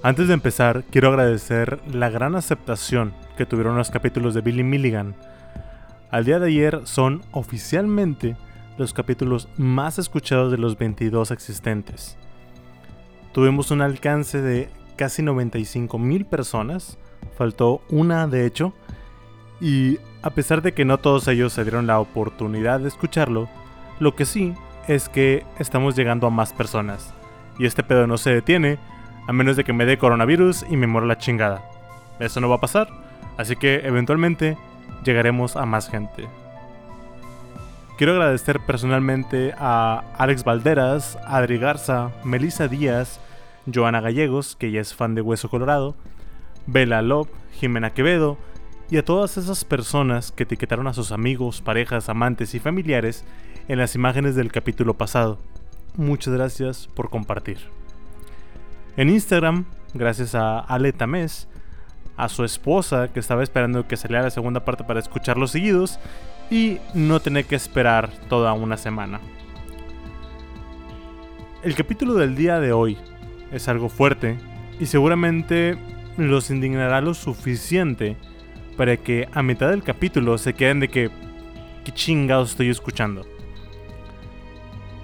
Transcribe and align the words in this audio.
Antes 0.00 0.28
de 0.28 0.34
empezar, 0.34 0.84
quiero 0.92 1.08
agradecer 1.08 1.80
la 1.92 2.08
gran 2.08 2.36
aceptación 2.36 3.12
que 3.36 3.46
tuvieron 3.46 3.76
los 3.76 3.90
capítulos 3.90 4.32
de 4.32 4.42
Billy 4.42 4.62
Milligan. 4.62 5.16
Al 6.12 6.24
día 6.24 6.38
de 6.38 6.46
ayer 6.46 6.82
son 6.84 7.22
oficialmente 7.32 8.36
los 8.78 8.92
capítulos 8.92 9.48
más 9.56 9.98
escuchados 9.98 10.52
de 10.52 10.58
los 10.58 10.78
22 10.78 11.32
existentes. 11.32 12.16
Tuvimos 13.32 13.72
un 13.72 13.82
alcance 13.82 14.40
de 14.40 14.70
casi 14.94 15.22
95 15.22 15.98
mil 15.98 16.26
personas, 16.26 16.96
faltó 17.36 17.82
una 17.88 18.28
de 18.28 18.46
hecho, 18.46 18.74
y 19.60 19.98
a 20.22 20.30
pesar 20.30 20.62
de 20.62 20.74
que 20.74 20.84
no 20.84 20.98
todos 20.98 21.26
ellos 21.26 21.52
se 21.52 21.64
dieron 21.64 21.88
la 21.88 21.98
oportunidad 21.98 22.78
de 22.78 22.88
escucharlo, 22.88 23.48
lo 23.98 24.14
que 24.14 24.26
sí 24.26 24.54
es 24.86 25.08
que 25.08 25.44
estamos 25.58 25.96
llegando 25.96 26.28
a 26.28 26.30
más 26.30 26.52
personas. 26.52 27.12
Y 27.58 27.66
este 27.66 27.82
pedo 27.82 28.06
no 28.06 28.16
se 28.16 28.30
detiene, 28.30 28.78
a 29.28 29.32
menos 29.32 29.56
de 29.56 29.62
que 29.62 29.74
me 29.74 29.84
dé 29.84 29.98
coronavirus 29.98 30.64
y 30.70 30.76
me 30.78 30.86
muera 30.86 31.06
la 31.06 31.18
chingada. 31.18 31.62
Eso 32.18 32.40
no 32.40 32.48
va 32.48 32.56
a 32.56 32.60
pasar, 32.60 32.88
así 33.36 33.56
que 33.56 33.82
eventualmente 33.84 34.56
llegaremos 35.04 35.54
a 35.54 35.66
más 35.66 35.90
gente. 35.90 36.26
Quiero 37.98 38.14
agradecer 38.14 38.58
personalmente 38.60 39.52
a 39.58 40.02
Alex 40.16 40.44
Valderas, 40.44 41.18
Adri 41.26 41.58
Garza, 41.58 42.10
Melissa 42.24 42.68
Díaz, 42.68 43.20
Joana 43.72 44.00
Gallegos, 44.00 44.56
que 44.56 44.70
ya 44.70 44.80
es 44.80 44.94
fan 44.94 45.14
de 45.14 45.20
Hueso 45.20 45.50
Colorado, 45.50 45.94
Bella 46.66 47.02
Lop, 47.02 47.28
Jimena 47.52 47.90
Quevedo, 47.90 48.38
y 48.90 48.96
a 48.96 49.04
todas 49.04 49.36
esas 49.36 49.66
personas 49.66 50.32
que 50.32 50.44
etiquetaron 50.44 50.86
a 50.86 50.94
sus 50.94 51.12
amigos, 51.12 51.60
parejas, 51.60 52.08
amantes 52.08 52.54
y 52.54 52.60
familiares 52.60 53.26
en 53.68 53.76
las 53.76 53.94
imágenes 53.94 54.36
del 54.36 54.50
capítulo 54.50 54.94
pasado. 54.94 55.38
Muchas 55.96 56.32
gracias 56.32 56.88
por 56.94 57.10
compartir. 57.10 57.77
En 58.98 59.10
Instagram, 59.10 59.64
gracias 59.94 60.34
a 60.34 60.58
Ale 60.58 60.92
Tamés, 60.92 61.46
a 62.16 62.28
su 62.28 62.42
esposa 62.42 63.12
que 63.12 63.20
estaba 63.20 63.44
esperando 63.44 63.86
que 63.86 63.96
saliera 63.96 64.24
la 64.24 64.30
segunda 64.30 64.64
parte 64.64 64.82
para 64.82 64.98
escucharlos 64.98 65.52
seguidos 65.52 66.00
y 66.50 66.78
no 66.94 67.20
tener 67.20 67.44
que 67.44 67.54
esperar 67.54 68.10
toda 68.28 68.52
una 68.54 68.76
semana. 68.76 69.20
El 71.62 71.76
capítulo 71.76 72.14
del 72.14 72.34
día 72.34 72.58
de 72.58 72.72
hoy 72.72 72.98
es 73.52 73.68
algo 73.68 73.88
fuerte 73.88 74.36
y 74.80 74.86
seguramente 74.86 75.78
los 76.16 76.50
indignará 76.50 77.00
lo 77.00 77.14
suficiente 77.14 78.16
para 78.76 78.96
que 78.96 79.28
a 79.32 79.44
mitad 79.44 79.70
del 79.70 79.84
capítulo 79.84 80.38
se 80.38 80.54
queden 80.54 80.80
de 80.80 80.88
que 80.88 81.08
qué 81.84 81.92
chingados 81.92 82.50
estoy 82.50 82.68
escuchando. 82.68 83.24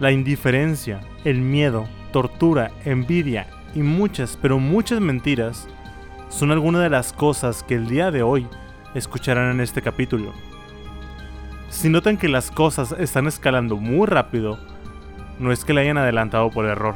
La 0.00 0.10
indiferencia, 0.10 1.00
el 1.24 1.38
miedo, 1.38 1.86
tortura, 2.10 2.72
envidia 2.84 3.46
y 3.74 3.82
muchas, 3.82 4.38
pero 4.40 4.58
muchas 4.58 5.00
mentiras 5.00 5.68
son 6.28 6.50
algunas 6.50 6.82
de 6.82 6.90
las 6.90 7.12
cosas 7.12 7.62
que 7.62 7.74
el 7.74 7.88
día 7.88 8.10
de 8.10 8.22
hoy 8.22 8.46
escucharán 8.94 9.50
en 9.50 9.60
este 9.60 9.82
capítulo. 9.82 10.32
Si 11.68 11.88
notan 11.88 12.16
que 12.16 12.28
las 12.28 12.50
cosas 12.50 12.92
están 12.98 13.26
escalando 13.26 13.76
muy 13.76 14.06
rápido, 14.06 14.58
no 15.38 15.50
es 15.50 15.64
que 15.64 15.74
le 15.74 15.80
hayan 15.80 15.98
adelantado 15.98 16.50
por 16.50 16.66
error. 16.66 16.94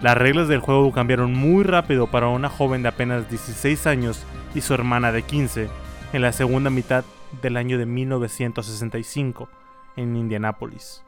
Las 0.00 0.16
reglas 0.16 0.48
del 0.48 0.60
juego 0.60 0.92
cambiaron 0.92 1.34
muy 1.34 1.64
rápido 1.64 2.06
para 2.06 2.28
una 2.28 2.48
joven 2.48 2.82
de 2.82 2.88
apenas 2.88 3.28
16 3.28 3.86
años 3.86 4.24
y 4.54 4.60
su 4.60 4.72
hermana 4.72 5.12
de 5.12 5.22
15 5.22 5.68
en 6.12 6.22
la 6.22 6.32
segunda 6.32 6.70
mitad 6.70 7.04
del 7.42 7.56
año 7.56 7.78
de 7.78 7.86
1965 7.86 9.48
en 9.96 10.16
Indianápolis. 10.16 11.02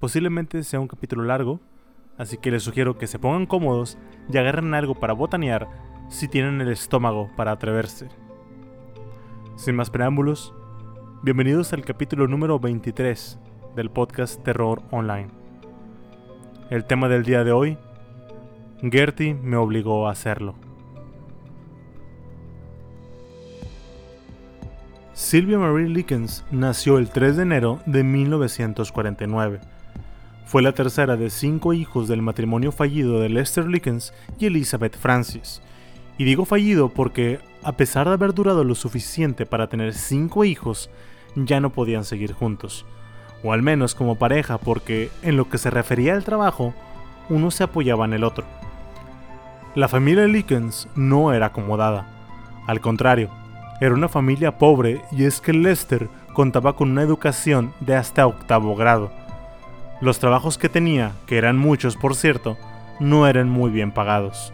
Posiblemente 0.00 0.62
sea 0.64 0.80
un 0.80 0.88
capítulo 0.88 1.24
largo, 1.24 1.60
así 2.18 2.36
que 2.36 2.50
les 2.50 2.62
sugiero 2.62 2.98
que 2.98 3.06
se 3.06 3.18
pongan 3.18 3.46
cómodos 3.46 3.98
y 4.32 4.36
agarren 4.38 4.74
algo 4.74 4.94
para 4.94 5.12
botanear 5.12 5.68
si 6.08 6.28
tienen 6.28 6.60
el 6.60 6.70
estómago 6.70 7.30
para 7.36 7.52
atreverse. 7.52 8.08
Sin 9.56 9.76
más 9.76 9.90
preámbulos, 9.90 10.54
bienvenidos 11.22 11.72
al 11.72 11.84
capítulo 11.84 12.28
número 12.28 12.58
23 12.58 13.38
del 13.76 13.90
podcast 13.90 14.42
Terror 14.42 14.82
Online. 14.90 15.28
El 16.70 16.84
tema 16.84 17.08
del 17.08 17.24
día 17.24 17.44
de 17.44 17.52
hoy, 17.52 17.78
Gertie 18.82 19.34
me 19.34 19.56
obligó 19.56 20.08
a 20.08 20.12
hacerlo. 20.12 20.54
Sylvia 25.12 25.58
Marie 25.58 25.88
Likens 25.88 26.44
nació 26.50 26.98
el 26.98 27.10
3 27.10 27.36
de 27.36 27.42
enero 27.42 27.80
de 27.86 28.02
1949 28.02 29.71
fue 30.52 30.60
la 30.60 30.72
tercera 30.72 31.16
de 31.16 31.30
cinco 31.30 31.72
hijos 31.72 32.08
del 32.08 32.20
matrimonio 32.20 32.72
fallido 32.72 33.20
de 33.20 33.30
Lester 33.30 33.66
Lickens 33.66 34.12
y 34.38 34.44
Elizabeth 34.44 34.98
Francis. 34.98 35.62
Y 36.18 36.24
digo 36.24 36.44
fallido 36.44 36.90
porque, 36.90 37.40
a 37.62 37.72
pesar 37.72 38.06
de 38.06 38.12
haber 38.12 38.34
durado 38.34 38.62
lo 38.62 38.74
suficiente 38.74 39.46
para 39.46 39.68
tener 39.68 39.94
cinco 39.94 40.44
hijos, 40.44 40.90
ya 41.36 41.58
no 41.60 41.72
podían 41.72 42.04
seguir 42.04 42.34
juntos. 42.34 42.84
O 43.42 43.54
al 43.54 43.62
menos 43.62 43.94
como 43.94 44.16
pareja 44.16 44.58
porque, 44.58 45.08
en 45.22 45.38
lo 45.38 45.48
que 45.48 45.56
se 45.56 45.70
refería 45.70 46.12
al 46.12 46.22
trabajo, 46.22 46.74
uno 47.30 47.50
se 47.50 47.64
apoyaba 47.64 48.04
en 48.04 48.12
el 48.12 48.22
otro. 48.22 48.44
La 49.74 49.88
familia 49.88 50.26
Lickens 50.26 50.86
no 50.94 51.32
era 51.32 51.46
acomodada. 51.46 52.06
Al 52.66 52.82
contrario, 52.82 53.30
era 53.80 53.94
una 53.94 54.10
familia 54.10 54.58
pobre 54.58 55.00
y 55.12 55.24
es 55.24 55.40
que 55.40 55.54
Lester 55.54 56.10
contaba 56.34 56.76
con 56.76 56.90
una 56.90 57.00
educación 57.00 57.72
de 57.80 57.96
hasta 57.96 58.26
octavo 58.26 58.76
grado 58.76 59.21
los 60.02 60.18
trabajos 60.18 60.58
que 60.58 60.68
tenía, 60.68 61.12
que 61.26 61.38
eran 61.38 61.56
muchos 61.56 61.96
por 61.96 62.16
cierto, 62.16 62.58
no 62.98 63.28
eran 63.28 63.48
muy 63.48 63.70
bien 63.70 63.92
pagados. 63.92 64.52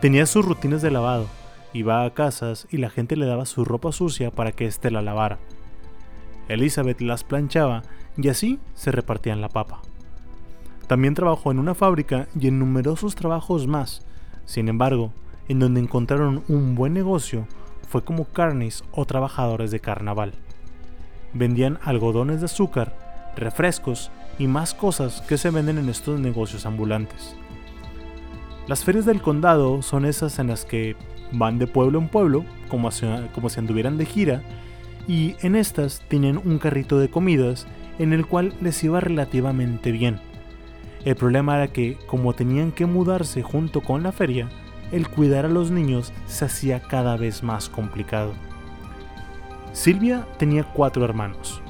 Tenía 0.00 0.26
sus 0.26 0.44
rutinas 0.44 0.82
de 0.82 0.90
lavado, 0.90 1.28
iba 1.72 2.04
a 2.04 2.12
casas 2.12 2.66
y 2.70 2.78
la 2.78 2.90
gente 2.90 3.14
le 3.14 3.24
daba 3.24 3.46
su 3.46 3.64
ropa 3.64 3.92
sucia 3.92 4.32
para 4.32 4.50
que 4.50 4.66
éste 4.66 4.90
la 4.90 5.00
lavara. 5.00 5.38
Elizabeth 6.48 7.00
las 7.02 7.22
planchaba 7.22 7.84
y 8.16 8.28
así 8.30 8.58
se 8.74 8.90
repartían 8.90 9.40
la 9.40 9.48
papa. 9.48 9.80
También 10.88 11.14
trabajó 11.14 11.52
en 11.52 11.60
una 11.60 11.76
fábrica 11.76 12.26
y 12.38 12.48
en 12.48 12.58
numerosos 12.58 13.14
trabajos 13.14 13.68
más. 13.68 14.04
Sin 14.44 14.68
embargo, 14.68 15.12
en 15.48 15.60
donde 15.60 15.78
encontraron 15.78 16.42
un 16.48 16.74
buen 16.74 16.94
negocio 16.94 17.46
fue 17.88 18.02
como 18.02 18.24
carnes 18.24 18.82
o 18.90 19.04
trabajadores 19.04 19.70
de 19.70 19.78
carnaval. 19.78 20.32
Vendían 21.32 21.78
algodones 21.84 22.40
de 22.40 22.46
azúcar, 22.46 23.32
refrescos 23.36 24.10
y 24.40 24.48
más 24.48 24.72
cosas 24.72 25.20
que 25.20 25.36
se 25.36 25.50
venden 25.50 25.76
en 25.76 25.90
estos 25.90 26.18
negocios 26.18 26.64
ambulantes. 26.64 27.36
Las 28.66 28.84
ferias 28.84 29.04
del 29.04 29.20
condado 29.20 29.82
son 29.82 30.06
esas 30.06 30.38
en 30.38 30.46
las 30.46 30.64
que 30.64 30.96
van 31.30 31.58
de 31.58 31.66
pueblo 31.66 31.98
en 31.98 32.08
pueblo, 32.08 32.46
como 32.68 32.90
si, 32.90 33.06
como 33.34 33.50
si 33.50 33.60
anduvieran 33.60 33.98
de 33.98 34.06
gira, 34.06 34.42
y 35.06 35.36
en 35.42 35.56
estas 35.56 36.00
tienen 36.08 36.38
un 36.38 36.58
carrito 36.58 36.98
de 36.98 37.10
comidas 37.10 37.66
en 37.98 38.14
el 38.14 38.26
cual 38.26 38.54
les 38.62 38.82
iba 38.82 38.98
relativamente 39.00 39.92
bien. 39.92 40.18
El 41.04 41.16
problema 41.16 41.56
era 41.56 41.68
que, 41.68 41.98
como 42.06 42.32
tenían 42.32 42.72
que 42.72 42.86
mudarse 42.86 43.42
junto 43.42 43.82
con 43.82 44.02
la 44.02 44.10
feria, 44.10 44.48
el 44.90 45.06
cuidar 45.08 45.44
a 45.44 45.48
los 45.48 45.70
niños 45.70 46.14
se 46.26 46.46
hacía 46.46 46.80
cada 46.80 47.18
vez 47.18 47.42
más 47.42 47.68
complicado. 47.68 48.32
Silvia 49.72 50.26
tenía 50.38 50.64
cuatro 50.64 51.04
hermanos, 51.04 51.60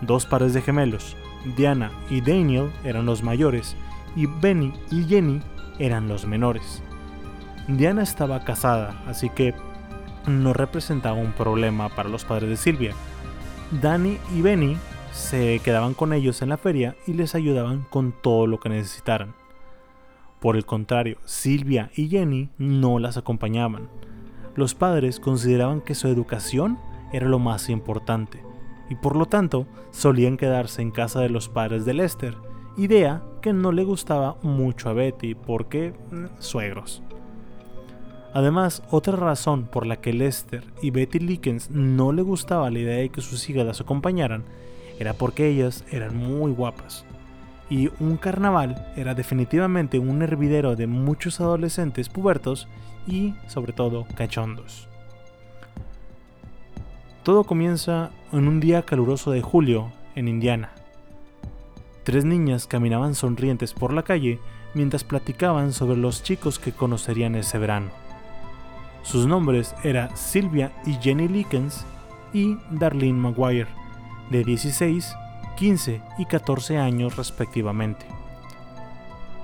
dos 0.00 0.26
pares 0.26 0.54
de 0.54 0.62
gemelos, 0.62 1.16
Diana 1.56 1.90
y 2.10 2.20
Daniel 2.20 2.70
eran 2.84 3.06
los 3.06 3.22
mayores 3.22 3.76
y 4.16 4.26
Benny 4.26 4.72
y 4.90 5.04
Jenny 5.04 5.40
eran 5.78 6.08
los 6.08 6.26
menores. 6.26 6.82
Diana 7.68 8.02
estaba 8.02 8.44
casada, 8.44 9.02
así 9.06 9.30
que 9.30 9.54
no 10.26 10.52
representaba 10.52 11.16
un 11.16 11.32
problema 11.32 11.88
para 11.88 12.08
los 12.08 12.24
padres 12.24 12.48
de 12.48 12.56
Silvia. 12.56 12.94
Danny 13.82 14.18
y 14.34 14.42
Benny 14.42 14.76
se 15.12 15.60
quedaban 15.64 15.94
con 15.94 16.12
ellos 16.12 16.42
en 16.42 16.50
la 16.50 16.56
feria 16.56 16.96
y 17.06 17.12
les 17.12 17.34
ayudaban 17.34 17.86
con 17.90 18.12
todo 18.12 18.46
lo 18.46 18.60
que 18.60 18.68
necesitaran. 18.68 19.34
Por 20.40 20.56
el 20.56 20.66
contrario, 20.66 21.18
Silvia 21.24 21.90
y 21.94 22.08
Jenny 22.08 22.50
no 22.58 22.98
las 22.98 23.16
acompañaban. 23.16 23.88
Los 24.54 24.74
padres 24.74 25.20
consideraban 25.20 25.80
que 25.80 25.94
su 25.94 26.08
educación 26.08 26.78
era 27.12 27.28
lo 27.28 27.38
más 27.38 27.70
importante 27.70 28.42
y 28.90 28.96
por 28.96 29.16
lo 29.16 29.26
tanto 29.26 29.66
solían 29.90 30.36
quedarse 30.36 30.82
en 30.82 30.90
casa 30.90 31.20
de 31.20 31.30
los 31.30 31.48
padres 31.48 31.84
de 31.84 31.94
Lester, 31.94 32.36
idea 32.76 33.22
que 33.40 33.52
no 33.52 33.72
le 33.72 33.84
gustaba 33.84 34.36
mucho 34.42 34.88
a 34.88 34.92
Betty 34.92 35.34
porque 35.34 35.94
mm, 36.10 36.40
suegros. 36.40 37.02
Además, 38.32 38.82
otra 38.90 39.16
razón 39.16 39.66
por 39.66 39.86
la 39.86 40.00
que 40.00 40.12
Lester 40.12 40.64
y 40.82 40.90
Betty 40.90 41.20
Likens 41.20 41.70
no 41.70 42.12
le 42.12 42.22
gustaba 42.22 42.70
la 42.70 42.80
idea 42.80 42.96
de 42.96 43.08
que 43.08 43.20
sus 43.20 43.48
hijas 43.48 43.64
las 43.64 43.80
acompañaran 43.80 44.44
era 44.98 45.12
porque 45.12 45.48
ellas 45.48 45.84
eran 45.90 46.16
muy 46.16 46.50
guapas. 46.50 47.04
Y 47.70 47.90
un 48.00 48.16
carnaval 48.16 48.92
era 48.96 49.14
definitivamente 49.14 49.98
un 49.98 50.22
hervidero 50.22 50.74
de 50.74 50.88
muchos 50.88 51.40
adolescentes 51.40 52.08
pubertos 52.08 52.68
y, 53.06 53.34
sobre 53.46 53.72
todo, 53.72 54.06
cachondos. 54.16 54.88
Todo 57.24 57.44
comienza 57.44 58.10
en 58.32 58.48
un 58.48 58.60
día 58.60 58.82
caluroso 58.82 59.30
de 59.30 59.40
julio 59.40 59.90
en 60.14 60.28
Indiana. 60.28 60.72
Tres 62.02 62.26
niñas 62.26 62.66
caminaban 62.66 63.14
sonrientes 63.14 63.72
por 63.72 63.94
la 63.94 64.02
calle 64.02 64.40
mientras 64.74 65.04
platicaban 65.04 65.72
sobre 65.72 65.96
los 65.96 66.22
chicos 66.22 66.58
que 66.58 66.72
conocerían 66.72 67.34
ese 67.34 67.56
verano. 67.56 67.88
Sus 69.02 69.26
nombres 69.26 69.74
eran 69.82 70.14
Sylvia 70.14 70.72
y 70.84 70.96
Jenny 70.96 71.26
Likens 71.28 71.86
y 72.34 72.58
Darlene 72.70 73.18
Maguire, 73.18 73.68
de 74.30 74.44
16, 74.44 75.14
15 75.56 76.02
y 76.18 76.26
14 76.26 76.76
años 76.76 77.16
respectivamente. 77.16 78.04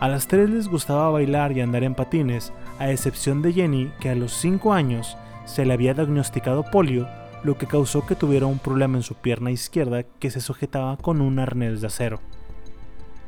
A 0.01 0.09
las 0.09 0.29
tres 0.29 0.51
les 0.51 0.69
gustaba 0.69 1.09
bailar 1.09 1.53
y 1.53 1.63
andar 1.63 1.85
en 1.85 1.95
patines, 1.95 2.53
a 2.79 2.91
excepción 2.91 3.41
de 3.41 3.55
Jenny 3.55 3.91
que 4.01 4.11
a 4.11 4.15
los 4.15 4.35
5 4.35 4.71
años 4.75 5.17
se 5.47 5.65
le 5.65 5.73
había 5.73 5.95
diagnosticado 5.95 6.63
polio, 6.63 7.09
lo 7.43 7.57
que 7.57 7.67
causó 7.67 8.05
que 8.07 8.15
tuviera 8.15 8.47
un 8.47 8.59
problema 8.59 8.99
en 8.99 9.03
su 9.03 9.15
pierna 9.15 9.51
izquierda 9.51 10.03
que 10.03 10.31
se 10.31 10.41
sujetaba 10.41 10.97
con 10.97 11.21
un 11.21 11.39
arnés 11.39 11.81
de 11.81 11.87
acero. 11.87 12.21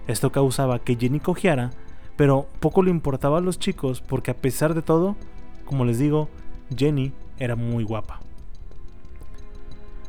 Esto 0.06 0.32
causaba 0.32 0.80
que 0.80 0.96
Jenny 0.96 1.20
cojeara, 1.20 1.70
pero 2.16 2.46
poco 2.60 2.82
le 2.82 2.90
importaba 2.90 3.38
a 3.38 3.40
los 3.40 3.58
chicos 3.58 4.00
porque 4.00 4.30
a 4.30 4.36
pesar 4.36 4.74
de 4.74 4.82
todo, 4.82 5.16
como 5.64 5.84
les 5.84 5.98
digo, 5.98 6.28
Jenny 6.76 7.12
era 7.38 7.56
muy 7.56 7.84
guapa. 7.84 8.20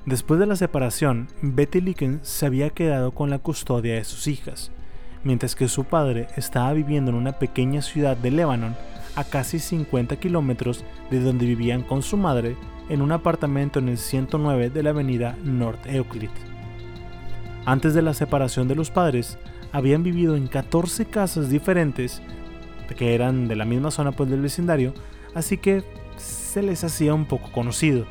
Después 0.05 0.39
de 0.39 0.47
la 0.47 0.57
separación, 0.57 1.29
Betty 1.41 1.79
Licken 1.79 2.19
se 2.23 2.45
había 2.45 2.71
quedado 2.71 3.11
con 3.11 3.29
la 3.29 3.39
custodia 3.39 3.95
de 3.95 4.03
sus 4.03 4.27
hijas, 4.27 4.71
mientras 5.23 5.55
que 5.55 5.69
su 5.69 5.85
padre 5.85 6.27
estaba 6.35 6.73
viviendo 6.73 7.11
en 7.11 7.17
una 7.17 7.33
pequeña 7.33 7.81
ciudad 7.81 8.17
de 8.17 8.31
Lebanon 8.31 8.75
a 9.15 9.23
casi 9.23 9.59
50 9.59 10.15
kilómetros 10.17 10.83
de 11.09 11.19
donde 11.19 11.45
vivían 11.45 11.83
con 11.83 12.01
su 12.01 12.17
madre 12.17 12.55
en 12.89 13.01
un 13.01 13.11
apartamento 13.11 13.79
en 13.79 13.89
el 13.89 13.97
109 13.97 14.69
de 14.69 14.83
la 14.83 14.89
avenida 14.91 15.37
North 15.43 15.85
Euclid. 15.85 16.29
Antes 17.65 17.93
de 17.93 18.01
la 18.01 18.13
separación 18.13 18.67
de 18.67 18.75
los 18.75 18.91
padres, 18.91 19.37
habían 19.71 20.03
vivido 20.03 20.35
en 20.35 20.47
14 20.47 21.05
casas 21.05 21.49
diferentes 21.49 22.21
que 22.97 23.15
eran 23.15 23.47
de 23.47 23.55
la 23.55 23.65
misma 23.65 23.91
zona 23.91 24.11
pues, 24.11 24.29
del 24.29 24.41
vecindario, 24.41 24.93
así 25.33 25.57
que 25.57 25.83
se 26.17 26.61
les 26.61 26.83
hacía 26.83 27.13
un 27.13 27.25
poco 27.25 27.51
conocido. 27.51 28.05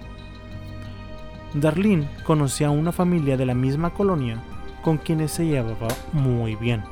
Darlene 1.54 2.08
conocía 2.24 2.68
a 2.68 2.70
una 2.70 2.92
familia 2.92 3.36
de 3.36 3.46
la 3.46 3.54
misma 3.54 3.90
colonia 3.90 4.42
con 4.82 4.96
quienes 4.96 5.30
se 5.30 5.46
llevaba 5.46 5.88
muy 6.12 6.56
bien. 6.56 6.82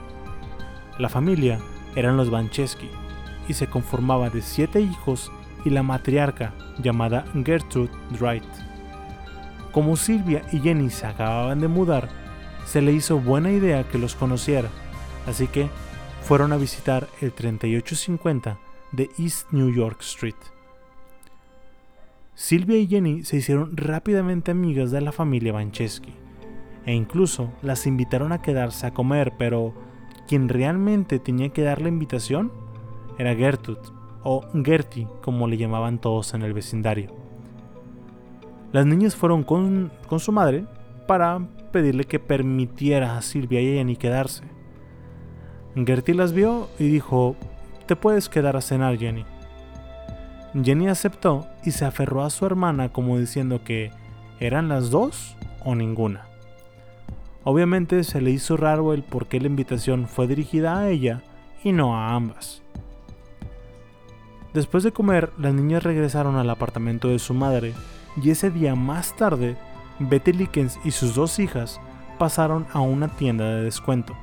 La 0.99 1.09
familia 1.09 1.59
eran 1.97 2.17
los 2.17 2.31
Bancheski 2.31 2.89
y 3.51 3.55
se 3.55 3.67
conformaba 3.67 4.31
de 4.31 4.43
siete 4.43 4.81
hijos 4.81 5.31
y 5.65 5.71
la 5.71 5.83
matriarca 5.83 6.55
llamada 6.79 7.25
Gertrude 7.45 7.91
Dwight. 8.19 8.45
Como 9.73 9.97
Silvia 9.97 10.43
y 10.53 10.61
Jenny 10.61 10.89
se 10.91 11.07
acababan 11.07 11.61
de 11.61 11.69
mudar, 11.69 12.09
se 12.65 12.81
le 12.81 12.93
hizo 12.93 13.19
buena 13.19 13.51
idea 13.51 13.85
que 13.89 13.99
los 13.99 14.15
conociera, 14.15 14.69
así 15.27 15.49
que 15.49 15.69
fueron 16.23 16.53
a 16.53 16.57
visitar 16.57 17.09
el 17.21 17.33
3850 17.33 18.59
de 18.93 19.11
East 19.19 19.49
New 19.51 19.73
York 19.73 20.01
Street. 20.01 20.35
Silvia 22.35 22.79
y 22.79 22.87
Jenny 22.87 23.25
se 23.25 23.37
hicieron 23.37 23.77
rápidamente 23.77 24.53
amigas 24.53 24.91
de 24.93 25.01
la 25.01 25.13
familia 25.13 25.53
Bancheski 25.53 26.15
e 26.87 26.95
incluso 26.95 27.53
las 27.63 27.87
invitaron 27.87 28.33
a 28.33 28.41
quedarse 28.41 28.87
a 28.87 28.95
comer, 28.95 29.33
pero 29.37 29.75
quien 30.27 30.49
realmente 30.49 31.19
tenía 31.19 31.51
que 31.51 31.63
dar 31.63 31.83
la 31.83 31.89
invitación 31.89 32.53
era 33.21 33.35
Gertrude, 33.35 33.83
o 34.23 34.43
Gertie 34.65 35.07
como 35.21 35.47
le 35.47 35.59
llamaban 35.59 35.99
todos 35.99 36.33
en 36.33 36.41
el 36.41 36.55
vecindario. 36.55 37.15
Las 38.73 38.87
niñas 38.87 39.15
fueron 39.15 39.43
con, 39.43 39.93
con 40.09 40.21
su 40.21 40.33
madre 40.33 40.65
para 41.07 41.39
pedirle 41.71 42.05
que 42.05 42.19
permitiera 42.19 43.19
a 43.19 43.23
Silvia 43.23 43.61
y 43.61 43.73
a 43.73 43.75
Jenny 43.75 43.97
quedarse. 43.97 44.45
Gertie 45.75 46.15
las 46.15 46.33
vio 46.33 46.69
y 46.79 46.89
dijo, 46.89 47.37
te 47.87 47.95
puedes 47.95 48.31
quedar 48.31 48.57
a 48.57 48.63
cenar, 48.63 48.97
Jenny. 48.97 49.27
Jenny 50.65 50.89
aceptó 50.89 51.47
y 51.63 51.73
se 51.73 51.85
aferró 51.85 52.25
a 52.25 52.31
su 52.31 52.47
hermana 52.47 52.89
como 52.89 53.19
diciendo 53.19 53.63
que 53.65 53.91
eran 54.41 54.69
las 54.69 54.91
dos 54.91 55.37
o 55.63 55.75
ninguna. 55.75 56.27
Obviamente 57.45 58.03
se 58.05 58.23
le 58.23 58.31
hizo 58.31 58.57
raro 58.57 58.95
el 58.95 59.03
por 59.03 59.27
qué 59.27 59.41
la 59.41 59.47
invitación 59.47 60.09
fue 60.09 60.27
dirigida 60.27 60.79
a 60.79 60.89
ella 60.89 61.23
y 61.63 61.73
no 61.73 61.95
a 61.97 62.15
ambas. 62.15 62.63
Después 64.55 64.83
de 64.83 64.93
comer, 64.93 65.33
las 65.39 65.55
niñas 65.55 65.85
regresaron 65.85 66.37
al 66.37 66.51
apartamento 66.51 67.09
de 67.09 67.21
su 67.21 67.35
madre 67.35 67.73
y 68.21 68.31
ese 68.31 68.51
día 68.51 68.75
más 68.75 69.15
tarde 69.15 69.57
Betty 70.01 70.33
Likens 70.33 70.79
y 70.85 70.91
sus 70.91 71.15
dos 71.15 71.39
hijas 71.39 71.81
pasaron 72.19 72.67
a 72.73 72.81
una 72.81 73.09
tienda 73.09 73.45
de 73.45 73.63
descuento. 73.63 74.17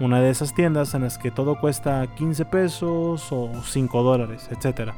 Una 0.00 0.20
de 0.20 0.30
esas 0.30 0.54
tiendas 0.54 0.94
en 0.94 1.02
las 1.02 1.16
que 1.16 1.30
todo 1.30 1.60
cuesta 1.60 2.04
15 2.16 2.44
pesos 2.46 3.28
o 3.30 3.52
5 3.62 4.02
dólares, 4.02 4.48
etc. 4.50 4.90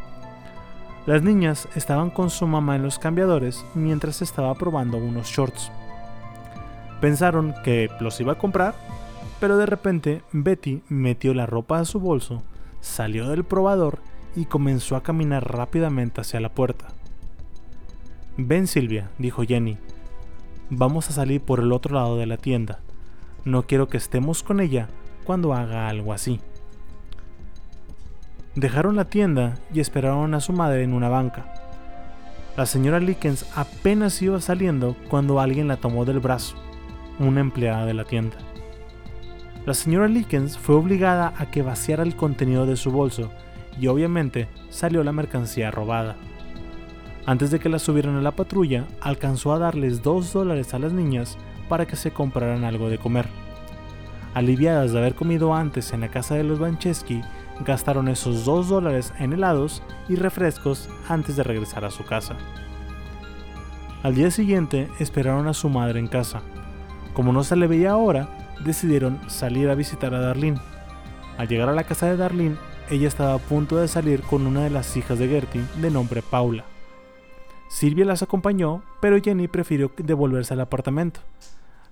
Las 1.04 1.22
niñas 1.22 1.68
estaban 1.74 2.08
con 2.08 2.30
su 2.30 2.46
mamá 2.46 2.76
en 2.76 2.82
los 2.82 2.98
cambiadores 2.98 3.66
mientras 3.74 4.22
estaba 4.22 4.54
probando 4.54 4.96
unos 4.96 5.26
shorts. 5.28 5.70
Pensaron 7.02 7.54
que 7.62 7.90
los 8.00 8.18
iba 8.20 8.32
a 8.32 8.38
comprar, 8.38 8.74
pero 9.40 9.58
de 9.58 9.66
repente 9.66 10.22
Betty 10.32 10.82
metió 10.88 11.34
la 11.34 11.44
ropa 11.44 11.80
a 11.80 11.84
su 11.84 12.00
bolso, 12.00 12.42
salió 12.80 13.28
del 13.28 13.44
probador 13.44 13.98
y 14.36 14.46
comenzó 14.46 14.96
a 14.96 15.02
caminar 15.02 15.52
rápidamente 15.52 16.20
hacia 16.20 16.40
la 16.40 16.48
puerta. 16.48 16.88
Ven 18.36 18.66
Silvia, 18.66 19.10
dijo 19.18 19.42
Jenny, 19.44 19.78
Vamos 20.70 21.08
a 21.08 21.12
salir 21.12 21.40
por 21.40 21.60
el 21.60 21.72
otro 21.72 21.94
lado 21.94 22.16
de 22.16 22.26
la 22.26 22.36
tienda. 22.36 22.80
No 23.44 23.64
quiero 23.64 23.88
que 23.88 23.98
estemos 23.98 24.42
con 24.42 24.60
ella 24.60 24.88
cuando 25.24 25.52
haga 25.52 25.88
algo 25.88 26.12
así. 26.12 26.40
Dejaron 28.54 28.96
la 28.96 29.04
tienda 29.04 29.56
y 29.72 29.80
esperaron 29.80 30.32
a 30.34 30.40
su 30.40 30.52
madre 30.52 30.82
en 30.82 30.94
una 30.94 31.08
banca. 31.08 31.52
La 32.56 32.66
señora 32.66 33.00
Likens 33.00 33.46
apenas 33.54 34.22
iba 34.22 34.40
saliendo 34.40 34.96
cuando 35.10 35.40
alguien 35.40 35.68
la 35.68 35.76
tomó 35.76 36.04
del 36.04 36.20
brazo, 36.20 36.56
una 37.18 37.40
empleada 37.40 37.84
de 37.84 37.94
la 37.94 38.04
tienda. 38.04 38.36
La 39.66 39.74
señora 39.74 40.08
Likens 40.08 40.56
fue 40.56 40.76
obligada 40.76 41.34
a 41.36 41.50
que 41.50 41.62
vaciara 41.62 42.04
el 42.04 42.16
contenido 42.16 42.64
de 42.64 42.76
su 42.76 42.90
bolso 42.90 43.30
y 43.80 43.86
obviamente 43.86 44.48
salió 44.70 45.02
la 45.04 45.12
mercancía 45.12 45.70
robada. 45.70 46.16
Antes 47.26 47.50
de 47.50 47.58
que 47.58 47.68
las 47.68 47.82
subieran 47.82 48.16
a 48.16 48.22
la 48.22 48.32
patrulla, 48.32 48.84
alcanzó 49.00 49.52
a 49.54 49.58
darles 49.58 50.02
dos 50.02 50.32
dólares 50.32 50.74
a 50.74 50.78
las 50.78 50.92
niñas 50.92 51.38
para 51.68 51.86
que 51.86 51.96
se 51.96 52.10
compraran 52.10 52.64
algo 52.64 52.90
de 52.90 52.98
comer. 52.98 53.26
Aliviadas 54.34 54.92
de 54.92 54.98
haber 54.98 55.14
comido 55.14 55.54
antes 55.54 55.92
en 55.92 56.00
la 56.00 56.08
casa 56.08 56.34
de 56.34 56.44
los 56.44 56.58
Bancheski, 56.58 57.22
gastaron 57.64 58.08
esos 58.08 58.44
dos 58.44 58.68
dólares 58.68 59.14
en 59.18 59.32
helados 59.32 59.82
y 60.08 60.16
refrescos 60.16 60.88
antes 61.08 61.36
de 61.36 61.44
regresar 61.44 61.84
a 61.84 61.90
su 61.90 62.04
casa. 62.04 62.36
Al 64.02 64.14
día 64.14 64.30
siguiente 64.30 64.90
esperaron 64.98 65.48
a 65.48 65.54
su 65.54 65.70
madre 65.70 65.98
en 65.98 66.08
casa. 66.08 66.42
Como 67.14 67.32
no 67.32 67.42
se 67.42 67.56
le 67.56 67.66
veía 67.66 67.92
ahora, 67.92 68.28
decidieron 68.62 69.18
salir 69.30 69.70
a 69.70 69.74
visitar 69.74 70.14
a 70.14 70.20
Darlene. 70.20 70.60
Al 71.38 71.48
llegar 71.48 71.68
a 71.68 71.74
la 71.74 71.84
casa 71.84 72.06
de 72.06 72.16
Darlene, 72.16 72.56
ella 72.90 73.08
estaba 73.08 73.34
a 73.34 73.38
punto 73.38 73.76
de 73.76 73.88
salir 73.88 74.22
con 74.22 74.46
una 74.46 74.64
de 74.64 74.70
las 74.70 74.96
hijas 74.96 75.18
de 75.18 75.28
Gertie 75.28 75.62
de 75.80 75.90
nombre 75.90 76.22
Paula. 76.22 76.64
Silvia 77.68 78.04
las 78.04 78.22
acompañó, 78.22 78.82
pero 79.00 79.20
Jenny 79.20 79.48
prefirió 79.48 79.90
devolverse 79.96 80.54
al 80.54 80.60
apartamento. 80.60 81.20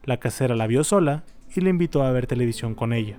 La 0.05 0.19
casera 0.19 0.55
la 0.55 0.67
vio 0.67 0.85
sola 0.85 1.25
y 1.55 1.61
le 1.61 1.71
invitó 1.71 2.03
a 2.03 2.11
ver 2.13 2.27
televisión 2.27 2.75
con 2.75 2.93
ella. 2.93 3.17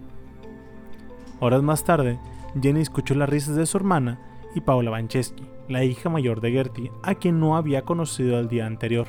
Horas 1.40 1.64
más 1.64 1.84
tarde, 1.84 2.20
Jenny 2.62 2.82
escuchó 2.82 3.16
las 3.16 3.30
risas 3.30 3.56
de 3.56 3.66
su 3.66 3.78
hermana 3.78 4.20
y 4.56 4.62
Paula 4.62 4.92
Bancheski, 4.92 5.44
la 5.68 5.84
hija 5.84 6.10
mayor 6.10 6.42
de 6.42 6.52
Gertie, 6.52 6.92
a 7.02 7.16
quien 7.16 7.40
no 7.40 7.58
había 7.58 7.82
conocido 7.82 8.40
el 8.40 8.48
día 8.48 8.66
anterior. 8.66 9.08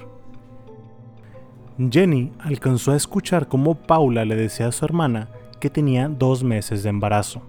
Jenny 1.78 2.32
alcanzó 2.38 2.92
a 2.92 2.96
escuchar 2.96 3.48
cómo 3.48 3.74
Paula 3.74 4.24
le 4.24 4.36
decía 4.36 4.68
a 4.68 4.72
su 4.72 4.84
hermana 4.84 5.28
que 5.60 5.70
tenía 5.70 6.08
dos 6.08 6.42
meses 6.42 6.82
de 6.82 6.88
embarazo. 6.88 7.42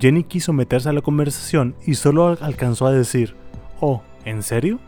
Jenny 0.00 0.24
quiso 0.24 0.52
meterse 0.52 0.88
a 0.88 0.92
la 0.92 1.02
conversación 1.02 1.74
y 1.86 1.94
solo 1.94 2.36
alcanzó 2.40 2.86
a 2.86 2.92
decir, 2.92 3.34
oh, 3.80 4.02
¿En 4.24 4.42
serio? 4.42 4.78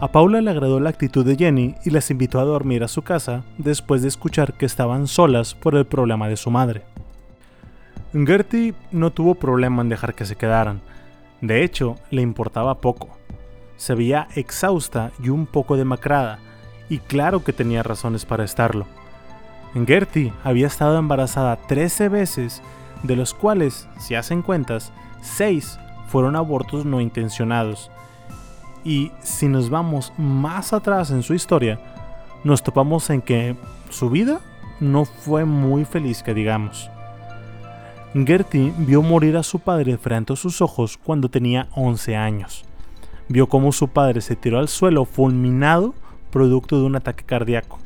A 0.00 0.10
Paula 0.10 0.40
le 0.40 0.50
agradó 0.50 0.80
la 0.80 0.88
actitud 0.88 1.26
de 1.26 1.36
Jenny 1.36 1.74
y 1.84 1.90
las 1.90 2.10
invitó 2.10 2.40
a 2.40 2.44
dormir 2.44 2.82
a 2.82 2.88
su 2.88 3.02
casa 3.02 3.44
después 3.58 4.00
de 4.00 4.08
escuchar 4.08 4.54
que 4.54 4.64
estaban 4.64 5.06
solas 5.06 5.54
por 5.54 5.74
el 5.74 5.84
problema 5.84 6.28
de 6.28 6.36
su 6.36 6.50
madre. 6.50 6.82
Gertie 8.14 8.74
no 8.90 9.10
tuvo 9.12 9.34
problema 9.34 9.82
en 9.82 9.90
dejar 9.90 10.14
que 10.14 10.24
se 10.24 10.36
quedaran. 10.36 10.80
De 11.42 11.62
hecho, 11.62 11.96
le 12.10 12.22
importaba 12.22 12.80
poco. 12.80 13.10
Se 13.76 13.94
veía 13.94 14.28
exhausta 14.34 15.12
y 15.22 15.28
un 15.28 15.46
poco 15.46 15.76
demacrada, 15.76 16.38
y 16.88 16.98
claro 16.98 17.44
que 17.44 17.52
tenía 17.52 17.82
razones 17.82 18.24
para 18.24 18.44
estarlo. 18.44 18.86
Gertie 19.86 20.32
había 20.42 20.66
estado 20.66 20.98
embarazada 20.98 21.56
13 21.56 22.08
veces, 22.08 22.62
de 23.02 23.16
los 23.16 23.34
cuales, 23.34 23.88
si 23.98 24.14
hacen 24.14 24.42
cuentas, 24.42 24.92
6 25.22 25.78
fueron 26.08 26.36
abortos 26.36 26.84
no 26.84 27.00
intencionados. 27.00 27.90
Y 28.84 29.12
si 29.22 29.48
nos 29.48 29.70
vamos 29.70 30.12
más 30.16 30.72
atrás 30.72 31.10
en 31.10 31.22
su 31.22 31.34
historia, 31.34 31.78
nos 32.44 32.62
topamos 32.62 33.10
en 33.10 33.22
que 33.22 33.56
su 33.90 34.10
vida 34.10 34.40
no 34.80 35.04
fue 35.04 35.44
muy 35.44 35.84
feliz 35.84 36.22
que 36.22 36.34
digamos. 36.34 36.90
Gertie 38.12 38.72
vio 38.76 39.02
morir 39.02 39.36
a 39.36 39.42
su 39.42 39.60
padre 39.60 39.96
frente 39.98 40.32
a 40.32 40.36
sus 40.36 40.60
ojos 40.60 40.96
cuando 40.96 41.28
tenía 41.28 41.68
11 41.76 42.16
años. 42.16 42.64
Vio 43.28 43.48
cómo 43.48 43.70
su 43.70 43.88
padre 43.88 44.20
se 44.20 44.34
tiró 44.34 44.58
al 44.58 44.68
suelo 44.68 45.04
fulminado 45.04 45.94
producto 46.32 46.80
de 46.80 46.86
un 46.86 46.96
ataque 46.96 47.24
cardíaco. 47.24 47.78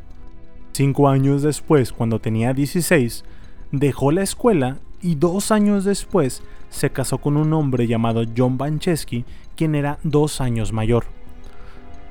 Cinco 0.72 1.08
años 1.08 1.42
después, 1.42 1.92
cuando 1.92 2.20
tenía 2.20 2.54
16, 2.54 3.24
dejó 3.70 4.12
la 4.12 4.22
escuela 4.22 4.78
y 5.04 5.16
dos 5.16 5.52
años 5.52 5.84
después 5.84 6.42
se 6.70 6.88
casó 6.88 7.18
con 7.18 7.36
un 7.36 7.52
hombre 7.52 7.86
llamado 7.86 8.24
John 8.34 8.56
Bancheski, 8.56 9.26
quien 9.54 9.74
era 9.74 9.98
dos 10.02 10.40
años 10.40 10.72
mayor. 10.72 11.04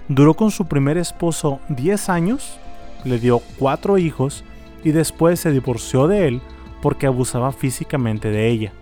Duró 0.07 0.35
con 0.35 0.51
su 0.51 0.67
primer 0.67 0.97
esposo 0.97 1.59
10 1.69 2.09
años, 2.09 2.59
le 3.03 3.17
dio 3.17 3.41
cuatro 3.57 3.97
hijos 3.97 4.43
y 4.83 4.91
después 4.91 5.39
se 5.39 5.51
divorció 5.51 6.07
de 6.07 6.27
él 6.27 6.41
porque 6.83 7.07
abusaba 7.07 7.51
físicamente 7.51 8.29
de 8.29 8.49
ella. 8.49 8.73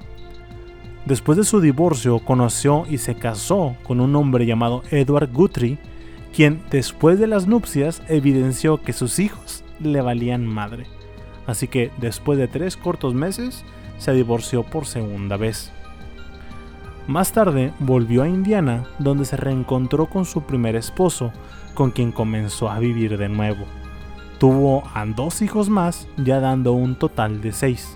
Después 1.06 1.38
de 1.38 1.46
su 1.46 1.62
divorcio 1.62 2.20
conoció 2.20 2.84
y 2.89 2.98
se 2.98 3.15
casó 3.15 3.77
con 3.84 4.01
un 4.01 4.13
hombre 4.18 4.46
llamado 4.46 4.84
Edward 4.91 5.32
Guthrie, 5.32 5.77
quien 6.36 6.62
después 6.70 7.18
de 7.18 7.27
las 7.27 7.48
nupcias 7.48 8.03
evidenció 8.10 8.82
que 8.84 8.91
sus 8.91 9.20
hijos 9.20 9.63
le 9.80 10.01
valían 10.01 10.46
madre. 10.46 10.86
Así 11.48 11.70
que 11.70 11.91
después 11.98 12.38
de 12.38 12.50
tres 12.50 12.75
cortos 12.75 13.13
meses 13.13 13.63
se 14.01 14.13
divorció 14.13 14.63
por 14.63 14.88
segunda 14.88 15.38
vez. 15.38 15.72
Más 17.05 17.34
tarde 17.34 17.72
volvió 17.77 18.24
a 18.24 18.27
Indiana 18.27 18.84
donde 18.98 19.25
se 19.25 19.38
reencontró 19.38 20.08
con 20.08 20.25
su 20.25 20.41
primer 20.41 20.75
esposo, 20.75 21.31
con 21.75 21.91
quien 21.91 22.12
comenzó 22.12 22.72
a 22.72 22.79
vivir 22.79 23.20
de 23.20 23.29
nuevo. 23.29 23.65
Tuvo 24.39 24.84
a 24.96 25.05
dos 25.05 25.43
hijos 25.43 25.70
más, 25.70 26.08
ya 26.17 26.39
dando 26.39 26.74
un 26.74 26.96
total 26.96 27.41
de 27.41 27.51
seis. 27.51 27.96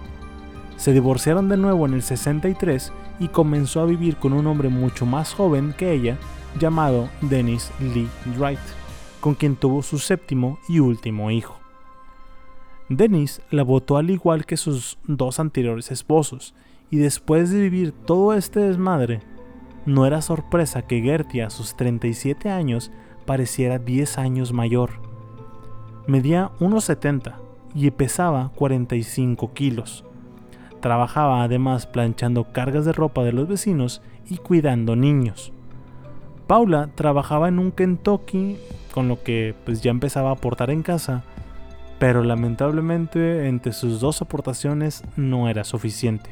Se 0.78 0.94
divorciaron 0.94 1.50
de 1.50 1.58
nuevo 1.58 1.88
en 1.88 1.96
el 1.96 2.04
63 2.04 2.94
y 3.20 3.30
comenzó 3.30 3.82
a 3.82 3.86
vivir 3.86 4.18
con 4.18 4.34
un 4.34 4.46
hombre 4.46 4.70
mucho 4.70 5.08
más 5.08 5.34
joven 5.34 5.74
que 5.76 5.92
ella, 5.92 6.18
llamado 6.60 7.10
Dennis 7.22 7.72
Lee 7.80 8.10
Wright, 8.38 8.60
con 9.22 9.34
quien 9.34 9.56
tuvo 9.56 9.82
su 9.82 9.98
séptimo 9.98 10.60
y 10.70 10.80
último 10.80 11.32
hijo. 11.32 11.65
Dennis 12.90 13.42
la 13.50 13.64
votó 13.64 13.98
al 13.98 14.10
igual 14.12 14.46
que 14.46 14.58
sus 14.58 14.98
dos 15.06 15.40
anteriores 15.40 15.92
esposos, 15.92 16.54
y 16.92 16.98
después 16.98 17.50
de 17.50 17.62
vivir 17.62 17.92
todo 17.92 18.34
este 18.34 18.60
desmadre, 18.60 19.22
no 19.86 20.06
era 20.06 20.22
sorpresa 20.22 20.84
que 20.84 21.02
Gertie 21.02 21.44
a 21.44 21.50
sus 21.50 21.76
37 21.76 22.50
años 22.50 22.92
pareciera 23.26 23.80
10 23.80 24.18
años 24.18 24.54
mayor. 24.54 24.92
Medía 26.08 26.52
1,70 26.60 27.36
y 27.74 27.90
pesaba 27.92 28.52
45 28.56 29.54
kilos. 29.54 30.04
Trabajaba 30.80 31.44
además 31.44 31.88
planchando 31.88 32.52
cargas 32.52 32.86
de 32.86 32.94
ropa 32.94 33.24
de 33.24 33.32
los 33.32 33.48
vecinos 33.48 34.02
y 34.30 34.38
cuidando 34.38 34.96
niños. 34.96 35.52
Paula 36.48 36.90
trabajaba 36.94 37.48
en 37.48 37.58
un 37.58 37.72
Kentucky, 37.72 38.58
con 38.94 39.08
lo 39.08 39.24
que 39.24 39.56
pues 39.66 39.82
ya 39.82 39.90
empezaba 39.90 40.30
a 40.30 40.34
aportar 40.34 40.70
en 40.70 40.84
casa, 40.84 41.24
pero 42.00 42.24
lamentablemente 42.24 43.48
entre 43.48 43.74
sus 43.74 44.00
dos 44.00 44.22
aportaciones 44.22 45.04
no 45.16 45.50
era 45.50 45.64
suficiente. 45.64 46.30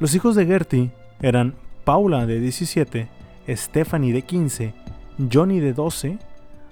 Los 0.00 0.14
hijos 0.14 0.34
de 0.36 0.46
Gertie 0.46 0.90
eran 1.20 1.54
Paula 1.84 2.26
de 2.26 2.40
17, 2.40 3.08
Stephanie 3.48 4.12
de 4.12 4.22
15, 4.22 4.74
Johnny 5.32 5.60
de 5.60 5.72
12, 5.72 6.18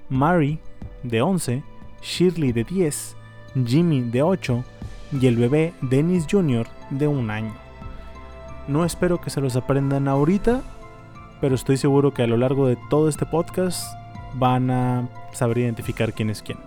Mary 0.09 0.61
de 1.03 1.23
11, 1.23 1.63
Shirley 2.03 2.53
de 2.53 2.65
10, 2.65 3.17
Jimmy 3.65 4.03
de 4.03 4.23
8 4.23 4.65
y 5.21 5.27
el 5.27 5.37
bebé 5.37 5.73
Dennis 5.83 6.27
Jr. 6.31 6.67
de 6.91 7.09
un 7.09 7.31
año. 7.31 7.55
No 8.69 8.85
espero 8.85 9.21
que 9.21 9.31
se 9.31 9.41
los 9.41 9.57
aprendan 9.57 10.09
ahorita, 10.09 10.63
pero 11.41 11.55
estoy 11.55 11.77
seguro 11.77 12.13
que 12.13 12.23
a 12.23 12.27
lo 12.27 12.37
largo 12.37 12.67
de 12.67 12.77
todo 12.91 13.09
este 13.09 13.27
podcast 13.27 13.87
van 14.35 14.71
a 14.71 15.09
saber 15.33 15.59
identificar 15.59 16.13
quién 16.13 16.31
es 16.31 16.43
quién. 16.43 16.65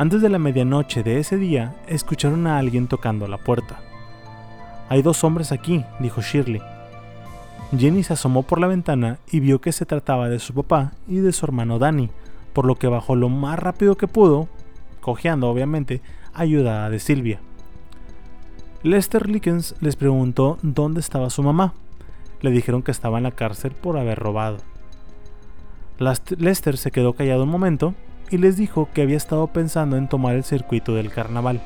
Antes 0.00 0.22
de 0.22 0.30
la 0.30 0.38
medianoche 0.38 1.02
de 1.02 1.18
ese 1.18 1.36
día, 1.36 1.76
escucharon 1.86 2.46
a 2.46 2.56
alguien 2.56 2.86
tocando 2.86 3.28
la 3.28 3.36
puerta. 3.36 3.80
Hay 4.88 5.02
dos 5.02 5.22
hombres 5.24 5.52
aquí, 5.52 5.84
dijo 5.98 6.22
Shirley. 6.22 6.62
Jenny 7.76 8.02
se 8.02 8.14
asomó 8.14 8.42
por 8.42 8.60
la 8.60 8.66
ventana 8.66 9.18
y 9.30 9.40
vio 9.40 9.60
que 9.60 9.72
se 9.72 9.84
trataba 9.84 10.30
de 10.30 10.38
su 10.38 10.54
papá 10.54 10.92
y 11.06 11.16
de 11.16 11.32
su 11.32 11.44
hermano 11.44 11.78
Danny, 11.78 12.08
por 12.54 12.64
lo 12.64 12.76
que 12.76 12.86
bajó 12.86 13.14
lo 13.14 13.28
más 13.28 13.58
rápido 13.58 13.98
que 13.98 14.08
pudo, 14.08 14.48
cojeando 15.02 15.50
obviamente, 15.50 16.00
ayudada 16.32 16.88
de 16.88 16.98
Silvia. 16.98 17.40
Lester 18.82 19.28
Lickens 19.28 19.74
les 19.82 19.96
preguntó 19.96 20.56
dónde 20.62 21.00
estaba 21.00 21.28
su 21.28 21.42
mamá. 21.42 21.74
Le 22.40 22.50
dijeron 22.50 22.82
que 22.82 22.90
estaba 22.90 23.18
en 23.18 23.24
la 23.24 23.32
cárcel 23.32 23.72
por 23.72 23.98
haber 23.98 24.18
robado. 24.18 24.60
Lester 25.98 26.78
se 26.78 26.90
quedó 26.90 27.12
callado 27.12 27.42
un 27.42 27.50
momento 27.50 27.94
y 28.30 28.38
les 28.38 28.56
dijo 28.56 28.88
que 28.92 29.02
había 29.02 29.16
estado 29.16 29.46
pensando 29.48 29.96
en 29.96 30.08
tomar 30.08 30.34
el 30.36 30.44
circuito 30.44 30.94
del 30.94 31.10
carnaval, 31.10 31.60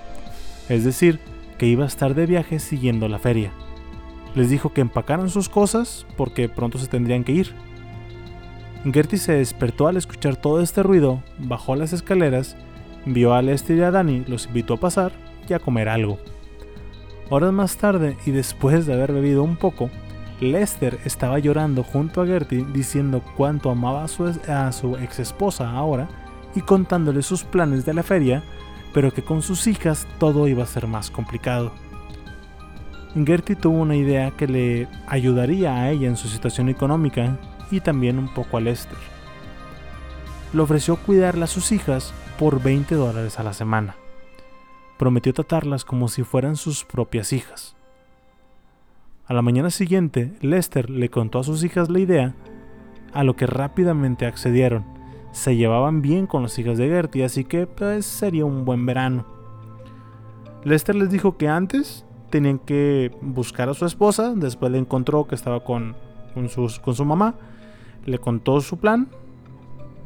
es 0.69 0.85
decir, 0.85 1.21
que 1.59 1.67
iba 1.67 1.85
a 1.85 1.89
estar 1.89 2.15
de 2.15 2.27
viaje 2.27 2.59
siguiendo 2.59 3.09
la 3.09 3.19
feria. 3.19 3.53
Les 4.35 4.51
dijo 4.51 4.73
que 4.73 4.81
empacaran 4.81 5.31
sus 5.31 5.49
cosas 5.49 6.07
porque 6.17 6.49
pronto 6.49 6.79
se 6.79 6.89
tendrían 6.89 7.23
que 7.23 7.33
ir 7.33 7.55
Gertie 8.93 9.19
se 9.19 9.33
despertó 9.33 9.89
al 9.89 9.97
escuchar 9.97 10.37
todo 10.37 10.61
este 10.61 10.83
ruido, 10.83 11.23
bajó 11.39 11.75
las 11.75 11.95
escaleras, 11.95 12.55
vio 13.07 13.33
a 13.33 13.41
Lester 13.41 13.79
y 13.79 13.83
a 13.83 13.91
Danny, 13.91 14.25
los 14.27 14.47
invitó 14.47 14.75
a 14.75 14.81
pasar 14.81 15.13
y 15.49 15.55
a 15.55 15.59
comer 15.59 15.89
algo. 15.89 16.19
Horas 17.31 17.53
más 17.53 17.79
tarde 17.79 18.19
y 18.27 18.31
después 18.31 18.85
de 18.85 18.93
haber 18.93 19.13
bebido 19.13 19.43
un 19.43 19.57
poco, 19.57 19.89
Lester 20.41 20.99
estaba 21.07 21.39
llorando 21.39 21.83
junto 21.83 22.21
a 22.21 22.27
Gertie 22.27 22.67
diciendo 22.75 23.23
cuánto 23.39 23.71
amaba 23.71 24.05
a 24.05 24.73
su, 24.73 24.97
ex 24.97 25.19
esposa 25.19 25.71
ahora 25.71 26.09
y 26.55 26.61
contándole 26.61 27.23
sus 27.23 27.45
planes 27.45 27.85
de 27.85 27.95
la 27.95 28.03
feria, 28.03 28.43
pero 28.93 29.13
que 29.13 29.23
con 29.23 29.43
sus 29.43 29.67
hijas 29.67 30.07
todo 30.19 30.49
iba 30.49 30.63
a 30.63 30.67
ser 30.67 30.87
más 30.87 31.11
complicado. 31.11 31.73
Gertie 33.15 33.55
tuvo 33.55 33.79
una 33.79 33.95
idea 33.95 34.33
que 34.33 34.49
le 34.49 34.89
ayudaría 35.07 35.75
a 35.75 35.91
ella 35.91 36.09
en 36.09 36.17
su 36.17 36.29
situación 36.29 36.69
económica 36.69 37.39
y 37.71 37.81
también 37.81 38.19
un 38.19 38.33
poco 38.33 38.57
a 38.57 38.61
Lester. 38.61 38.99
Le 40.53 40.61
ofreció 40.61 40.97
cuidarla 40.97 41.45
a 41.45 41.49
sus 41.49 41.73
hijas 41.73 42.13
por 42.39 42.63
20 42.63 42.95
dólares 42.95 43.39
a 43.39 43.45
la 43.45 43.53
semana. 43.53 43.97
Prometió 44.99 45.33
tratarlas 45.33 45.85
como 45.85 46.09
si 46.09 46.23
fueran 46.23 46.57
sus 46.57 46.85
propias 46.85 47.33
hijas. 47.33 47.77
A 49.27 49.35
la 49.35 49.43
mañana 49.43 49.71
siguiente, 49.71 50.33
Lester 50.41 50.91
le 50.91 51.09
contó 51.09 51.39
a 51.39 51.45
sus 51.45 51.65
hijas 51.65 51.89
la 51.89 52.01
idea, 52.01 52.35
a 53.13 53.25
lo 53.25 53.37
que 53.37 53.47
rápidamente 53.47 54.27
accedieron. 54.27 54.85
Se 55.35 55.57
llevaban 55.57 56.01
bien 56.01 56.29
con 56.29 56.45
las 56.45 56.57
hijas 56.61 56.79
de 56.79 56.89
Gertie, 56.89 57.25
así 57.25 57.45
que 57.45 57.67
pues, 57.67 58.07
sería 58.07 58.45
un 58.45 58.65
buen 58.65 58.87
verano. 58.87 59.27
Lester 60.63 60.95
les 60.95 61.11
dijo 61.11 61.37
que 61.37 61.49
antes 61.49 62.07
tenían 62.31 62.61
que 62.61 63.11
buscar 63.21 63.69
a 63.69 63.75
su 63.75 63.85
esposa, 63.85 64.33
después 64.37 64.71
le 64.71 64.79
encontró 64.79 65.27
que 65.27 65.35
estaba 65.35 65.65
con, 65.65 65.97
con, 66.35 66.49
con 66.81 66.95
su 66.95 67.05
mamá, 67.05 67.35
le 68.07 68.19
contó 68.21 68.61
su 68.61 68.79
plan. 68.79 69.09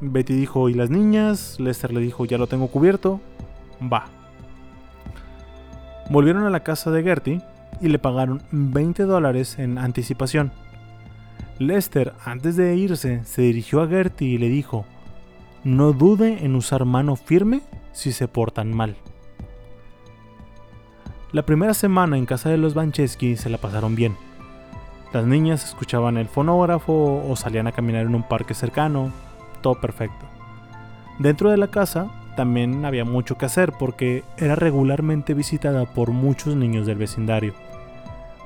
Betty 0.00 0.32
dijo, 0.32 0.70
¿y 0.70 0.74
las 0.74 0.88
niñas? 0.88 1.60
Lester 1.60 1.92
le 1.92 2.00
dijo, 2.00 2.24
ya 2.24 2.38
lo 2.38 2.46
tengo 2.46 2.68
cubierto. 2.68 3.20
Va. 3.82 4.06
Volvieron 6.08 6.44
a 6.44 6.50
la 6.50 6.64
casa 6.64 6.90
de 6.90 7.02
Gertie 7.02 7.42
y 7.82 7.88
le 7.88 7.98
pagaron 7.98 8.42
20 8.50 9.02
dólares 9.02 9.58
en 9.58 9.76
anticipación. 9.76 10.52
Lester, 11.58 12.14
antes 12.24 12.56
de 12.56 12.74
irse, 12.76 13.22
se 13.24 13.42
dirigió 13.42 13.82
a 13.82 13.88
Gertie 13.88 14.28
y 14.28 14.38
le 14.38 14.48
dijo, 14.48 14.86
no 15.64 15.92
dude 15.92 16.44
en 16.44 16.54
usar 16.54 16.84
mano 16.84 17.16
firme 17.16 17.62
si 17.92 18.12
se 18.12 18.28
portan 18.28 18.72
mal. 18.72 18.96
La 21.32 21.44
primera 21.44 21.74
semana 21.74 22.16
en 22.16 22.26
casa 22.26 22.48
de 22.48 22.56
los 22.56 22.74
Bancheski 22.74 23.36
se 23.36 23.50
la 23.50 23.58
pasaron 23.58 23.94
bien. 23.94 24.16
Las 25.12 25.26
niñas 25.26 25.64
escuchaban 25.64 26.16
el 26.16 26.28
fonógrafo 26.28 27.22
o 27.28 27.36
salían 27.36 27.66
a 27.66 27.72
caminar 27.72 28.06
en 28.06 28.14
un 28.14 28.22
parque 28.22 28.54
cercano, 28.54 29.12
todo 29.60 29.80
perfecto. 29.80 30.26
Dentro 31.18 31.50
de 31.50 31.56
la 31.56 31.68
casa 31.68 32.10
también 32.36 32.84
había 32.84 33.04
mucho 33.04 33.36
que 33.36 33.46
hacer 33.46 33.72
porque 33.78 34.22
era 34.36 34.54
regularmente 34.54 35.34
visitada 35.34 35.86
por 35.86 36.12
muchos 36.12 36.54
niños 36.56 36.86
del 36.86 36.98
vecindario. 36.98 37.52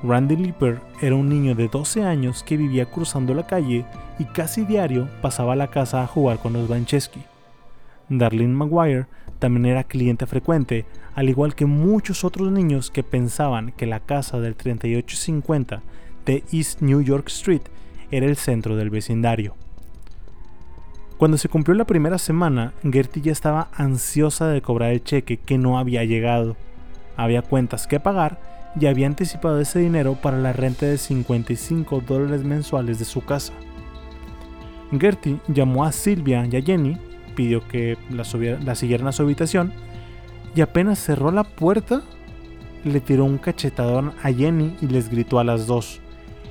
Randy 0.03 0.35
Leeper 0.35 0.81
era 1.01 1.15
un 1.15 1.29
niño 1.29 1.55
de 1.55 1.69
12 1.69 2.03
años 2.03 2.43
que 2.43 2.57
vivía 2.57 2.85
cruzando 2.85 3.33
la 3.33 3.47
calle 3.47 3.85
y 4.19 4.25
casi 4.25 4.65
diario 4.65 5.07
pasaba 5.21 5.53
a 5.53 5.55
la 5.55 5.69
casa 5.69 6.03
a 6.03 6.07
jugar 6.07 6.39
con 6.39 6.51
los 6.51 6.67
Banchesky. 6.67 7.23
Darlene 8.09 8.53
Maguire 8.53 9.05
también 9.39 9.65
era 9.65 9.85
cliente 9.85 10.25
frecuente, 10.25 10.85
al 11.15 11.29
igual 11.29 11.55
que 11.55 11.65
muchos 11.65 12.25
otros 12.25 12.51
niños 12.51 12.91
que 12.91 13.03
pensaban 13.03 13.71
que 13.71 13.85
la 13.85 14.01
casa 14.01 14.41
del 14.41 14.55
3850 14.55 15.81
de 16.25 16.43
East 16.51 16.81
New 16.81 17.01
York 17.01 17.27
Street 17.29 17.63
era 18.11 18.25
el 18.25 18.35
centro 18.35 18.75
del 18.75 18.89
vecindario. 18.89 19.55
Cuando 21.17 21.37
se 21.37 21.47
cumplió 21.47 21.75
la 21.75 21.85
primera 21.85 22.17
semana, 22.17 22.73
Gertie 22.83 23.21
ya 23.21 23.31
estaba 23.31 23.69
ansiosa 23.73 24.49
de 24.49 24.61
cobrar 24.61 24.91
el 24.91 25.03
cheque 25.03 25.37
que 25.37 25.57
no 25.57 25.79
había 25.79 26.03
llegado. 26.03 26.57
Había 27.15 27.41
cuentas 27.41 27.87
que 27.87 28.01
pagar 28.01 28.52
y 28.79 28.85
había 28.87 29.07
anticipado 29.07 29.59
ese 29.59 29.79
dinero 29.79 30.15
para 30.15 30.37
la 30.37 30.53
renta 30.53 30.85
de 30.85 30.97
55 30.97 32.01
dólares 32.01 32.43
mensuales 32.43 32.99
de 32.99 33.05
su 33.05 33.21
casa. 33.21 33.53
Gertie 34.99 35.39
llamó 35.47 35.85
a 35.85 35.91
Silvia 35.91 36.45
y 36.49 36.55
a 36.55 36.61
Jenny, 36.61 36.97
pidió 37.35 37.67
que 37.67 37.97
la, 38.09 38.23
la 38.63 38.75
siguieran 38.75 39.07
a 39.07 39.11
su 39.11 39.23
habitación 39.23 39.73
y 40.55 40.61
apenas 40.61 40.99
cerró 40.99 41.31
la 41.31 41.43
puerta, 41.43 42.03
le 42.83 42.99
tiró 42.99 43.25
un 43.25 43.37
cachetadón 43.37 44.13
a 44.21 44.31
Jenny 44.31 44.75
y 44.81 44.87
les 44.87 45.09
gritó 45.09 45.39
a 45.39 45.43
las 45.43 45.67
dos. 45.67 45.99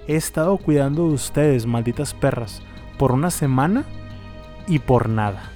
He 0.09 0.17
estado 0.17 0.57
cuidando 0.59 1.09
de 1.09 1.14
ustedes, 1.14 1.67
malditas 1.67 2.14
perras, 2.14 2.62
por 2.99 3.12
una 3.12 3.31
semana 3.31 3.85
y 4.67 4.79
por 4.81 5.09
nada. 5.09 5.50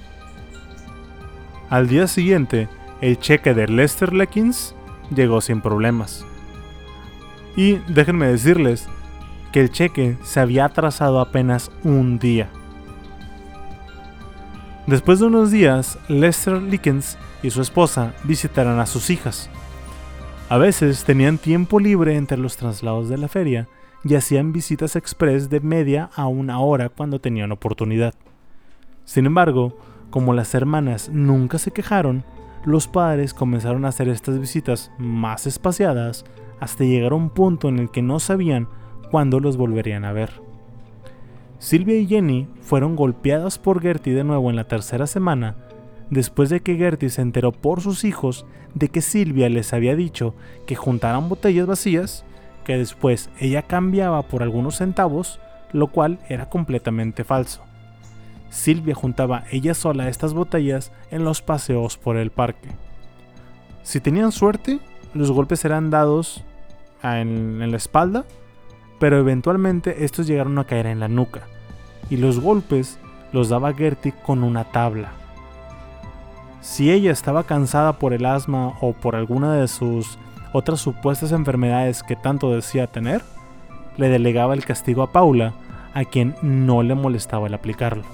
Al 1.68 1.88
día 1.88 2.06
siguiente, 2.06 2.68
el 3.00 3.18
cheque 3.18 3.54
de 3.54 3.66
Lester 3.66 4.12
Leckins 4.12 4.74
llegó 5.14 5.40
sin 5.40 5.60
problemas. 5.60 6.24
Y 7.56 7.76
déjenme 7.88 8.26
decirles 8.26 8.88
que 9.50 9.60
el 9.60 9.70
cheque 9.70 10.16
se 10.22 10.40
había 10.40 10.66
atrasado 10.66 11.20
apenas 11.20 11.70
un 11.82 12.18
día. 12.18 12.48
Después 14.86 15.18
de 15.18 15.26
unos 15.26 15.50
días, 15.50 15.98
Lester 16.08 16.62
Lickens 16.62 17.18
y 17.42 17.50
su 17.50 17.62
esposa 17.62 18.14
visitaron 18.24 18.78
a 18.78 18.86
sus 18.86 19.10
hijas. 19.10 19.50
A 20.48 20.58
veces 20.58 21.04
tenían 21.04 21.38
tiempo 21.38 21.80
libre 21.80 22.14
entre 22.16 22.38
los 22.38 22.56
traslados 22.56 23.08
de 23.08 23.18
la 23.18 23.26
feria 23.26 23.66
y 24.04 24.14
hacían 24.14 24.52
visitas 24.52 24.94
express 24.94 25.50
de 25.50 25.58
media 25.60 26.10
a 26.14 26.28
una 26.28 26.60
hora 26.60 26.88
cuando 26.88 27.20
tenían 27.20 27.50
oportunidad. 27.50 28.14
Sin 29.04 29.26
embargo, 29.26 29.76
como 30.10 30.34
las 30.34 30.54
hermanas 30.54 31.08
nunca 31.08 31.58
se 31.58 31.72
quejaron, 31.72 32.24
los 32.64 32.86
padres 32.86 33.34
comenzaron 33.34 33.84
a 33.84 33.88
hacer 33.88 34.08
estas 34.08 34.38
visitas 34.38 34.92
más 34.98 35.46
espaciadas 35.46 36.24
hasta 36.60 36.84
llegar 36.84 37.12
a 37.12 37.16
un 37.16 37.30
punto 37.30 37.68
en 37.68 37.78
el 37.78 37.90
que 37.90 38.02
no 38.02 38.20
sabían 38.20 38.68
cuándo 39.10 39.40
los 39.40 39.56
volverían 39.56 40.04
a 40.04 40.12
ver. 40.12 40.30
Silvia 41.58 41.96
y 41.96 42.06
Jenny 42.06 42.48
fueron 42.60 42.96
golpeadas 42.96 43.58
por 43.58 43.80
Gertie 43.80 44.14
de 44.14 44.24
nuevo 44.24 44.50
en 44.50 44.56
la 44.56 44.68
tercera 44.68 45.06
semana, 45.06 45.56
después 46.10 46.50
de 46.50 46.60
que 46.60 46.76
Gertie 46.76 47.10
se 47.10 47.22
enteró 47.22 47.52
por 47.52 47.80
sus 47.80 48.04
hijos 48.04 48.46
de 48.74 48.88
que 48.88 49.00
Silvia 49.00 49.48
les 49.48 49.72
había 49.72 49.96
dicho 49.96 50.34
que 50.66 50.76
juntaran 50.76 51.28
botellas 51.28 51.66
vacías, 51.66 52.24
que 52.64 52.76
después 52.76 53.30
ella 53.40 53.62
cambiaba 53.62 54.22
por 54.22 54.42
algunos 54.42 54.76
centavos, 54.76 55.40
lo 55.72 55.88
cual 55.88 56.18
era 56.28 56.48
completamente 56.48 57.24
falso. 57.24 57.62
Silvia 58.50 58.94
juntaba 58.94 59.44
ella 59.50 59.74
sola 59.74 60.08
estas 60.08 60.34
botellas 60.34 60.92
en 61.10 61.24
los 61.24 61.42
paseos 61.42 61.96
por 61.96 62.16
el 62.16 62.30
parque. 62.30 62.70
Si 63.82 64.00
tenían 64.00 64.32
suerte, 64.32 64.80
los 65.16 65.30
golpes 65.30 65.64
eran 65.64 65.90
dados 65.90 66.44
en, 67.02 67.70
la 67.70 67.76
espalda, 67.76 68.24
pero 68.98 69.18
eventualmente 69.18 70.04
estos 70.04 70.26
llegaron 70.26 70.58
a 70.58 70.64
caer 70.64 70.86
en 70.86 71.00
la 71.00 71.08
nuca, 71.08 71.42
y 72.10 72.16
los 72.16 72.40
golpes 72.40 72.98
los 73.32 73.48
daba 73.48 73.74
Gertie 73.74 74.14
con 74.24 74.44
una 74.44 74.64
tabla. 74.64 75.12
Si 76.60 76.90
ella 76.90 77.12
estaba 77.12 77.44
cansada 77.44 77.98
por 77.98 78.12
el 78.12 78.26
asma 78.26 78.74
o 78.80 78.92
por 78.92 79.14
alguna 79.14 79.54
de 79.54 79.68
sus 79.68 80.18
otras 80.52 80.80
supuestas 80.80 81.32
enfermedades 81.32 82.02
que 82.02 82.16
tanto 82.16 82.50
decía 82.50 82.86
tener, 82.86 83.22
le 83.96 84.08
delegaba 84.08 84.54
el 84.54 84.64
castigo 84.64 85.02
a 85.02 85.12
Paula, 85.12 85.54
a 85.94 86.04
quien 86.04 86.34
no 86.42 86.82
le 86.82 86.94
molestaba 86.94 87.46
el 87.46 87.54
aplicarlo. 87.54 88.04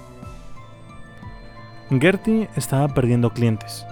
Gertie 1.90 2.48
estaba 2.56 2.88
perdiendo 2.88 3.30
clientes. 3.30 3.86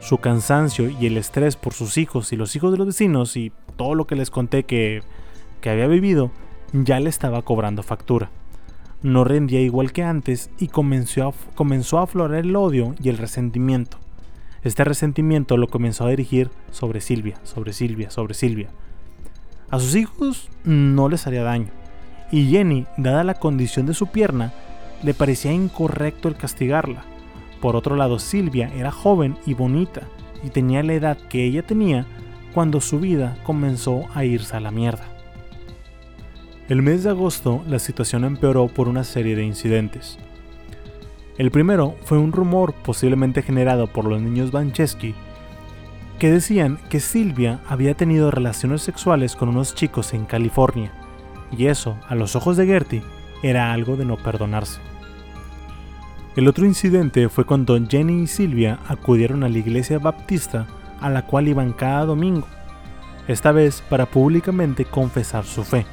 Su 0.00 0.18
cansancio 0.18 0.88
y 0.88 1.06
el 1.06 1.16
estrés 1.16 1.56
por 1.56 1.74
sus 1.74 1.98
hijos 1.98 2.32
y 2.32 2.36
los 2.36 2.54
hijos 2.56 2.72
de 2.72 2.78
los 2.78 2.86
vecinos 2.86 3.36
y 3.36 3.52
todo 3.76 3.94
lo 3.94 4.06
que 4.06 4.16
les 4.16 4.30
conté 4.30 4.64
que, 4.64 5.02
que 5.60 5.70
había 5.70 5.86
vivido 5.86 6.30
ya 6.72 7.00
le 7.00 7.10
estaba 7.10 7.42
cobrando 7.42 7.82
factura. 7.82 8.30
No 9.02 9.24
rendía 9.24 9.60
igual 9.60 9.92
que 9.92 10.02
antes 10.02 10.50
y 10.58 10.68
comenzó 10.68 11.28
a, 11.28 11.32
comenzó 11.54 11.98
a 11.98 12.02
aflorar 12.02 12.40
el 12.40 12.56
odio 12.56 12.94
y 13.02 13.08
el 13.08 13.18
resentimiento. 13.18 13.98
Este 14.64 14.84
resentimiento 14.84 15.56
lo 15.56 15.68
comenzó 15.68 16.04
a 16.04 16.10
dirigir 16.10 16.50
sobre 16.72 17.00
Silvia, 17.00 17.38
sobre 17.44 17.72
Silvia, 17.72 18.10
sobre 18.10 18.34
Silvia. 18.34 18.68
A 19.70 19.78
sus 19.78 19.94
hijos 19.94 20.48
no 20.64 21.08
les 21.08 21.26
haría 21.26 21.42
daño, 21.42 21.68
y 22.32 22.50
Jenny, 22.50 22.86
dada 22.96 23.22
la 23.22 23.34
condición 23.34 23.86
de 23.86 23.94
su 23.94 24.08
pierna, 24.08 24.52
le 25.02 25.14
parecía 25.14 25.52
incorrecto 25.52 26.28
el 26.28 26.36
castigarla. 26.36 27.04
Por 27.60 27.76
otro 27.76 27.96
lado, 27.96 28.18
Silvia 28.18 28.70
era 28.74 28.90
joven 28.90 29.36
y 29.46 29.54
bonita, 29.54 30.02
y 30.42 30.50
tenía 30.50 30.82
la 30.82 30.94
edad 30.94 31.18
que 31.28 31.44
ella 31.44 31.62
tenía 31.62 32.06
cuando 32.54 32.80
su 32.80 33.00
vida 33.00 33.36
comenzó 33.44 34.04
a 34.14 34.24
irse 34.24 34.56
a 34.56 34.60
la 34.60 34.70
mierda. 34.70 35.04
El 36.68 36.82
mes 36.82 37.02
de 37.02 37.10
agosto 37.10 37.62
la 37.66 37.78
situación 37.78 38.24
empeoró 38.24 38.68
por 38.68 38.88
una 38.88 39.04
serie 39.04 39.36
de 39.36 39.44
incidentes. 39.44 40.18
El 41.38 41.50
primero 41.50 41.96
fue 42.04 42.18
un 42.18 42.32
rumor 42.32 42.74
posiblemente 42.74 43.42
generado 43.42 43.86
por 43.86 44.04
los 44.04 44.20
niños 44.20 44.50
Banchesky 44.50 45.14
que 46.18 46.30
decían 46.32 46.78
que 46.90 47.00
Silvia 47.00 47.60
había 47.68 47.94
tenido 47.94 48.30
relaciones 48.30 48.82
sexuales 48.82 49.36
con 49.36 49.48
unos 49.48 49.74
chicos 49.74 50.14
en 50.14 50.26
California, 50.26 50.92
y 51.56 51.66
eso, 51.66 51.96
a 52.08 52.16
los 52.16 52.34
ojos 52.34 52.56
de 52.56 52.66
Gertie, 52.66 53.02
era 53.42 53.72
algo 53.72 53.96
de 53.96 54.04
no 54.04 54.16
perdonarse. 54.16 54.80
El 56.38 56.46
otro 56.46 56.66
incidente 56.66 57.28
fue 57.28 57.44
cuando 57.44 57.76
Jenny 57.84 58.22
y 58.22 58.26
Silvia 58.28 58.78
acudieron 58.86 59.42
a 59.42 59.48
la 59.48 59.58
iglesia 59.58 59.98
baptista 59.98 60.68
a 61.00 61.10
la 61.10 61.26
cual 61.26 61.48
iban 61.48 61.72
cada 61.72 62.04
domingo, 62.04 62.46
esta 63.26 63.50
vez 63.50 63.82
para 63.90 64.06
públicamente 64.06 64.84
confesar 64.84 65.44
su 65.44 65.64
fe, 65.64 65.84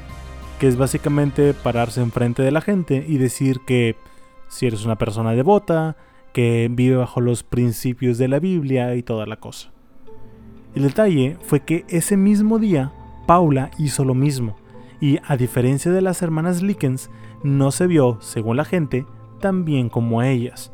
que 0.60 0.68
es 0.68 0.78
básicamente 0.78 1.56
pararse 1.56 2.00
enfrente 2.00 2.44
de 2.44 2.52
la 2.52 2.62
gente 2.62 3.04
y 3.08 3.18
decir 3.18 3.62
que 3.66 3.96
si 4.48 4.68
eres 4.68 4.86
una 4.86 5.00
persona 5.00 5.32
devota, 5.32 5.98
que 6.32 6.70
vive 6.72 6.96
bajo 6.96 7.22
los 7.22 7.42
principios 7.42 8.20
de 8.20 8.28
la 8.28 8.38
Biblia 8.38 8.94
y 8.94 9.02
toda 9.02 9.26
la 9.26 9.38
cosa. 9.38 9.72
El 10.76 10.84
detalle 10.84 11.38
fue 11.42 11.62
que 11.62 11.86
ese 11.88 12.18
mismo 12.18 12.60
día 12.60 12.94
Paula 13.26 13.72
hizo 13.80 14.06
lo 14.06 14.14
mismo, 14.14 14.58
y 15.02 15.18
a 15.26 15.38
diferencia 15.38 15.92
de 15.92 16.04
las 16.04 16.22
hermanas 16.22 16.62
Lickens, 16.62 17.10
no 17.42 17.72
se 17.72 17.88
vio, 17.88 18.20
según 18.22 18.58
la 18.58 18.66
gente, 18.66 19.08
tan 19.40 19.66
bien 19.66 19.90
como 19.90 20.22
ellas, 20.22 20.72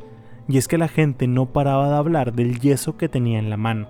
y 0.48 0.58
es 0.58 0.68
que 0.68 0.78
la 0.78 0.88
gente 0.88 1.26
no 1.26 1.46
paraba 1.46 1.88
de 1.88 1.96
hablar 1.96 2.32
del 2.32 2.58
yeso 2.60 2.96
que 2.96 3.08
tenía 3.08 3.38
en 3.38 3.50
la 3.50 3.56
mano. 3.56 3.88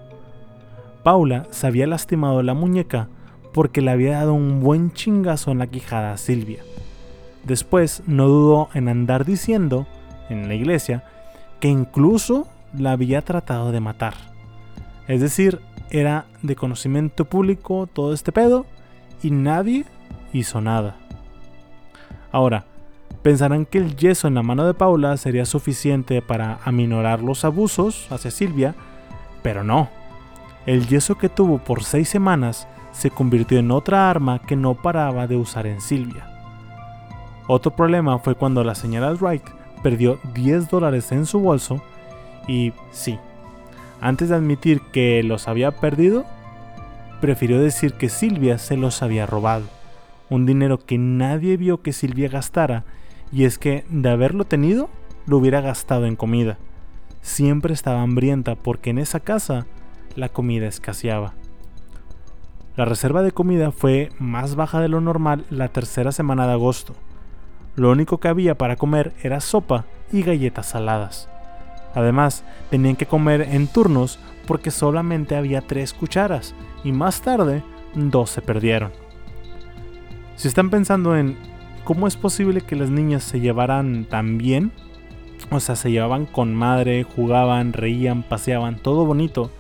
Paula 1.02 1.46
se 1.50 1.66
había 1.66 1.86
lastimado 1.86 2.42
la 2.42 2.54
muñeca 2.54 3.08
porque 3.52 3.82
le 3.82 3.90
había 3.90 4.18
dado 4.18 4.34
un 4.34 4.60
buen 4.60 4.92
chingazo 4.92 5.50
en 5.50 5.58
la 5.58 5.66
quijada 5.66 6.12
a 6.12 6.16
Silvia. 6.16 6.62
Después 7.44 8.02
no 8.06 8.28
dudó 8.28 8.68
en 8.74 8.88
andar 8.88 9.24
diciendo, 9.24 9.86
en 10.28 10.48
la 10.48 10.54
iglesia, 10.54 11.04
que 11.60 11.68
incluso 11.68 12.46
la 12.76 12.92
había 12.92 13.22
tratado 13.22 13.72
de 13.72 13.80
matar. 13.80 14.14
Es 15.08 15.20
decir, 15.20 15.60
era 15.90 16.26
de 16.42 16.56
conocimiento 16.56 17.24
público 17.24 17.86
todo 17.92 18.14
este 18.14 18.32
pedo 18.32 18.64
y 19.22 19.30
nadie 19.30 19.84
hizo 20.32 20.60
nada. 20.60 20.96
Ahora, 22.30 22.64
Pensarán 23.22 23.66
que 23.66 23.78
el 23.78 23.96
yeso 23.96 24.26
en 24.26 24.34
la 24.34 24.42
mano 24.42 24.66
de 24.66 24.74
Paula 24.74 25.16
sería 25.16 25.44
suficiente 25.46 26.22
para 26.22 26.58
aminorar 26.64 27.22
los 27.22 27.44
abusos 27.44 28.08
hacia 28.10 28.32
Silvia, 28.32 28.74
pero 29.42 29.62
no. 29.62 29.88
El 30.66 30.88
yeso 30.88 31.16
que 31.16 31.28
tuvo 31.28 31.58
por 31.58 31.84
seis 31.84 32.08
semanas 32.08 32.66
se 32.90 33.10
convirtió 33.10 33.58
en 33.58 33.70
otra 33.70 34.10
arma 34.10 34.40
que 34.40 34.56
no 34.56 34.74
paraba 34.74 35.28
de 35.28 35.36
usar 35.36 35.66
en 35.66 35.80
Silvia. 35.80 36.28
Otro 37.46 37.74
problema 37.74 38.18
fue 38.18 38.34
cuando 38.34 38.64
la 38.64 38.74
señora 38.74 39.12
Wright 39.12 39.42
perdió 39.82 40.18
10 40.34 40.68
dólares 40.68 41.12
en 41.12 41.26
su 41.26 41.40
bolso 41.40 41.82
y 42.48 42.72
sí, 42.90 43.18
antes 44.00 44.28
de 44.28 44.36
admitir 44.36 44.80
que 44.92 45.22
los 45.22 45.46
había 45.46 45.70
perdido, 45.70 46.24
prefirió 47.20 47.60
decir 47.60 47.94
que 47.94 48.08
Silvia 48.08 48.58
se 48.58 48.76
los 48.76 49.02
había 49.02 49.26
robado, 49.26 49.64
un 50.28 50.44
dinero 50.44 50.78
que 50.78 50.98
nadie 50.98 51.56
vio 51.56 51.82
que 51.82 51.92
Silvia 51.92 52.28
gastara 52.28 52.84
y 53.32 53.44
es 53.44 53.58
que 53.58 53.84
de 53.88 54.10
haberlo 54.10 54.44
tenido, 54.44 54.90
lo 55.26 55.38
hubiera 55.38 55.60
gastado 55.60 56.06
en 56.06 56.16
comida. 56.16 56.58
Siempre 57.22 57.72
estaba 57.72 58.02
hambrienta 58.02 58.54
porque 58.56 58.90
en 58.90 58.98
esa 58.98 59.20
casa 59.20 59.66
la 60.16 60.28
comida 60.28 60.66
escaseaba. 60.66 61.34
La 62.76 62.84
reserva 62.84 63.22
de 63.22 63.32
comida 63.32 63.70
fue 63.70 64.10
más 64.18 64.54
baja 64.54 64.80
de 64.80 64.88
lo 64.88 65.00
normal 65.00 65.44
la 65.50 65.68
tercera 65.68 66.12
semana 66.12 66.46
de 66.46 66.52
agosto. 66.52 66.94
Lo 67.74 67.90
único 67.90 68.18
que 68.18 68.28
había 68.28 68.56
para 68.56 68.76
comer 68.76 69.12
era 69.22 69.40
sopa 69.40 69.86
y 70.12 70.22
galletas 70.22 70.66
saladas. 70.66 71.28
Además, 71.94 72.44
tenían 72.70 72.96
que 72.96 73.06
comer 73.06 73.42
en 73.42 73.66
turnos 73.66 74.18
porque 74.46 74.70
solamente 74.70 75.36
había 75.36 75.60
tres 75.60 75.92
cucharas 75.92 76.54
y 76.84 76.92
más 76.92 77.22
tarde 77.22 77.62
dos 77.94 78.30
se 78.30 78.42
perdieron. 78.42 78.90
Si 80.36 80.48
están 80.48 80.70
pensando 80.70 81.16
en 81.16 81.36
cómo 81.84 82.06
es 82.06 82.16
posible 82.16 82.60
que 82.60 82.76
las 82.76 82.90
niñas 82.90 83.22
se 83.22 83.40
llevaran 83.40 84.04
tan 84.04 84.38
bien, 84.38 84.72
o 85.50 85.60
sea, 85.60 85.76
se 85.76 85.90
llevaban 85.90 86.26
con 86.26 86.54
madre, 86.54 87.04
jugaban, 87.04 87.72
reían, 87.72 88.22
paseaban, 88.22 88.76
todo 88.76 89.04
bonito, 89.04 89.50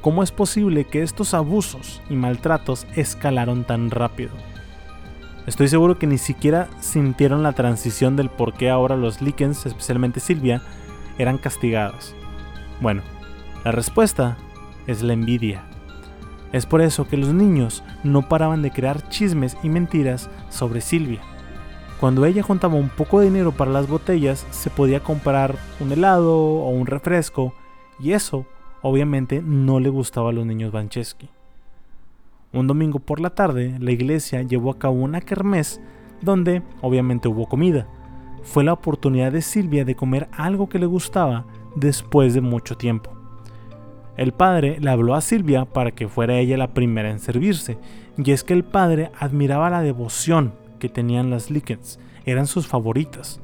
¿cómo 0.00 0.22
es 0.22 0.32
posible 0.32 0.84
que 0.84 1.02
estos 1.02 1.34
abusos 1.34 2.00
y 2.08 2.14
maltratos 2.14 2.86
escalaron 2.96 3.64
tan 3.64 3.90
rápido? 3.90 4.32
Estoy 5.46 5.68
seguro 5.68 5.98
que 5.98 6.06
ni 6.06 6.18
siquiera 6.18 6.68
sintieron 6.80 7.42
la 7.42 7.52
transición 7.52 8.16
del 8.16 8.28
por 8.28 8.54
qué 8.54 8.70
ahora 8.70 8.96
los 8.96 9.20
Likens, 9.20 9.66
especialmente 9.66 10.20
Silvia, 10.20 10.62
eran 11.18 11.38
castigadas. 11.38 12.14
Bueno, 12.80 13.02
la 13.64 13.72
respuesta 13.72 14.36
es 14.86 15.02
la 15.02 15.12
envidia. 15.12 15.64
Es 16.52 16.66
por 16.66 16.80
eso 16.80 17.06
que 17.06 17.16
los 17.16 17.32
niños 17.32 17.82
no 18.02 18.28
paraban 18.28 18.62
de 18.62 18.70
crear 18.70 19.08
chismes 19.08 19.56
y 19.62 19.68
mentiras 19.68 20.30
sobre 20.48 20.80
Silvia. 20.80 21.20
Cuando 22.00 22.24
ella 22.24 22.42
juntaba 22.42 22.76
un 22.76 22.88
poco 22.88 23.20
de 23.20 23.26
dinero 23.26 23.52
para 23.52 23.70
las 23.70 23.86
botellas, 23.86 24.46
se 24.50 24.70
podía 24.70 25.00
comprar 25.00 25.56
un 25.80 25.92
helado 25.92 26.34
o 26.34 26.70
un 26.70 26.86
refresco, 26.86 27.52
y 27.98 28.12
eso 28.12 28.46
obviamente 28.80 29.42
no 29.44 29.80
le 29.80 29.90
gustaba 29.90 30.30
a 30.30 30.32
los 30.32 30.46
niños 30.46 30.72
Bancheski. 30.72 31.28
Un 32.54 32.66
domingo 32.66 33.00
por 33.00 33.20
la 33.20 33.28
tarde, 33.28 33.76
la 33.78 33.92
iglesia 33.92 34.40
llevó 34.40 34.70
a 34.70 34.78
cabo 34.78 34.94
una 34.94 35.20
kermés 35.20 35.78
donde 36.22 36.62
obviamente 36.80 37.28
hubo 37.28 37.46
comida. 37.46 37.86
Fue 38.44 38.64
la 38.64 38.72
oportunidad 38.72 39.30
de 39.30 39.42
Silvia 39.42 39.84
de 39.84 39.94
comer 39.94 40.30
algo 40.32 40.70
que 40.70 40.78
le 40.78 40.86
gustaba 40.86 41.44
después 41.76 42.32
de 42.32 42.40
mucho 42.40 42.78
tiempo. 42.78 43.10
El 44.16 44.32
padre 44.32 44.78
le 44.80 44.88
habló 44.88 45.14
a 45.14 45.20
Silvia 45.20 45.66
para 45.66 45.90
que 45.90 46.08
fuera 46.08 46.38
ella 46.38 46.56
la 46.56 46.72
primera 46.72 47.10
en 47.10 47.18
servirse, 47.18 47.76
y 48.16 48.30
es 48.32 48.42
que 48.42 48.54
el 48.54 48.64
padre 48.64 49.12
admiraba 49.18 49.68
la 49.68 49.82
devoción 49.82 50.59
que 50.80 50.88
tenían 50.88 51.30
las 51.30 51.48
Likens, 51.48 52.00
eran 52.24 52.48
sus 52.48 52.66
favoritas. 52.66 53.40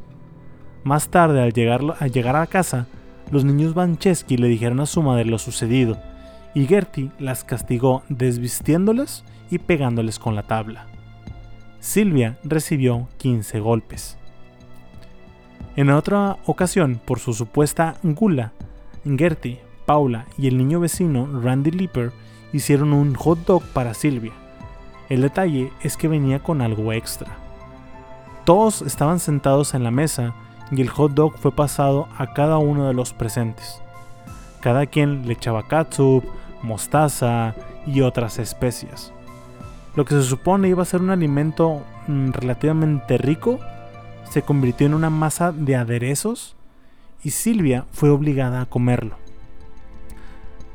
Más 0.82 1.08
tarde, 1.08 1.40
al 1.40 1.52
llegar, 1.52 1.82
al 2.00 2.10
llegar 2.10 2.34
a 2.34 2.48
casa, 2.48 2.88
los 3.30 3.44
niños 3.44 3.74
Bancheski 3.74 4.36
le 4.36 4.48
dijeron 4.48 4.80
a 4.80 4.86
su 4.86 5.02
madre 5.02 5.24
lo 5.24 5.38
sucedido, 5.38 5.96
y 6.54 6.66
Gertie 6.66 7.10
las 7.20 7.44
castigó 7.44 8.02
desvistiéndolas 8.08 9.24
y 9.50 9.58
pegándoles 9.58 10.18
con 10.18 10.34
la 10.34 10.42
tabla. 10.42 10.86
Silvia 11.78 12.38
recibió 12.42 13.08
15 13.18 13.60
golpes. 13.60 14.18
En 15.76 15.90
otra 15.90 16.38
ocasión, 16.46 17.00
por 17.04 17.18
su 17.18 17.34
supuesta 17.34 17.96
gula, 18.02 18.52
Gertie, 19.04 19.60
Paula 19.84 20.26
y 20.36 20.48
el 20.48 20.56
niño 20.56 20.80
vecino 20.80 21.28
Randy 21.40 21.70
Lipper 21.70 22.12
hicieron 22.52 22.92
un 22.92 23.14
hot 23.14 23.44
dog 23.46 23.62
para 23.72 23.94
Silvia. 23.94 24.32
El 25.08 25.22
detalle 25.22 25.72
es 25.82 25.96
que 25.96 26.08
venía 26.08 26.40
con 26.40 26.60
algo 26.60 26.92
extra. 26.92 27.36
Todos 28.44 28.82
estaban 28.82 29.20
sentados 29.20 29.74
en 29.74 29.84
la 29.84 29.90
mesa 29.90 30.34
y 30.70 30.80
el 30.80 30.88
hot 30.88 31.12
dog 31.12 31.36
fue 31.38 31.52
pasado 31.52 32.08
a 32.16 32.32
cada 32.32 32.58
uno 32.58 32.86
de 32.88 32.94
los 32.94 33.12
presentes. 33.12 33.80
Cada 34.60 34.86
quien 34.86 35.26
le 35.26 35.34
echaba 35.34 35.68
katsup, 35.68 36.24
mostaza 36.62 37.54
y 37.86 38.00
otras 38.00 38.38
especias. 38.38 39.12
Lo 39.94 40.04
que 40.04 40.14
se 40.14 40.22
supone 40.22 40.68
iba 40.68 40.82
a 40.82 40.86
ser 40.86 41.00
un 41.00 41.10
alimento 41.10 41.82
mm, 42.08 42.30
relativamente 42.30 43.16
rico 43.16 43.60
se 44.30 44.42
convirtió 44.42 44.86
en 44.86 44.94
una 44.94 45.08
masa 45.08 45.52
de 45.52 45.76
aderezos 45.76 46.56
y 47.22 47.30
Silvia 47.30 47.86
fue 47.92 48.10
obligada 48.10 48.60
a 48.60 48.66
comerlo. 48.66 49.16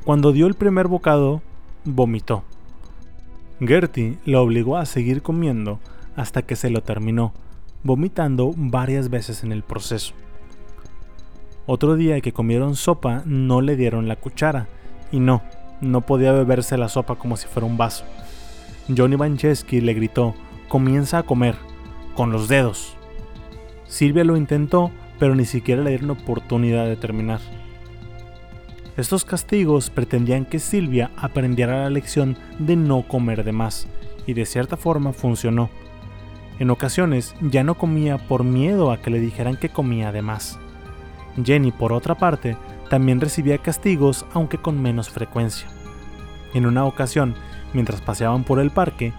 Cuando 0.04 0.32
dio 0.32 0.48
el 0.48 0.56
primer 0.56 0.88
bocado, 0.88 1.42
vomitó. 1.86 2.44
Gertie 3.64 4.18
la 4.26 4.42
obligó 4.42 4.78
a 4.78 4.86
seguir 4.86 5.22
comiendo 5.22 5.80
hasta 6.16 6.42
que 6.42 6.56
se 6.56 6.72
lo 6.72 6.82
terminó, 6.82 7.32
vomitando 7.84 8.54
varias 8.56 9.10
veces 9.10 9.44
en 9.44 9.52
el 9.52 9.62
proceso. 9.62 10.14
Otro 11.68 11.96
día 11.96 12.20
que 12.22 12.34
comieron 12.34 12.76
sopa 12.76 13.22
no 13.26 13.62
le 13.62 13.76
dieron 13.76 14.08
la 14.08 14.16
cuchara 14.16 14.68
y 15.12 15.20
no, 15.20 15.44
no 15.80 16.02
podía 16.02 16.32
beberse 16.32 16.76
la 16.76 16.90
sopa 16.90 17.16
como 17.16 17.38
si 17.38 17.48
fuera 17.48 17.68
un 17.68 17.78
vaso. 17.78 18.04
Johnny 18.96 19.16
Bancheski 19.16 19.80
le 19.80 19.94
gritó, 19.94 20.34
comienza 20.68 21.20
a 21.20 21.24
comer, 21.24 21.56
con 22.16 22.32
los 22.32 22.48
dedos. 22.48 22.96
Silvia 23.86 24.24
lo 24.24 24.38
intentó, 24.38 24.90
pero 25.20 25.36
ni 25.36 25.46
siquiera 25.46 25.84
le 25.84 25.92
dieron 25.92 26.10
oportunidad 26.10 26.86
de 26.86 26.96
terminar. 26.96 27.40
Estos 28.98 29.24
castigos 29.24 29.90
pretendían 29.90 30.46
que 30.46 30.60
Silvia 30.60 31.12
aprendiera 31.16 31.84
la 31.84 31.90
lección 31.90 32.38
de 32.60 32.76
no 32.76 33.04
comer 33.08 33.46
de 33.46 33.54
más, 33.54 33.88
y 34.28 34.34
de 34.34 34.46
cierta 34.46 34.76
forma 34.76 35.14
funcionó. 35.14 35.70
En 36.60 36.70
ocasiones 36.70 37.34
ya 37.42 37.64
no 37.64 37.76
comía 37.76 38.18
por 38.18 38.44
miedo 38.44 38.92
a 38.92 39.02
que 39.02 39.10
le 39.10 39.20
dijeran 39.20 39.56
que 39.56 39.70
comía 39.70 40.12
de 40.12 40.22
más. 40.22 40.60
Jenny, 41.42 41.72
por 41.72 41.94
otra 41.94 42.16
parte, 42.16 42.58
también 42.90 43.22
recibía 43.22 43.58
castigos 43.58 44.26
aunque 44.34 44.58
con 44.58 44.82
menos 44.82 45.10
frecuencia. 45.10 45.68
En 46.54 46.66
una 46.66 46.86
ocasión, 46.86 47.34
mientras 47.74 48.02
paseaban 48.02 48.44
por 48.44 48.60
el 48.60 48.72
parque, 48.72 49.14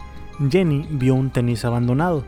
Jenny 0.51 0.87
vio 0.91 1.15
un 1.15 1.31
tenis 1.31 1.65
abandonado. 1.65 2.25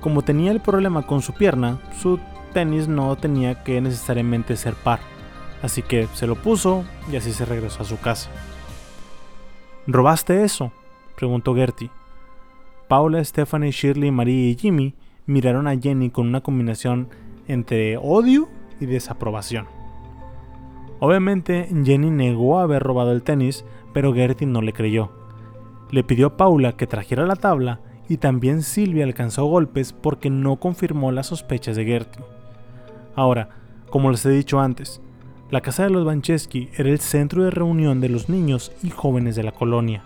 Como 0.00 0.22
tenía 0.22 0.50
el 0.50 0.60
problema 0.60 1.06
con 1.06 1.22
su 1.22 1.32
pierna, 1.34 1.78
su 2.00 2.18
tenis 2.52 2.88
no 2.88 3.14
tenía 3.16 3.62
que 3.62 3.80
necesariamente 3.80 4.56
ser 4.56 4.74
par, 4.74 4.98
así 5.64 5.80
que 5.80 6.06
se 6.12 6.26
lo 6.26 6.36
puso 6.36 6.84
y 7.10 7.16
así 7.16 7.32
se 7.32 7.46
regresó 7.46 7.82
a 7.82 7.86
su 7.86 7.98
casa. 7.98 8.30
¿Robaste 9.86 10.44
eso? 10.44 10.72
preguntó 11.16 11.54
Gertie. 11.54 11.90
Paula, 12.86 13.24
Stephanie, 13.24 13.70
Shirley, 13.70 14.10
Marie 14.10 14.50
y 14.50 14.56
Jimmy 14.56 14.94
miraron 15.24 15.66
a 15.66 15.76
Jenny 15.78 16.10
con 16.10 16.28
una 16.28 16.42
combinación 16.42 17.08
entre 17.48 17.96
odio 17.96 18.50
y 18.78 18.84
desaprobación. 18.84 19.66
Obviamente 21.00 21.66
Jenny 21.82 22.10
negó 22.10 22.58
haber 22.58 22.82
robado 22.82 23.12
el 23.12 23.22
tenis, 23.22 23.64
pero 23.94 24.12
Gertie 24.12 24.46
no 24.46 24.60
le 24.60 24.74
creyó. 24.74 25.12
Le 25.90 26.04
pidió 26.04 26.26
a 26.26 26.36
Paula 26.36 26.76
que 26.76 26.86
trajera 26.86 27.24
la 27.24 27.36
tabla 27.36 27.80
y 28.06 28.18
también 28.18 28.62
Silvia 28.62 29.04
alcanzó 29.04 29.46
golpes 29.46 29.94
porque 29.94 30.28
no 30.28 30.56
confirmó 30.56 31.10
las 31.10 31.28
sospechas 31.28 31.74
de 31.76 31.86
Gertie. 31.86 32.22
Ahora, 33.14 33.48
como 33.88 34.10
les 34.10 34.26
he 34.26 34.30
dicho 34.30 34.60
antes, 34.60 35.00
la 35.54 35.60
casa 35.60 35.84
de 35.84 35.90
los 35.90 36.04
Bancheski 36.04 36.68
era 36.76 36.88
el 36.88 36.98
centro 36.98 37.44
de 37.44 37.52
reunión 37.52 38.00
de 38.00 38.08
los 38.08 38.28
niños 38.28 38.72
y 38.82 38.90
jóvenes 38.90 39.36
de 39.36 39.44
la 39.44 39.52
colonia. 39.52 40.02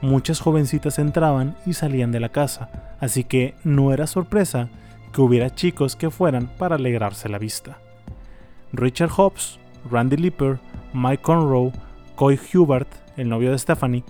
Muchas 0.00 0.40
jovencitas 0.40 0.98
entraban 0.98 1.54
y 1.64 1.74
salían 1.74 2.10
de 2.10 2.18
la 2.18 2.30
casa, 2.30 2.96
así 2.98 3.22
que 3.22 3.54
no 3.62 3.92
era 3.92 4.08
sorpresa 4.08 4.68
que 5.12 5.20
hubiera 5.20 5.54
chicos 5.54 5.94
que 5.94 6.10
fueran 6.10 6.48
para 6.58 6.74
alegrarse 6.74 7.28
la 7.28 7.38
vista. 7.38 7.78
Richard 8.72 9.12
Hobbs, 9.16 9.60
Randy 9.88 10.16
Lipper, 10.16 10.58
Mike 10.92 11.22
Conroe, 11.22 11.70
Coy 12.16 12.36
Hubert, 12.52 12.88
el 13.16 13.28
novio 13.28 13.52
de 13.52 13.60
Stephanie, 13.60 14.02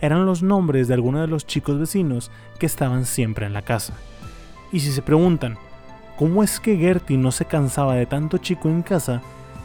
eran 0.00 0.24
los 0.24 0.40
nombres 0.40 0.86
de 0.86 0.94
algunos 0.94 1.22
de 1.22 1.26
los 1.26 1.48
chicos 1.48 1.80
vecinos 1.80 2.30
que 2.60 2.66
estaban 2.66 3.06
siempre 3.06 3.44
en 3.44 3.54
la 3.54 3.62
casa. 3.62 3.94
Y 4.70 4.78
si 4.78 4.92
se 4.92 5.02
preguntan, 5.02 5.58
¿cómo 6.16 6.44
es 6.44 6.60
que 6.60 6.76
Gertie 6.76 7.18
no 7.18 7.32
se 7.32 7.44
cansaba 7.44 7.96
de 7.96 8.06
tanto 8.06 8.38
chico 8.38 8.68
en 8.68 8.82
casa 8.82 9.20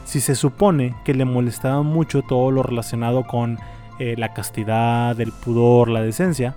si 0.08 0.20
se 0.20 0.34
supone 0.34 0.94
que 1.04 1.12
le 1.12 1.26
molestaba 1.26 1.82
mucho 1.82 2.22
todo 2.22 2.50
lo 2.50 2.62
relacionado 2.62 3.26
con 3.26 3.58
eh, 3.98 4.14
la 4.16 4.32
castidad, 4.32 5.20
el 5.20 5.32
pudor, 5.32 5.90
la 5.90 6.00
decencia? 6.00 6.56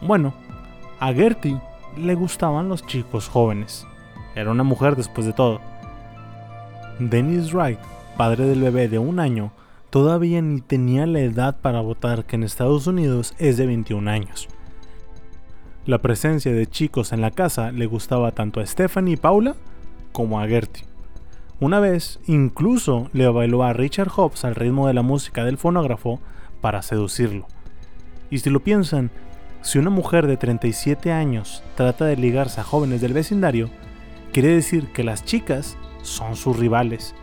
Bueno, 0.00 0.34
a 0.98 1.12
Gertie 1.12 1.60
le 1.96 2.14
gustaban 2.16 2.68
los 2.68 2.84
chicos 2.84 3.28
jóvenes. 3.28 3.86
Era 4.34 4.50
una 4.50 4.64
mujer 4.64 4.96
después 4.96 5.26
de 5.26 5.32
todo. 5.32 5.60
Dennis 6.98 7.52
Wright 7.52 7.78
padre 8.16 8.46
del 8.46 8.62
bebé 8.62 8.88
de 8.88 8.98
un 8.98 9.20
año, 9.20 9.52
todavía 9.90 10.42
ni 10.42 10.60
tenía 10.60 11.06
la 11.06 11.20
edad 11.20 11.60
para 11.60 11.80
votar 11.80 12.24
que 12.24 12.36
en 12.36 12.42
Estados 12.42 12.86
Unidos 12.86 13.34
es 13.38 13.56
de 13.56 13.66
21 13.66 14.10
años. 14.10 14.48
La 15.84 15.98
presencia 15.98 16.52
de 16.52 16.66
chicos 16.66 17.12
en 17.12 17.20
la 17.20 17.30
casa 17.30 17.70
le 17.70 17.86
gustaba 17.86 18.32
tanto 18.32 18.60
a 18.60 18.66
Stephanie 18.66 19.14
y 19.14 19.16
Paula 19.16 19.54
como 20.12 20.40
a 20.40 20.48
Gertie. 20.48 20.84
Una 21.58 21.80
vez, 21.80 22.20
incluso 22.26 23.08
le 23.14 23.26
bailó 23.28 23.62
a 23.62 23.72
Richard 23.72 24.10
Hobbs 24.14 24.44
al 24.44 24.54
ritmo 24.54 24.88
de 24.88 24.94
la 24.94 25.00
música 25.00 25.42
del 25.42 25.56
fonógrafo 25.56 26.20
para 26.60 26.82
seducirlo. 26.82 27.46
Y 28.28 28.40
si 28.40 28.50
lo 28.50 28.60
piensan, 28.60 29.10
si 29.62 29.78
una 29.78 29.88
mujer 29.88 30.26
de 30.26 30.36
37 30.36 31.12
años 31.12 31.62
trata 31.74 32.04
de 32.04 32.16
ligarse 32.16 32.60
a 32.60 32.64
jóvenes 32.64 33.00
del 33.00 33.14
vecindario, 33.14 33.70
quiere 34.32 34.48
decir 34.48 34.92
que 34.92 35.02
las 35.02 35.24
chicas 35.24 35.78
son 36.02 36.36
sus 36.36 36.58
rivales 36.58 37.14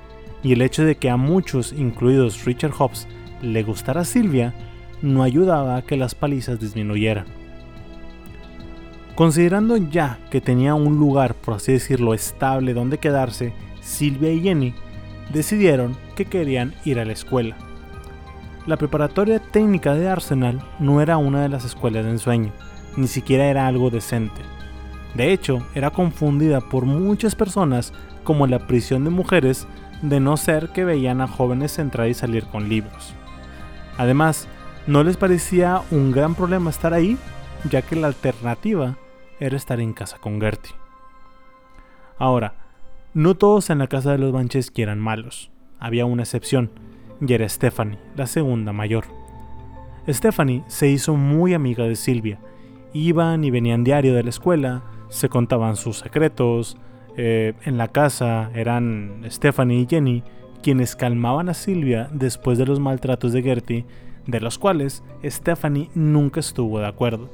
y 0.42 0.54
el 0.54 0.64
hecho 0.64 0.84
de 0.84 0.96
que 0.96 1.12
a 1.12 1.18
muchos, 1.18 1.72
incluidos 1.72 2.44
Richard 2.44 2.74
Hobbs, 2.74 3.08
le 3.44 3.62
gustara 3.62 4.04
Silvia, 4.04 4.56
no 5.04 5.22
ayudaba 5.22 5.78
a 5.78 5.84
que 5.84 5.96
las 5.96 6.16
palizas 6.16 6.60
disminuyeran. 6.60 7.28
Considerando 9.14 9.78
ya 9.78 10.18
que 10.32 10.42
tenía 10.42 10.74
un 10.74 10.98
lugar, 10.98 11.36
por 11.36 11.54
así 11.54 11.74
decirlo, 11.74 12.16
estable 12.16 12.74
donde 12.74 12.98
quedarse, 12.98 13.54
Silvia 13.84 14.32
y 14.32 14.42
Jenny 14.42 14.74
decidieron 15.32 15.98
que 16.16 16.26
querían 16.26 16.74
ir 16.86 17.00
a 17.00 17.06
la 17.06 17.14
escuela. 17.14 17.56
La 18.66 18.78
preparatoria 18.78 19.40
técnica 19.40 19.94
de 19.94 20.08
Arsenal 20.08 20.64
no 20.80 21.02
era 21.02 21.18
una 21.18 21.42
de 21.42 21.50
las 21.50 21.66
escuelas 21.66 22.06
de 22.06 22.12
ensueño, 22.12 22.52
ni 22.96 23.08
siquiera 23.08 23.46
era 23.46 23.68
algo 23.68 23.90
decente. 23.90 24.42
De 25.16 25.32
hecho, 25.32 25.66
era 25.76 25.92
confundida 25.92 26.62
por 26.62 26.86
muchas 26.86 27.36
personas 27.36 27.94
como 28.24 28.48
la 28.48 28.66
prisión 28.68 29.04
de 29.04 29.10
mujeres 29.10 29.68
de 30.02 30.20
no 30.20 30.38
ser 30.38 30.70
que 30.70 30.86
veían 30.86 31.22
a 31.22 31.28
jóvenes 31.28 31.78
entrar 31.78 32.08
y 32.08 32.14
salir 32.14 32.46
con 32.46 32.70
libros. 32.70 33.14
Además, 33.98 34.48
no 34.88 35.04
les 35.04 35.18
parecía 35.18 35.82
un 35.92 36.12
gran 36.12 36.36
problema 36.36 36.70
estar 36.70 36.94
ahí, 36.94 37.18
ya 37.70 37.82
que 37.82 37.96
la 37.96 38.08
alternativa 38.08 38.98
era 39.40 39.56
estar 39.56 39.80
en 39.80 39.94
casa 39.94 40.18
con 40.18 40.40
Gertie. 40.42 40.76
Ahora, 42.18 42.63
no 43.14 43.36
todos 43.36 43.70
en 43.70 43.78
la 43.78 43.88
casa 43.88 44.12
de 44.12 44.18
los 44.18 44.32
Bancheski 44.32 44.82
eran 44.82 45.00
malos, 45.00 45.52
había 45.80 46.06
una 46.06 46.24
excepción, 46.24 46.72
y 47.22 47.32
era 47.34 47.48
Stephanie, 47.48 48.00
la 48.16 48.26
segunda 48.26 48.74
mayor. 48.74 49.06
Stephanie 50.08 50.64
se 50.68 50.90
hizo 50.90 51.16
muy 51.16 51.54
amiga 51.54 51.86
de 51.86 51.96
Silvia, 51.96 52.40
iban 52.94 53.44
y 53.44 53.52
venían 53.52 53.84
diario 53.84 54.14
de 54.16 54.24
la 54.24 54.30
escuela, 54.30 54.84
se 55.10 55.30
contaban 55.30 55.76
sus 55.76 56.00
secretos, 56.00 56.78
eh, 57.16 57.54
en 57.66 57.78
la 57.78 57.90
casa 57.90 58.50
eran 58.56 59.22
Stephanie 59.30 59.82
y 59.82 59.88
Jenny 59.88 60.24
quienes 60.64 60.96
calmaban 60.96 61.50
a 61.50 61.54
Silvia 61.54 62.10
después 62.12 62.58
de 62.58 62.66
los 62.66 62.80
maltratos 62.80 63.34
de 63.34 63.44
Gertie, 63.44 63.86
de 64.26 64.40
los 64.40 64.58
cuales 64.58 65.04
Stephanie 65.24 65.90
nunca 65.94 66.40
estuvo 66.40 66.80
de 66.80 66.88
acuerdo. 66.88 67.30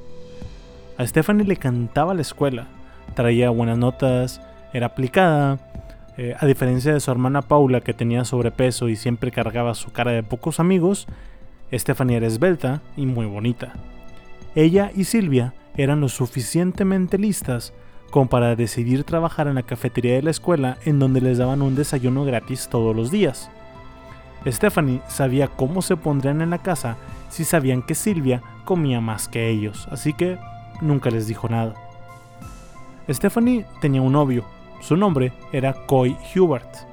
A 0.97 1.05
Stephanie 1.05 1.45
le 1.45 1.55
cantaba 1.55 2.13
la 2.13 2.21
escuela, 2.21 2.67
traía 3.13 3.51
buenas 3.51 3.77
notas, 3.77 4.41
era 4.73 4.87
aplicada, 4.87 5.68
eh, 6.21 6.35
a 6.37 6.45
diferencia 6.45 6.91
de 6.93 6.99
su 6.99 7.09
hermana 7.11 7.41
Paula 7.41 7.79
que 7.79 7.93
tenía 7.93 8.25
sobrepeso 8.25 8.89
y 8.89 8.97
siempre 8.97 9.31
cargaba 9.31 9.73
su 9.73 9.93
cara 9.93 10.11
de 10.11 10.21
pocos 10.21 10.59
amigos, 10.59 11.07
Stephanie 11.71 12.17
era 12.17 12.27
esbelta 12.27 12.81
y 12.97 13.05
muy 13.05 13.25
bonita. 13.25 13.71
Ella 14.53 14.91
y 14.93 15.05
Silvia 15.05 15.53
eran 15.77 16.01
lo 16.01 16.09
suficientemente 16.09 17.17
listas 17.17 17.71
como 18.11 18.27
para 18.27 18.57
decidir 18.57 19.05
trabajar 19.05 19.47
en 19.47 19.55
la 19.55 19.63
cafetería 19.63 20.15
de 20.15 20.23
la 20.23 20.31
escuela 20.31 20.77
en 20.83 20.99
donde 20.99 21.21
les 21.21 21.37
daban 21.37 21.61
un 21.61 21.75
desayuno 21.75 22.25
gratis 22.25 22.67
todos 22.67 22.93
los 22.93 23.11
días. 23.11 23.49
Stephanie 24.45 25.01
sabía 25.07 25.47
cómo 25.47 25.81
se 25.81 25.95
pondrían 25.95 26.41
en 26.41 26.49
la 26.49 26.57
casa 26.57 26.97
si 27.29 27.45
sabían 27.45 27.81
que 27.81 27.95
Silvia 27.95 28.43
comía 28.65 28.99
más 28.99 29.29
que 29.29 29.47
ellos, 29.47 29.87
así 29.89 30.11
que 30.11 30.37
nunca 30.81 31.11
les 31.11 31.27
dijo 31.27 31.47
nada. 31.47 31.75
Stephanie 33.09 33.65
tenía 33.79 34.01
un 34.01 34.11
novio, 34.11 34.43
su 34.79 34.95
nombre 34.95 35.33
era 35.51 35.73
Coy 35.85 36.15
Hubert. 36.35 36.87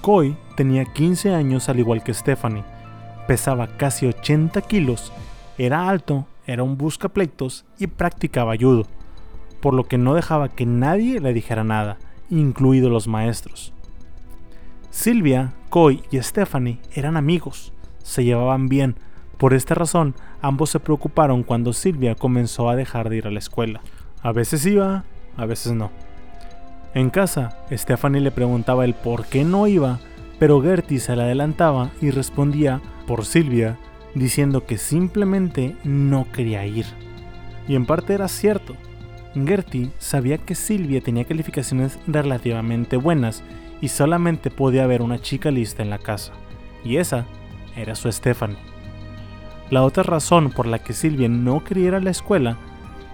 Coy 0.00 0.36
tenía 0.56 0.84
15 0.84 1.34
años 1.34 1.68
al 1.68 1.78
igual 1.78 2.02
que 2.02 2.14
Stephanie, 2.14 2.64
pesaba 3.26 3.66
casi 3.66 4.06
80 4.06 4.60
kilos, 4.62 5.12
era 5.58 5.88
alto, 5.88 6.26
era 6.46 6.62
un 6.62 6.78
buscapleitos 6.78 7.64
y 7.78 7.88
practicaba 7.88 8.54
judo 8.58 8.86
por 9.60 9.74
lo 9.74 9.84
que 9.84 9.98
no 9.98 10.14
dejaba 10.14 10.48
que 10.48 10.66
nadie 10.66 11.20
le 11.20 11.32
dijera 11.32 11.64
nada, 11.64 11.98
incluidos 12.30 12.90
los 12.90 13.08
maestros. 13.08 13.72
Silvia, 14.90 15.54
Coy 15.68 16.02
y 16.10 16.20
Stephanie 16.20 16.80
eran 16.92 17.16
amigos, 17.16 17.72
se 18.02 18.24
llevaban 18.24 18.68
bien, 18.68 18.96
por 19.36 19.54
esta 19.54 19.74
razón 19.74 20.14
ambos 20.42 20.70
se 20.70 20.80
preocuparon 20.80 21.42
cuando 21.42 21.72
Silvia 21.72 22.14
comenzó 22.14 22.68
a 22.68 22.76
dejar 22.76 23.08
de 23.08 23.16
ir 23.18 23.26
a 23.26 23.30
la 23.30 23.38
escuela. 23.38 23.80
A 24.22 24.32
veces 24.32 24.66
iba, 24.66 25.04
a 25.36 25.46
veces 25.46 25.72
no. 25.72 25.90
En 26.94 27.10
casa, 27.10 27.58
Stephanie 27.70 28.20
le 28.20 28.30
preguntaba 28.30 28.84
el 28.84 28.94
por 28.94 29.26
qué 29.26 29.44
no 29.44 29.66
iba, 29.66 29.98
pero 30.38 30.62
Gertie 30.62 31.00
se 31.00 31.14
le 31.16 31.22
adelantaba 31.22 31.90
y 32.00 32.10
respondía 32.10 32.80
por 33.06 33.24
Silvia, 33.24 33.76
diciendo 34.14 34.64
que 34.64 34.78
simplemente 34.78 35.76
no 35.84 36.26
quería 36.32 36.64
ir. 36.66 36.86
Y 37.66 37.74
en 37.74 37.84
parte 37.84 38.14
era 38.14 38.28
cierto, 38.28 38.74
Gertie 39.34 39.90
sabía 39.98 40.38
que 40.38 40.54
Silvia 40.54 41.00
tenía 41.00 41.24
calificaciones 41.24 41.98
relativamente 42.06 42.96
buenas 42.96 43.42
y 43.80 43.88
solamente 43.88 44.50
podía 44.50 44.84
haber 44.84 45.02
una 45.02 45.20
chica 45.20 45.50
lista 45.50 45.82
en 45.82 45.90
la 45.90 45.98
casa, 45.98 46.32
y 46.84 46.96
esa 46.96 47.26
era 47.76 47.94
su 47.94 48.10
Stephanie. 48.10 48.58
La 49.70 49.82
otra 49.82 50.02
razón 50.02 50.50
por 50.50 50.66
la 50.66 50.78
que 50.78 50.94
Silvia 50.94 51.28
no 51.28 51.62
quería 51.62 51.88
ir 51.88 51.94
a 51.94 52.00
la 52.00 52.10
escuela 52.10 52.56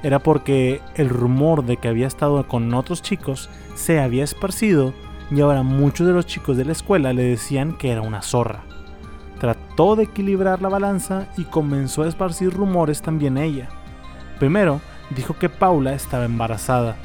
era 0.04 0.18
porque 0.18 0.82
el 0.96 1.08
rumor 1.08 1.64
de 1.64 1.78
que 1.78 1.88
había 1.88 2.06
estado 2.06 2.46
con 2.46 2.72
otros 2.74 3.00
chicos 3.00 3.48
se 3.74 4.00
había 4.00 4.22
esparcido 4.22 4.92
y 5.30 5.40
ahora 5.40 5.62
muchos 5.62 6.06
de 6.06 6.12
los 6.12 6.26
chicos 6.26 6.58
de 6.58 6.66
la 6.66 6.72
escuela 6.72 7.14
le 7.14 7.22
decían 7.22 7.78
que 7.78 7.90
era 7.90 8.02
una 8.02 8.20
zorra. 8.20 8.64
Trató 9.40 9.96
de 9.96 10.04
equilibrar 10.04 10.60
la 10.60 10.68
balanza 10.68 11.26
y 11.38 11.44
comenzó 11.44 12.02
a 12.02 12.08
esparcir 12.08 12.52
rumores 12.52 13.00
también 13.00 13.38
ella. 13.38 13.70
Primero, 14.38 14.82
dijo 15.16 15.38
que 15.38 15.48
Paula 15.48 15.94
estaba 15.94 16.26
embarazada. 16.26 16.96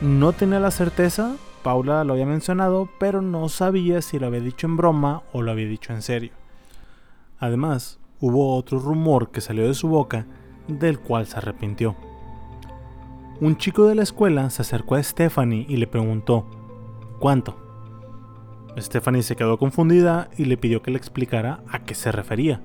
No 0.00 0.32
tenía 0.32 0.60
la 0.60 0.70
certeza, 0.70 1.34
Paula 1.64 2.04
lo 2.04 2.12
había 2.12 2.26
mencionado, 2.26 2.88
pero 3.00 3.20
no 3.20 3.48
sabía 3.48 4.00
si 4.00 4.20
lo 4.20 4.28
había 4.28 4.40
dicho 4.40 4.68
en 4.68 4.76
broma 4.76 5.22
o 5.32 5.42
lo 5.42 5.50
había 5.50 5.66
dicho 5.66 5.92
en 5.92 6.02
serio. 6.02 6.30
Además, 7.40 7.98
hubo 8.20 8.54
otro 8.56 8.78
rumor 8.78 9.32
que 9.32 9.40
salió 9.40 9.66
de 9.66 9.74
su 9.74 9.88
boca, 9.88 10.26
del 10.68 11.00
cual 11.00 11.26
se 11.26 11.38
arrepintió. 11.38 11.96
Un 13.40 13.56
chico 13.56 13.86
de 13.86 13.94
la 13.94 14.02
escuela 14.02 14.50
se 14.50 14.62
acercó 14.62 14.96
a 14.96 15.02
Stephanie 15.02 15.64
y 15.68 15.76
le 15.76 15.86
preguntó, 15.86 16.44
¿cuánto? 17.20 17.56
Stephanie 18.76 19.22
se 19.22 19.36
quedó 19.36 19.58
confundida 19.58 20.28
y 20.36 20.46
le 20.46 20.56
pidió 20.56 20.82
que 20.82 20.90
le 20.90 20.98
explicara 20.98 21.60
a 21.70 21.78
qué 21.84 21.94
se 21.94 22.10
refería. 22.10 22.60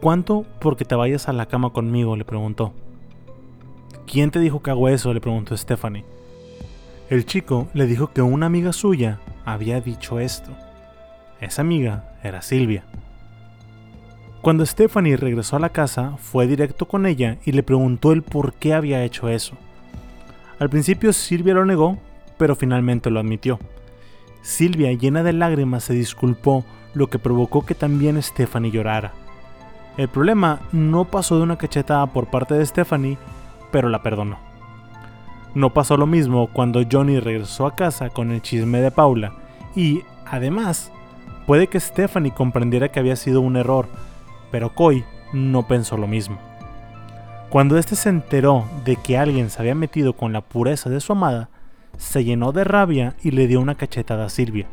¿Cuánto 0.00 0.46
porque 0.60 0.84
te 0.84 0.96
vayas 0.96 1.28
a 1.28 1.32
la 1.32 1.46
cama 1.46 1.70
conmigo? 1.70 2.16
le 2.16 2.24
preguntó. 2.24 2.72
¿Quién 4.04 4.32
te 4.32 4.40
dijo 4.40 4.62
que 4.62 4.70
hago 4.72 4.88
eso? 4.88 5.14
le 5.14 5.20
preguntó 5.20 5.56
Stephanie. 5.56 6.04
El 7.08 7.24
chico 7.24 7.68
le 7.72 7.86
dijo 7.86 8.12
que 8.12 8.22
una 8.22 8.46
amiga 8.46 8.72
suya 8.72 9.20
había 9.44 9.80
dicho 9.80 10.18
esto. 10.18 10.50
Esa 11.40 11.62
amiga 11.62 12.18
era 12.24 12.42
Silvia. 12.42 12.84
Cuando 14.42 14.64
Stephanie 14.64 15.16
regresó 15.16 15.56
a 15.56 15.60
la 15.60 15.68
casa, 15.68 16.16
fue 16.18 16.46
directo 16.46 16.86
con 16.86 17.06
ella 17.06 17.38
y 17.44 17.52
le 17.52 17.62
preguntó 17.62 18.12
el 18.12 18.22
por 18.22 18.54
qué 18.54 18.72
había 18.72 19.04
hecho 19.04 19.28
eso. 19.28 19.54
Al 20.58 20.70
principio 20.70 21.12
Silvia 21.12 21.54
lo 21.54 21.66
negó, 21.66 21.98
pero 22.38 22.56
finalmente 22.56 23.10
lo 23.10 23.20
admitió. 23.20 23.58
Silvia, 24.42 24.92
llena 24.92 25.22
de 25.22 25.34
lágrimas, 25.34 25.84
se 25.84 25.94
disculpó, 25.94 26.64
lo 26.94 27.08
que 27.08 27.18
provocó 27.18 27.66
que 27.66 27.74
también 27.74 28.20
Stephanie 28.22 28.70
llorara. 28.70 29.12
El 29.96 30.08
problema 30.08 30.60
no 30.72 31.04
pasó 31.04 31.36
de 31.36 31.42
una 31.42 31.58
cachetada 31.58 32.06
por 32.06 32.30
parte 32.30 32.54
de 32.54 32.64
Stephanie 32.64 33.18
pero 33.70 33.88
la 33.88 34.02
perdonó. 34.02 34.38
No 35.54 35.70
pasó 35.70 35.96
lo 35.96 36.06
mismo 36.06 36.48
cuando 36.52 36.82
Johnny 36.90 37.18
regresó 37.18 37.66
a 37.66 37.74
casa 37.74 38.10
con 38.10 38.30
el 38.30 38.42
chisme 38.42 38.80
de 38.80 38.90
Paula 38.90 39.32
y, 39.74 40.02
además, 40.26 40.92
puede 41.46 41.66
que 41.66 41.80
Stephanie 41.80 42.32
comprendiera 42.32 42.90
que 42.90 43.00
había 43.00 43.16
sido 43.16 43.40
un 43.40 43.56
error, 43.56 43.88
pero 44.50 44.74
Coy 44.74 45.04
no 45.32 45.66
pensó 45.66 45.96
lo 45.96 46.06
mismo. 46.06 46.38
Cuando 47.50 47.78
éste 47.78 47.96
se 47.96 48.08
enteró 48.08 48.64
de 48.84 48.96
que 48.96 49.18
alguien 49.18 49.50
se 49.50 49.60
había 49.60 49.74
metido 49.74 50.12
con 50.12 50.32
la 50.32 50.40
pureza 50.40 50.88
de 50.88 51.00
su 51.00 51.12
amada, 51.12 51.48
se 51.98 52.24
llenó 52.24 52.52
de 52.52 52.64
rabia 52.64 53.16
y 53.22 53.32
le 53.32 53.46
dio 53.46 53.60
una 53.60 53.74
cachetada 53.74 54.26
a 54.26 54.30
Silvia. 54.30 54.66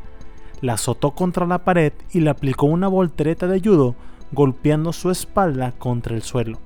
La 0.61 0.73
azotó 0.73 1.11
contra 1.11 1.45
la 1.45 1.59
pared 1.59 1.93
y 2.11 2.19
le 2.19 2.29
aplicó 2.29 2.67
una 2.67 2.87
voltereta 2.87 3.47
de 3.47 3.59
judo, 3.59 3.95
golpeando 4.31 4.93
su 4.93 5.09
espalda 5.09 5.73
contra 5.77 6.15
el 6.15 6.21
suelo. 6.21 6.59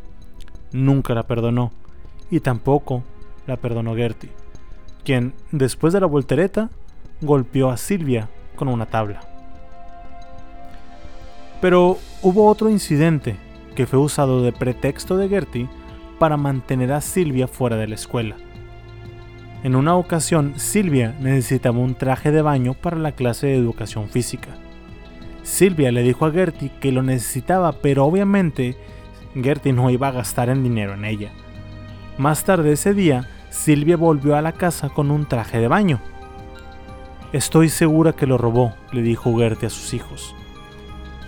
Nunca 0.71 1.13
la 1.13 1.24
perdonó 1.24 1.71
y 2.30 2.39
tampoco 2.39 3.04
la 3.47 3.58
perdonó 3.58 3.95
Gertie, 3.95 4.32
quien, 5.04 5.34
después 5.52 5.93
de 5.93 6.00
la 6.00 6.08
voltereta, 6.08 6.69
golpeó 7.21 7.69
a 7.69 7.78
Silvia 7.78 8.30
con 8.56 8.67
una 8.67 8.86
tabla. 8.86 9.21
Pero 11.60 11.97
hubo 12.23 12.47
otro 12.47 12.69
incidente 12.69 13.36
que 13.75 13.88
fue 13.88 13.99
usado 13.99 14.43
de 14.43 14.51
pretexto 14.51 15.17
de 15.17 15.29
Gertie 15.29 15.69
para 16.19 16.38
mantener 16.38 16.91
a 16.93 17.01
Silvia 17.01 17.47
fuera 17.47 17.77
de 17.77 17.88
la 17.88 17.95
escuela. 17.95 18.36
En 19.63 19.75
una 19.75 19.95
ocasión, 19.95 20.53
Silvia 20.57 21.15
necesitaba 21.19 21.79
un 21.79 21.95
traje 21.95 22.31
de 22.31 22.41
baño 22.41 22.73
para 22.73 22.97
la 22.97 23.13
clase 23.13 23.47
de 23.47 23.55
educación 23.55 24.10
física. 24.10 24.49
Silvia 25.43 25.91
le 25.91 26.03
dijo 26.03 26.25
a 26.25 26.31
Gertie 26.31 26.71
que 26.79 26.91
lo 26.91 27.01
necesitaba, 27.01 27.71
pero 27.73 28.05
obviamente 28.05 28.75
Gertie 29.36 29.73
no 29.73 29.89
iba 29.89 30.07
a 30.10 30.12
gastar 30.12 30.49
el 30.49 30.62
dinero 30.62 30.93
en 30.93 31.05
ella. 31.05 31.31
Más 32.17 32.43
tarde 32.43 32.73
ese 32.73 32.93
día, 32.93 33.27
Silvia 33.49 33.97
volvió 33.97 34.36
a 34.36 34.41
la 34.41 34.51
casa 34.51 34.89
con 34.89 35.10
un 35.10 35.25
traje 35.25 35.60
de 35.60 35.67
baño. 35.67 35.99
Estoy 37.34 37.69
segura 37.69 38.13
que 38.13 38.27
lo 38.27 38.38
robó, 38.38 38.73
le 38.91 39.01
dijo 39.01 39.36
Gertie 39.38 39.67
a 39.67 39.69
sus 39.71 39.93
hijos. 39.93 40.36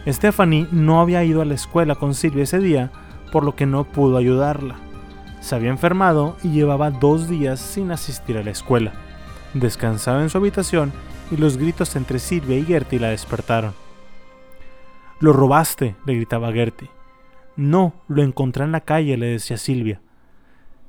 Stephanie 0.08 0.68
no 0.72 1.00
había 1.00 1.24
ido 1.24 1.42
a 1.42 1.46
la 1.46 1.54
escuela 1.54 1.96
con 1.96 2.14
Silvia 2.14 2.44
ese 2.44 2.60
día, 2.60 2.92
por 3.32 3.44
lo 3.44 3.56
que 3.56 3.66
no 3.66 3.86
pudo 3.86 4.18
ayudarla. 4.18 4.76
Se 5.40 5.56
había 5.56 5.70
enfermado 5.70 6.38
y 6.44 6.52
llevaba 6.52 6.92
dos 6.92 7.28
días 7.28 7.60
sin 7.60 7.92
asistir 7.92 8.38
a 8.38 8.44
la 8.44 8.52
escuela. 8.52 8.94
Descansaba 9.54 10.22
en 10.22 10.30
su 10.30 10.38
habitación 10.38 10.92
y 11.32 11.38
los 11.38 11.58
gritos 11.58 11.96
entre 11.96 12.20
Silvia 12.20 12.58
y 12.58 12.66
Gertie 12.66 13.00
la 13.00 13.10
despertaron. 13.10 13.74
Lo 15.20 15.32
robaste, 15.32 15.96
le 16.06 16.16
gritaba 16.16 16.52
Gertie. 16.52 16.90
No, 17.56 17.94
lo 18.08 18.24
encontré 18.24 18.64
en 18.64 18.72
la 18.72 18.82
calle, 18.82 19.16
le 19.18 19.28
decía 19.28 19.58
Silvia. 19.58 20.02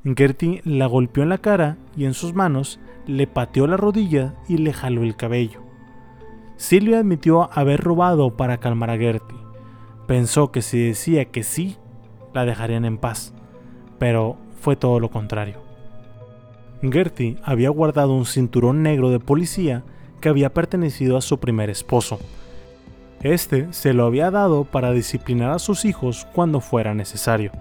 Gertie 0.05 0.61
la 0.65 0.87
golpeó 0.87 1.23
en 1.23 1.31
la 1.31 1.39
cara 1.39 1.77
y 1.97 2.05
en 2.05 2.15
sus 2.15 2.35
manos 2.35 2.79
le 3.07 3.27
pateó 3.27 3.67
la 3.67 3.77
rodilla 3.77 4.35
y 4.49 4.59
le 4.59 4.73
jaló 4.73 5.03
el 5.03 5.17
cabello. 5.17 5.64
Silvia 6.65 7.01
admitió 7.01 7.51
haber 7.53 7.83
robado 7.83 8.31
para 8.39 8.57
calmar 8.57 8.89
a 8.89 8.97
Gertie. 8.97 9.37
Pensó 10.07 10.51
que 10.51 10.63
si 10.63 10.83
decía 10.83 11.27
que 11.27 11.43
sí, 11.43 11.77
la 12.33 12.47
dejarían 12.47 12.87
en 12.87 12.97
paz, 12.97 13.35
pero 13.99 14.39
fue 14.63 14.75
todo 14.75 14.99
lo 14.99 15.11
contrario. 15.11 15.59
Gertie 16.81 17.37
había 17.45 17.69
guardado 17.69 18.15
un 18.15 18.25
cinturón 18.25 18.83
negro 18.83 19.11
de 19.11 19.21
policía 19.21 19.83
que 20.23 20.31
había 20.31 20.55
pertenecido 20.55 21.19
a 21.19 21.21
su 21.21 21.39
primer 21.39 21.69
esposo. 21.69 22.19
Este 23.21 23.71
se 23.75 23.93
lo 23.93 24.07
había 24.07 24.31
dado 24.31 24.65
para 24.65 24.93
disciplinar 24.93 25.51
a 25.51 25.59
sus 25.59 25.85
hijos 25.85 26.27
cuando 26.33 26.61
fuera 26.61 26.95
necesario. 26.95 27.53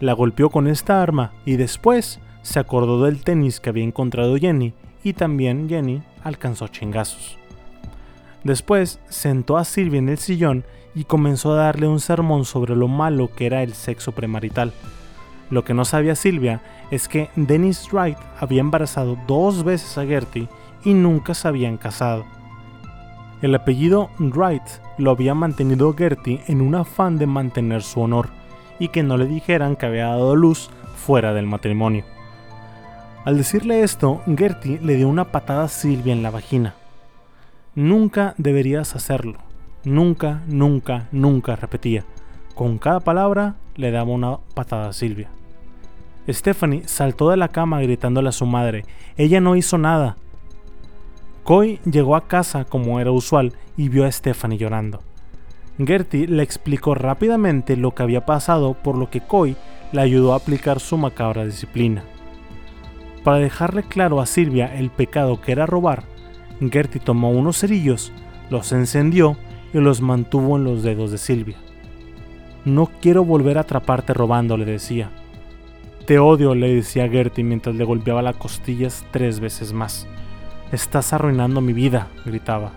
La 0.00 0.14
golpeó 0.14 0.50
con 0.50 0.66
esta 0.66 1.00
arma 1.00 1.32
y 1.44 1.54
después 1.54 2.18
se 2.42 2.58
acordó 2.58 3.04
del 3.04 3.22
tenis 3.22 3.60
que 3.60 3.70
había 3.70 3.84
encontrado 3.84 4.36
Jenny 4.36 4.74
y 5.04 5.12
también 5.12 5.68
Jenny 5.68 6.02
alcanzó 6.24 6.66
chingazos. 6.66 7.38
Después 8.44 9.00
sentó 9.08 9.56
a 9.56 9.64
Silvia 9.64 9.98
en 9.98 10.10
el 10.10 10.18
sillón 10.18 10.64
y 10.94 11.04
comenzó 11.04 11.52
a 11.52 11.56
darle 11.56 11.88
un 11.88 11.98
sermón 11.98 12.44
sobre 12.44 12.76
lo 12.76 12.88
malo 12.88 13.30
que 13.34 13.46
era 13.46 13.62
el 13.62 13.72
sexo 13.72 14.12
premarital. 14.12 14.72
Lo 15.50 15.64
que 15.64 15.74
no 15.74 15.84
sabía 15.84 16.14
Silvia 16.14 16.62
es 16.90 17.08
que 17.08 17.30
Dennis 17.36 17.88
Wright 17.90 18.18
había 18.38 18.60
embarazado 18.60 19.18
dos 19.26 19.64
veces 19.64 19.96
a 19.98 20.04
Gertie 20.04 20.48
y 20.84 20.94
nunca 20.94 21.34
se 21.34 21.48
habían 21.48 21.78
casado. 21.78 22.24
El 23.42 23.54
apellido 23.54 24.10
Wright 24.18 24.62
lo 24.98 25.10
había 25.10 25.34
mantenido 25.34 25.94
Gertie 25.94 26.42
en 26.46 26.60
un 26.60 26.74
afán 26.74 27.18
de 27.18 27.26
mantener 27.26 27.82
su 27.82 28.00
honor 28.00 28.28
y 28.78 28.88
que 28.88 29.02
no 29.02 29.16
le 29.16 29.26
dijeran 29.26 29.76
que 29.76 29.86
había 29.86 30.06
dado 30.06 30.36
luz 30.36 30.70
fuera 30.96 31.32
del 31.32 31.46
matrimonio. 31.46 32.04
Al 33.24 33.38
decirle 33.38 33.82
esto, 33.82 34.22
Gertie 34.36 34.80
le 34.82 34.96
dio 34.96 35.08
una 35.08 35.24
patada 35.24 35.64
a 35.64 35.68
Silvia 35.68 36.12
en 36.12 36.22
la 36.22 36.30
vagina. 36.30 36.74
Nunca 37.74 38.34
deberías 38.38 38.94
hacerlo. 38.94 39.38
Nunca, 39.82 40.42
nunca, 40.46 41.08
nunca, 41.10 41.56
repetía. 41.56 42.04
Con 42.54 42.78
cada 42.78 43.00
palabra 43.00 43.56
le 43.74 43.90
daba 43.90 44.12
una 44.12 44.38
patada 44.54 44.88
a 44.88 44.92
Silvia. 44.92 45.28
Stephanie 46.28 46.86
saltó 46.86 47.30
de 47.30 47.36
la 47.36 47.48
cama 47.48 47.80
gritándole 47.80 48.28
a 48.28 48.32
su 48.32 48.46
madre. 48.46 48.84
Ella 49.16 49.40
no 49.40 49.56
hizo 49.56 49.76
nada. 49.76 50.16
Coy 51.42 51.80
llegó 51.84 52.14
a 52.14 52.28
casa 52.28 52.64
como 52.64 53.00
era 53.00 53.10
usual 53.10 53.52
y 53.76 53.88
vio 53.88 54.06
a 54.06 54.12
Stephanie 54.12 54.56
llorando. 54.56 55.00
Gertie 55.76 56.28
le 56.28 56.44
explicó 56.44 56.94
rápidamente 56.94 57.76
lo 57.76 57.90
que 57.90 58.04
había 58.04 58.24
pasado 58.24 58.74
por 58.74 58.96
lo 58.96 59.10
que 59.10 59.20
Coy 59.20 59.56
le 59.90 60.00
ayudó 60.00 60.32
a 60.32 60.36
aplicar 60.36 60.78
su 60.78 60.96
macabra 60.96 61.44
disciplina. 61.44 62.04
Para 63.24 63.38
dejarle 63.38 63.82
claro 63.82 64.20
a 64.20 64.26
Silvia 64.26 64.74
el 64.76 64.90
pecado 64.90 65.40
que 65.40 65.52
era 65.52 65.66
robar, 65.66 66.04
Gertie 66.70 67.00
tomó 67.00 67.30
unos 67.30 67.58
cerillos, 67.58 68.12
los 68.50 68.72
encendió 68.72 69.36
y 69.72 69.78
los 69.78 70.00
mantuvo 70.00 70.56
en 70.56 70.64
los 70.64 70.82
dedos 70.82 71.10
de 71.10 71.18
Silvia. 71.18 71.56
No 72.64 72.90
quiero 73.00 73.24
volver 73.24 73.58
a 73.58 73.62
atraparte 73.62 74.14
robando, 74.14 74.56
le 74.56 74.64
decía. 74.64 75.10
Te 76.06 76.18
odio, 76.18 76.54
le 76.54 76.74
decía 76.74 77.08
Gertie 77.08 77.44
mientras 77.44 77.74
le 77.74 77.84
golpeaba 77.84 78.22
las 78.22 78.36
costillas 78.36 79.04
tres 79.10 79.40
veces 79.40 79.72
más. 79.72 80.06
Estás 80.72 81.12
arruinando 81.12 81.60
mi 81.60 81.72
vida, 81.72 82.08
gritaba. 82.24 82.72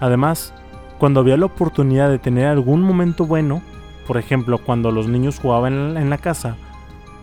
Además, 0.00 0.54
cuando 0.98 1.20
había 1.20 1.36
la 1.36 1.46
oportunidad 1.46 2.10
de 2.10 2.18
tener 2.18 2.46
algún 2.46 2.82
momento 2.82 3.26
bueno, 3.26 3.62
por 4.06 4.18
ejemplo 4.18 4.58
cuando 4.58 4.90
los 4.90 5.08
niños 5.08 5.38
jugaban 5.38 5.96
en 5.96 6.10
la 6.10 6.18
casa, 6.18 6.56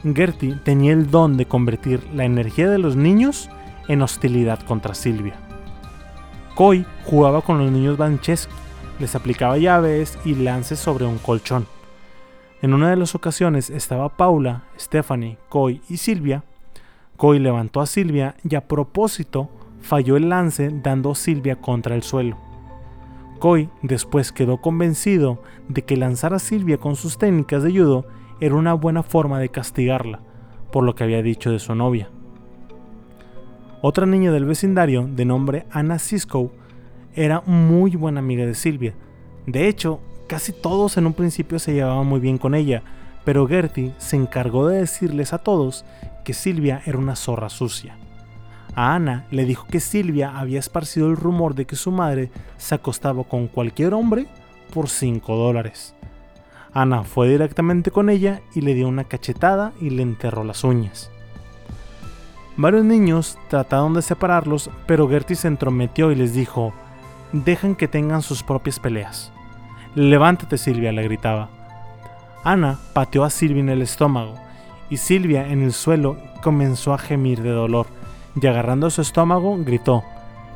Gertie 0.04 0.56
tenía 0.64 0.94
el 0.94 1.10
don 1.10 1.38
de 1.38 1.46
convertir 1.46 2.02
la 2.14 2.26
energía 2.26 2.70
de 2.70 2.78
los 2.78 2.96
niños 2.96 3.50
en 3.88 4.02
hostilidad 4.02 4.60
contra 4.60 4.94
Silvia. 4.94 5.36
Coy 6.56 6.86
jugaba 7.06 7.42
con 7.42 7.60
los 7.60 7.72
niños 7.72 7.98
Bancheski, 7.98 8.54
les 9.00 9.16
aplicaba 9.16 9.58
llaves 9.58 10.18
y 10.26 10.36
lances 10.36 10.80
sobre 10.80 11.06
un 11.06 11.20
colchón. 11.20 11.68
En 12.62 12.74
una 12.74 12.90
de 12.90 12.96
las 12.96 13.14
ocasiones 13.14 13.70
estaba 13.70 14.10
Paula, 14.10 14.64
Stephanie, 14.80 15.38
Coy 15.50 15.82
y 15.90 15.98
Silvia. 15.98 16.44
Coy 17.16 17.38
levantó 17.38 17.82
a 17.82 17.86
Silvia 17.86 18.36
y 18.44 18.56
a 18.56 18.68
propósito 18.68 19.50
falló 19.82 20.18
el 20.18 20.30
lance 20.30 20.72
dando 20.74 21.12
a 21.12 21.16
Silvia 21.16 21.58
contra 21.58 21.96
el 21.96 22.02
suelo. 22.02 22.38
Coy 23.38 23.70
después 23.84 24.32
quedó 24.32 24.58
convencido 24.58 25.44
de 25.70 25.84
que 25.84 25.98
lanzar 25.98 26.34
a 26.34 26.40
Silvia 26.40 26.80
con 26.80 26.96
sus 26.96 27.20
técnicas 27.20 27.62
de 27.62 27.72
judo 27.72 28.06
era 28.40 28.56
una 28.56 28.74
buena 28.74 29.04
forma 29.04 29.40
de 29.40 29.50
castigarla, 29.50 30.22
por 30.72 30.84
lo 30.84 30.96
que 30.96 31.04
había 31.04 31.22
dicho 31.22 31.52
de 31.52 31.60
su 31.60 31.76
novia. 31.76 32.10
Otra 33.82 34.08
niña 34.08 34.32
del 34.32 34.46
vecindario, 34.46 35.08
de 35.08 35.24
nombre 35.24 35.68
Anna 35.70 36.00
Cisco, 36.00 36.52
era 37.14 37.42
muy 37.46 37.96
buena 37.96 38.20
amiga 38.20 38.44
de 38.44 38.56
Silvia. 38.56 38.96
De 39.46 39.68
hecho, 39.68 40.00
casi 40.28 40.52
todos 40.52 40.98
en 40.98 41.06
un 41.06 41.14
principio 41.14 41.60
se 41.60 41.74
llevaban 41.74 42.08
muy 42.08 42.20
bien 42.20 42.40
con 42.40 42.56
ella, 42.56 42.82
pero 43.24 43.48
Gertie 43.48 43.94
se 44.00 44.16
encargó 44.16 44.68
de 44.68 44.80
decirles 44.80 45.32
a 45.32 45.38
todos 45.38 45.86
que 46.26 46.34
Silvia 46.34 46.82
era 46.88 46.98
una 46.98 47.16
zorra 47.16 47.50
sucia. 47.50 47.98
A 48.74 48.96
Ana 48.96 49.28
le 49.30 49.46
dijo 49.46 49.68
que 49.68 49.80
Silvia 49.80 50.40
había 50.40 50.60
esparcido 50.60 51.10
el 51.10 51.16
rumor 51.16 51.54
de 51.54 51.66
que 51.66 51.76
su 51.76 51.92
madre 51.92 52.32
se 52.58 52.74
acostaba 52.74 53.26
con 53.26 53.48
cualquier 53.48 53.94
hombre 53.94 54.26
por 54.74 54.90
5 54.90 55.36
dólares. 55.36 55.94
Ana 56.74 57.04
fue 57.04 57.30
directamente 57.30 57.92
con 57.92 58.10
ella 58.10 58.42
y 58.56 58.62
le 58.62 58.74
dio 58.74 58.88
una 58.88 59.04
cachetada 59.04 59.74
y 59.80 59.92
le 59.92 60.02
enterró 60.02 60.44
las 60.44 60.64
uñas. 60.64 61.12
Varios 62.58 62.84
niños 62.84 63.38
trataron 63.50 63.94
de 63.94 64.02
separarlos, 64.02 64.72
pero 64.88 65.08
Gertie 65.08 65.36
se 65.36 65.48
entrometió 65.48 66.12
y 66.12 66.16
les 66.16 66.34
dijo, 66.34 66.74
dejan 67.32 67.76
que 67.76 67.88
tengan 67.88 68.24
sus 68.24 68.42
propias 68.42 68.80
peleas. 68.80 69.32
Levántate 69.94 70.58
Silvia, 70.58 70.92
le 70.92 71.04
gritaba. 71.04 71.50
Ana 72.44 72.80
pateó 72.94 73.24
a 73.24 73.30
Silvia 73.30 73.62
en 73.62 73.70
el 73.70 73.84
estómago, 73.84 74.34
y 74.90 74.98
Silvia 74.98 75.48
en 75.48 75.62
el 75.62 75.72
suelo 75.72 76.18
comenzó 76.42 76.96
a 76.96 76.98
gemir 76.98 77.44
de 77.44 77.52
dolor, 77.52 77.86
y 78.42 78.48
agarrando 78.48 78.90
su 78.90 79.02
estómago 79.02 79.56
gritó, 79.60 80.04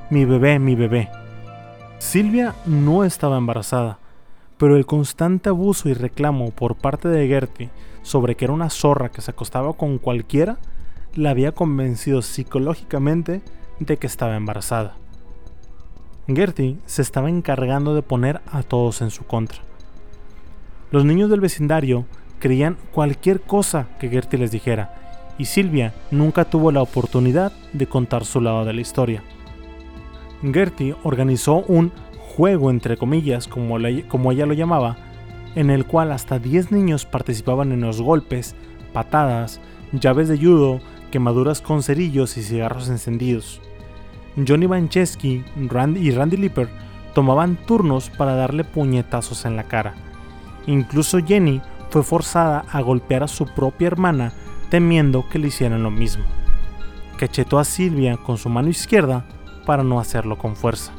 mi 0.10 0.26
bebé, 0.26 0.58
mi 0.58 0.74
bebé. 0.74 1.10
Silvia 2.00 2.56
no 2.66 3.04
estaba 3.04 3.38
embarazada, 3.38 4.00
pero 4.58 4.76
el 4.76 4.88
constante 4.88 5.50
abuso 5.50 5.88
y 5.88 5.94
reclamo 5.94 6.50
por 6.50 6.76
parte 6.76 7.10
de 7.10 7.28
Gertie 7.28 7.70
sobre 8.02 8.34
que 8.34 8.46
era 8.46 8.54
una 8.56 8.72
zorra 8.72 9.10
que 9.10 9.22
se 9.22 9.30
acostaba 9.30 9.74
con 9.74 10.00
cualquiera 10.00 10.58
la 11.16 11.32
había 11.32 11.52
convencido 11.52 12.22
psicológicamente 12.22 13.42
de 13.80 13.98
que 13.98 14.08
estaba 14.08 14.36
embarazada. 14.36 14.96
Gertie 16.28 16.78
se 16.86 17.02
estaba 17.02 17.30
encargando 17.30 17.96
de 17.96 18.02
poner 18.02 18.42
a 18.52 18.64
todos 18.64 19.02
en 19.02 19.10
su 19.10 19.26
contra. 19.26 19.60
Los 20.92 21.06
niños 21.06 21.30
del 21.30 21.42
vecindario 21.42 22.06
creían 22.40 22.78
cualquier 22.92 23.42
cosa 23.42 23.88
que 24.00 24.10
Gertie 24.10 24.40
les 24.40 24.52
dijera, 24.52 25.34
y 25.38 25.46
Silvia 25.46 25.94
nunca 26.12 26.46
tuvo 26.46 26.72
la 26.72 26.82
oportunidad 26.82 27.52
de 27.74 27.88
contar 27.88 28.26
su 28.26 28.42
lado 28.42 28.66
de 28.66 28.74
la 28.74 28.82
historia. 28.82 29.24
Gertie 30.42 30.96
organizó 31.04 31.64
un 31.68 31.92
juego 32.36 32.70
entre 32.70 32.98
comillas, 32.98 33.48
como, 33.48 33.78
como 34.08 34.32
ella 34.32 34.46
lo 34.46 34.54
llamaba, 34.54 34.98
en 35.56 35.70
el 35.70 35.86
cual 35.86 36.12
hasta 36.12 36.40
10 36.40 36.72
niños 36.72 37.06
participaban 37.06 37.72
en 37.72 37.82
los 37.82 38.02
golpes, 38.02 38.56
patadas, 38.94 39.60
llaves 39.92 40.30
de 40.30 40.38
judo, 40.38 40.80
quemaduras 41.12 41.62
con 41.62 41.84
cerillos 41.84 42.38
y 42.38 42.44
cigarros 42.44 42.90
encendidos. 42.90 43.62
Johnny 44.48 44.66
Vancheski 44.66 45.44
y 45.56 46.12
Randy 46.12 46.38
Lipper 46.38 46.70
tomaban 47.14 47.58
turnos 47.68 48.10
para 48.10 48.36
darle 48.36 48.64
puñetazos 48.64 49.46
en 49.46 49.56
la 49.56 49.66
cara. 49.66 49.94
Incluso 50.66 51.20
Jenny 51.20 51.62
fue 51.90 52.04
forzada 52.04 52.66
a 52.72 52.82
golpear 52.82 53.24
a 53.24 53.28
su 53.28 53.46
propia 53.46 53.88
hermana 53.88 54.34
temiendo 54.70 55.28
que 55.30 55.38
le 55.38 55.50
hicieran 55.50 55.84
lo 55.84 55.92
mismo. 55.92 56.24
Cachetó 57.18 57.60
a 57.60 57.66
Silvia 57.66 58.18
con 58.18 58.38
su 58.38 58.50
mano 58.50 58.70
izquierda 58.70 59.26
para 59.66 59.84
no 59.84 60.00
hacerlo 60.00 60.38
con 60.38 60.56
fuerza. 60.56 60.94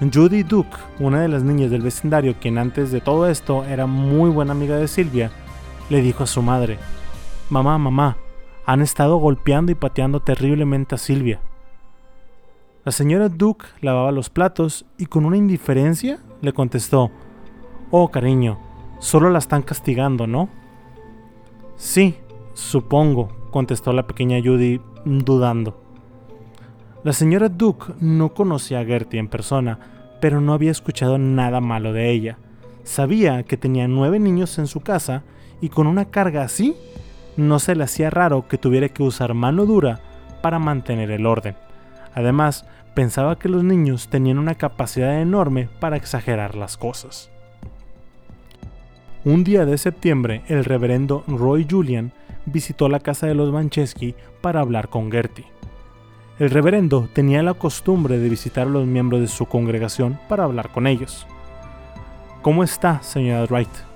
Judy 0.00 0.44
Duke, 0.44 0.76
una 1.00 1.20
de 1.20 1.28
las 1.28 1.42
niñas 1.42 1.72
del 1.72 1.82
vecindario 1.82 2.36
quien 2.40 2.56
antes 2.56 2.92
de 2.92 3.00
todo 3.00 3.28
esto 3.28 3.64
era 3.64 3.86
muy 3.86 4.30
buena 4.30 4.52
amiga 4.52 4.76
de 4.76 4.86
Silvia, 4.86 5.32
le 5.90 6.00
dijo 6.00 6.22
a 6.22 6.28
su 6.28 6.40
madre, 6.40 6.78
Mamá, 7.50 7.78
mamá, 7.78 8.16
han 8.68 8.82
estado 8.82 9.16
golpeando 9.16 9.72
y 9.72 9.74
pateando 9.74 10.20
terriblemente 10.20 10.94
a 10.94 10.98
Silvia. 10.98 11.40
La 12.84 12.92
señora 12.92 13.30
Duke 13.30 13.64
lavaba 13.80 14.12
los 14.12 14.28
platos 14.28 14.84
y 14.98 15.06
con 15.06 15.24
una 15.24 15.38
indiferencia 15.38 16.18
le 16.42 16.52
contestó, 16.52 17.10
Oh, 17.90 18.10
cariño, 18.10 18.58
solo 18.98 19.30
la 19.30 19.38
están 19.38 19.62
castigando, 19.62 20.26
¿no? 20.26 20.50
Sí, 21.76 22.16
supongo, 22.52 23.30
contestó 23.50 23.94
la 23.94 24.06
pequeña 24.06 24.36
Judy 24.44 24.82
dudando. 25.06 25.82
La 27.04 27.14
señora 27.14 27.48
Duke 27.48 27.94
no 28.00 28.34
conocía 28.34 28.80
a 28.80 28.84
Gertie 28.84 29.18
en 29.18 29.28
persona, 29.28 29.78
pero 30.20 30.42
no 30.42 30.52
había 30.52 30.72
escuchado 30.72 31.16
nada 31.16 31.62
malo 31.62 31.94
de 31.94 32.10
ella. 32.10 32.36
Sabía 32.82 33.44
que 33.44 33.56
tenía 33.56 33.88
nueve 33.88 34.18
niños 34.18 34.58
en 34.58 34.66
su 34.66 34.80
casa 34.80 35.22
y 35.62 35.70
con 35.70 35.86
una 35.86 36.10
carga 36.10 36.42
así, 36.42 36.76
no 37.38 37.60
se 37.60 37.74
le 37.74 37.84
hacía 37.84 38.10
raro 38.10 38.48
que 38.48 38.58
tuviera 38.58 38.88
que 38.88 39.02
usar 39.02 39.32
mano 39.32 39.64
dura 39.64 40.00
para 40.42 40.58
mantener 40.58 41.10
el 41.12 41.24
orden. 41.24 41.54
Además, 42.14 42.66
pensaba 42.94 43.38
que 43.38 43.48
los 43.48 43.62
niños 43.62 44.08
tenían 44.08 44.38
una 44.38 44.56
capacidad 44.56 45.20
enorme 45.20 45.68
para 45.78 45.96
exagerar 45.96 46.56
las 46.56 46.76
cosas. 46.76 47.30
Un 49.24 49.44
día 49.44 49.64
de 49.64 49.78
septiembre, 49.78 50.42
el 50.48 50.64
reverendo 50.64 51.22
Roy 51.28 51.66
Julian 51.68 52.12
visitó 52.46 52.88
la 52.88 53.00
casa 53.00 53.26
de 53.26 53.34
los 53.34 53.52
Manchesky 53.52 54.14
para 54.40 54.60
hablar 54.60 54.88
con 54.88 55.10
Gertie. 55.10 55.46
El 56.40 56.50
reverendo 56.50 57.08
tenía 57.12 57.42
la 57.42 57.54
costumbre 57.54 58.18
de 58.18 58.28
visitar 58.28 58.66
a 58.66 58.70
los 58.70 58.86
miembros 58.86 59.20
de 59.20 59.28
su 59.28 59.46
congregación 59.46 60.18
para 60.28 60.44
hablar 60.44 60.70
con 60.70 60.86
ellos. 60.86 61.26
¿Cómo 62.42 62.64
está, 62.64 63.02
señora 63.02 63.44
Wright? 63.44 63.87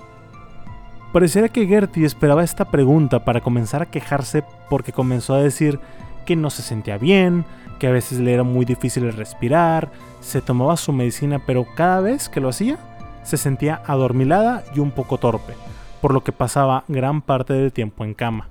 Pareciera 1.13 1.51
que 1.51 1.67
Gertie 1.67 2.07
esperaba 2.07 2.43
esta 2.43 2.65
pregunta 2.65 3.23
para 3.23 3.43
comenzar 3.43 3.83
a 3.83 3.91
quejarse 3.91 4.45
porque 4.71 4.93
comenzó 4.93 5.35
a 5.35 5.43
decir 5.43 5.79
que 6.25 6.37
no 6.37 6.49
se 6.49 6.63
sentía 6.63 6.97
bien, 6.97 7.45
que 7.79 7.87
a 7.87 7.91
veces 7.91 8.19
le 8.19 8.33
era 8.33 8.45
muy 8.45 8.65
difícil 8.65 9.13
respirar, 9.13 9.91
se 10.21 10.41
tomaba 10.41 10.77
su 10.79 10.91
medicina 10.93 11.39
pero 11.47 11.67
cada 11.75 12.01
vez 12.01 12.31
que 12.31 12.41
lo 12.41 12.49
hacía 12.49 12.79
se 13.25 13.37
sentía 13.37 13.83
adormilada 13.87 14.65
y 14.75 14.81
un 14.81 14.91
poco 14.91 15.19
torpe, 15.19 15.53
por 16.01 16.15
lo 16.15 16.25
que 16.25 16.33
pasaba 16.33 16.85
gran 16.89 17.21
parte 17.21 17.53
del 17.53 17.73
tiempo 17.75 18.05
en 18.05 18.15
cama. 18.15 18.49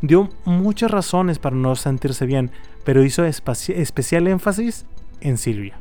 Dio 0.00 0.30
muchas 0.46 0.90
razones 0.90 1.38
para 1.38 1.56
no 1.56 1.76
sentirse 1.76 2.24
bien, 2.24 2.50
pero 2.84 3.04
hizo 3.04 3.24
especial 3.24 4.28
énfasis 4.28 4.86
en 5.20 5.36
Silvia. 5.36 5.78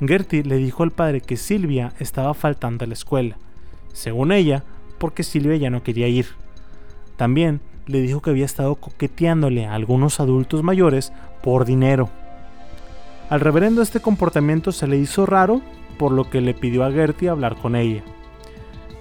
Gertie 0.00 0.44
le 0.44 0.56
dijo 0.56 0.84
al 0.84 0.90
padre 0.92 1.20
que 1.20 1.36
Silvia 1.36 1.92
estaba 1.98 2.34
faltando 2.34 2.84
a 2.84 2.88
la 2.88 2.94
escuela, 2.94 3.36
según 3.92 4.32
ella, 4.32 4.64
porque 5.02 5.24
Silvia 5.24 5.56
ya 5.56 5.68
no 5.68 5.82
quería 5.82 6.06
ir. 6.06 6.26
También 7.16 7.60
le 7.88 8.00
dijo 8.00 8.22
que 8.22 8.30
había 8.30 8.44
estado 8.44 8.76
coqueteándole 8.76 9.66
a 9.66 9.74
algunos 9.74 10.20
adultos 10.20 10.62
mayores 10.62 11.12
por 11.42 11.64
dinero. 11.64 12.08
Al 13.28 13.40
reverendo 13.40 13.82
este 13.82 13.98
comportamiento 13.98 14.70
se 14.70 14.86
le 14.86 14.98
hizo 14.98 15.26
raro, 15.26 15.60
por 15.98 16.12
lo 16.12 16.30
que 16.30 16.40
le 16.40 16.54
pidió 16.54 16.84
a 16.84 16.92
Gertie 16.92 17.28
hablar 17.28 17.56
con 17.56 17.74
ella. 17.74 18.04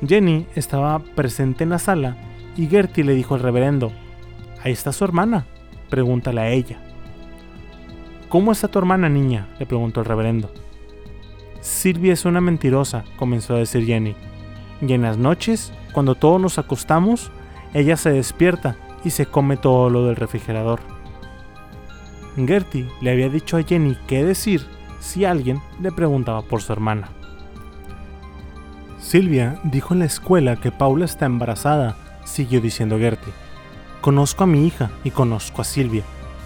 Jenny 0.04 0.47
estaba 0.56 0.97
presente 0.97 1.66
en 1.66 1.70
la 1.70 1.78
sala 1.78 2.18
y 2.58 2.66
Gertie 2.66 3.04
le 3.04 3.14
dijo 3.14 3.36
al 3.36 3.41
reverendo, 3.41 3.91
Ahí 4.64 4.72
está 4.72 4.93
su 4.93 5.06
hermana, 5.06 5.45
pregúntale 5.91 6.41
a 6.41 6.49
ella. 6.49 6.80
¿Cómo 8.28 8.52
está 8.52 8.68
tu 8.70 8.80
hermana, 8.80 9.08
niña? 9.08 9.49
le 9.60 9.68
preguntó 9.68 9.99
el 9.99 10.08
reverendo. 10.08 10.52
Silvia 11.60 12.14
es 12.14 12.26
una 12.26 12.41
mentirosa, 12.41 13.04
comenzó 13.18 13.54
a 13.54 13.60
decir 13.60 13.86
Jenny. 13.86 14.16
Y 14.82 14.93
en 14.93 15.04
las 15.04 15.20
noches 15.20 15.72
cuando 15.92 16.16
todos 16.16 16.39
nos 16.39 16.58
acostamos, 16.58 17.32
ella 17.74 17.98
se 17.98 18.12
despierta 18.12 18.76
y 19.04 19.12
se 19.12 19.26
come 19.26 19.58
todo 19.58 19.89
lo 19.89 20.06
del 20.06 20.16
refrigerador. 20.16 20.80
Gertie 22.36 22.89
le 23.02 23.12
había 23.12 23.30
dicho 23.30 23.58
a 23.58 23.64
Jenny 23.64 23.98
qué 24.08 24.24
decir 24.24 24.66
si 25.00 25.26
alguien 25.26 25.62
le 25.82 25.92
preguntaba 25.92 26.42
por 26.44 26.62
su 26.62 26.72
hermana. 26.72 27.10
Silvia 29.00 29.60
dijo 29.64 29.94
en 29.94 30.00
la 30.00 30.06
escuela 30.06 30.56
que 30.56 30.72
Paula 30.72 31.06
está 31.06 31.26
embarazada, 31.26 31.98
siguió 32.24 32.62
diciendo 32.62 32.98
Gertie. 32.98 33.34
Conozco 34.00 34.44
a 34.44 34.48
mi 34.48 34.66
hija 34.66 34.92
y 35.04 35.12
conozco 35.12 35.62
a 35.62 35.66
Silvia, 35.66 36.04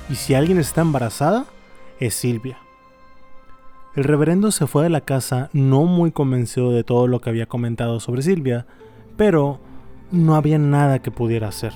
y 0.10 0.16
si 0.16 0.34
alguien 0.34 0.60
está 0.60 0.82
embarazada, 0.82 1.46
es 2.00 2.16
Silvia. 2.16 2.58
El 3.96 4.04
reverendo 4.04 4.52
se 4.52 4.68
fue 4.68 4.84
de 4.84 4.90
la 4.90 5.02
casa 5.02 5.50
no 5.54 5.84
muy 5.84 6.12
convencido 6.12 6.72
de 6.72 6.84
todo 6.84 7.08
lo 7.08 7.22
que 7.22 7.30
había 7.30 7.46
comentado 7.46 8.00
sobre 8.00 8.24
Silvia, 8.24 8.66
pero 9.18 9.60
no 10.12 10.36
había 10.36 10.58
nada 10.58 11.00
que 11.00 11.12
pudiera 11.12 11.48
hacer. 11.48 11.74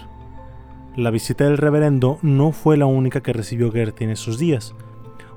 La 0.96 1.12
visita 1.12 1.46
del 1.46 1.58
reverendo 1.58 2.20
no 2.22 2.52
fue 2.52 2.78
la 2.78 2.86
única 2.86 3.22
que 3.22 3.34
recibió 3.34 3.72
Gertie 3.72 4.06
en 4.06 4.12
esos 4.12 4.38
días. 4.38 4.76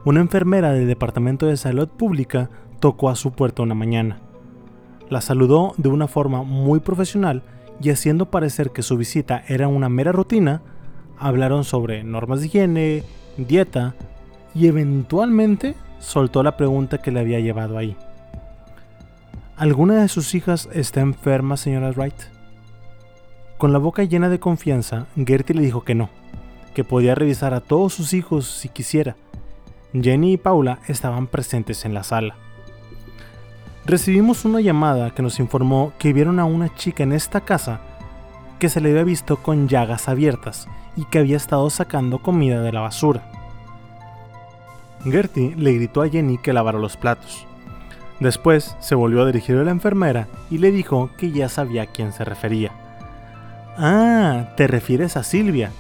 Una 0.05 0.21
enfermera 0.21 0.73
del 0.73 0.89
Departamento 0.89 1.47
de 1.47 1.57
Salud 1.57 1.89
Pública 1.89 2.51
tocó 2.81 3.09
a 3.09 3.15
su 3.15 3.33
puerta 3.33 3.63
una 3.63 3.75
mañana. 3.75 4.19
La 5.09 5.21
saludó 5.21 5.75
de 5.77 5.89
una 5.89 6.09
forma 6.09 6.43
muy 6.43 6.81
profesional 6.81 7.43
y 7.81 7.91
haciendo 7.91 8.31
parecer 8.31 8.71
que 8.71 8.83
su 8.83 8.97
visita 8.97 9.45
era 9.47 9.69
una 9.69 9.89
mera 9.89 10.11
rutina, 10.11 10.63
hablaron 11.19 11.65
sobre 11.65 12.03
normas 12.03 12.41
de 12.41 12.47
higiene, 12.47 13.05
dieta 13.37 13.95
y 14.55 14.67
eventualmente 14.67 15.75
soltó 15.99 16.43
la 16.43 16.57
pregunta 16.57 16.99
que 16.99 17.13
le 17.13 17.21
había 17.21 17.41
llevado 17.41 17.79
ahí. 17.79 17.97
¿Alguna 19.63 19.95
de 20.03 20.09
sus 20.09 20.35
hijas 20.35 20.69
está 20.73 21.03
enferma, 21.03 21.57
señora 21.57 21.93
Wright? 21.93 22.21
Con 23.59 23.73
la 23.73 23.79
boca 23.79 24.03
llena 24.03 24.29
de 24.29 24.41
confianza, 24.41 25.07
Gertie 25.15 25.55
le 25.55 25.63
dijo 25.63 25.85
que 25.85 25.95
no, 25.95 26.11
que 26.75 26.83
podía 26.83 27.15
revisar 27.15 27.55
a 27.55 27.61
todos 27.61 27.95
sus 27.95 28.13
hijos 28.13 28.49
si 28.49 28.69
quisiera. 28.69 29.15
Jenny 29.93 30.33
y 30.33 30.37
Paula 30.37 30.81
estaban 30.89 31.29
presentes 31.29 31.85
en 31.85 31.95
la 31.95 32.03
sala. 32.03 32.35
Recibimos 33.85 34.45
una 34.45 34.61
llamada 34.61 35.15
que 35.15 35.23
nos 35.23 35.39
informó 35.39 35.93
que 35.97 36.13
vieron 36.13 36.41
a 36.41 36.45
una 36.45 36.75
chica 36.75 37.05
en 37.05 37.13
esta 37.13 37.43
casa 37.43 37.83
que 38.59 38.69
se 38.69 38.81
le 38.81 38.91
había 38.91 39.05
visto 39.05 39.45
con 39.45 39.69
llagas 39.69 40.09
abiertas 40.09 40.67
y 40.97 41.05
que 41.05 41.21
había 41.21 41.37
estado 41.37 41.71
sacando 41.71 42.19
comida 42.19 42.63
de 42.63 42.73
la 42.73 42.81
basura. 42.81 43.31
Gertie 45.05 45.55
le 45.55 45.75
gritó 45.75 46.03
a 46.03 46.09
Jenny 46.09 46.39
que 46.39 46.53
lavara 46.53 46.81
los 46.81 46.97
platos. 46.97 47.47
Después 48.23 48.77
se 48.79 48.95
volvió 48.95 49.23
a 49.23 49.27
dirigir 49.27 49.57
a 49.57 49.65
la 49.65 49.73
enfermera 49.73 50.29
y 50.49 50.59
le 50.59 50.71
dijo 50.71 51.11
que 51.19 51.33
ya 51.33 51.49
sabía 51.49 51.83
a 51.83 51.87
quién 51.87 52.13
se 52.13 52.25
refería. 52.25 52.71
Ah, 53.77 54.53
te 54.57 54.69
refieres 54.69 55.17
a 55.17 55.25
Silvia. 55.25 55.73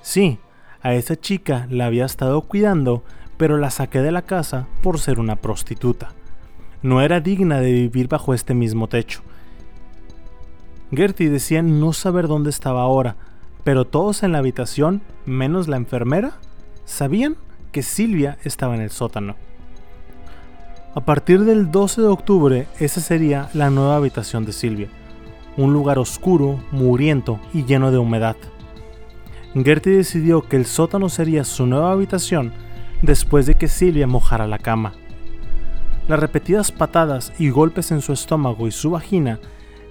Sí, 0.00 0.38
a 0.80 0.94
esa 0.94 1.16
chica 1.16 1.66
la 1.68 1.86
había 1.86 2.04
estado 2.04 2.42
cuidando, 2.42 3.02
pero 3.36 3.58
la 3.58 3.70
saqué 3.70 4.00
de 4.00 4.12
la 4.12 4.22
casa 4.22 4.68
por 4.80 5.00
ser 5.00 5.18
una 5.18 5.34
prostituta. 5.34 6.10
No 6.82 7.00
era 7.02 7.18
digna 7.18 7.58
de 7.58 7.72
vivir 7.72 8.06
bajo 8.06 8.32
este 8.32 8.54
mismo 8.54 8.86
techo. 8.86 9.22
Gertie 10.92 11.30
decía 11.30 11.62
no 11.62 11.92
saber 11.92 12.28
dónde 12.28 12.50
estaba 12.50 12.82
ahora, 12.82 13.16
pero 13.64 13.86
todos 13.86 14.22
en 14.22 14.30
la 14.30 14.38
habitación, 14.38 15.02
menos 15.26 15.66
la 15.66 15.76
enfermera, 15.76 16.34
sabían 16.84 17.36
que 17.72 17.82
Silvia 17.82 18.38
estaba 18.44 18.76
en 18.76 18.82
el 18.82 18.90
sótano. 18.90 19.47
A 20.98 21.00
partir 21.00 21.44
del 21.44 21.70
12 21.70 22.00
de 22.00 22.08
octubre, 22.08 22.66
esa 22.80 23.00
sería 23.00 23.50
la 23.54 23.70
nueva 23.70 23.94
habitación 23.94 24.44
de 24.44 24.52
Silvia, 24.52 24.88
un 25.56 25.72
lugar 25.72 25.96
oscuro, 25.96 26.58
mugriento 26.72 27.38
y 27.54 27.64
lleno 27.64 27.92
de 27.92 27.98
humedad. 27.98 28.34
Gertie 29.54 29.92
decidió 29.92 30.42
que 30.42 30.56
el 30.56 30.66
sótano 30.66 31.08
sería 31.08 31.44
su 31.44 31.66
nueva 31.66 31.92
habitación 31.92 32.50
después 33.00 33.46
de 33.46 33.54
que 33.54 33.68
Silvia 33.68 34.08
mojara 34.08 34.48
la 34.48 34.58
cama. 34.58 34.94
Las 36.08 36.18
repetidas 36.18 36.72
patadas 36.72 37.32
y 37.38 37.50
golpes 37.50 37.92
en 37.92 38.00
su 38.00 38.12
estómago 38.12 38.66
y 38.66 38.72
su 38.72 38.90
vagina 38.90 39.38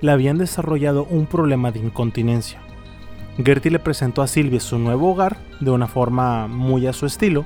le 0.02 0.12
habían 0.12 0.38
desarrollado 0.38 1.06
un 1.10 1.26
problema 1.26 1.72
de 1.72 1.80
incontinencia. 1.80 2.60
Gertie 3.38 3.72
le 3.72 3.80
presentó 3.80 4.24
a 4.24 4.28
Silvia 4.28 4.60
su 4.60 4.78
nuevo 4.78 5.14
hogar 5.14 5.38
de 5.62 5.72
una 5.72 5.88
forma 5.88 6.48
muy 6.48 6.86
a 6.86 6.92
su 6.92 7.06
estilo, 7.06 7.46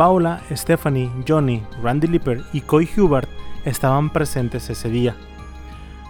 Paula, 0.00 0.40
Stephanie, 0.50 1.10
Johnny, 1.28 1.62
Randy 1.82 2.06
Lipper 2.06 2.42
y 2.54 2.62
Coy 2.62 2.88
Hubert 2.96 3.28
estaban 3.66 4.08
presentes 4.08 4.70
ese 4.70 4.88
día. 4.88 5.14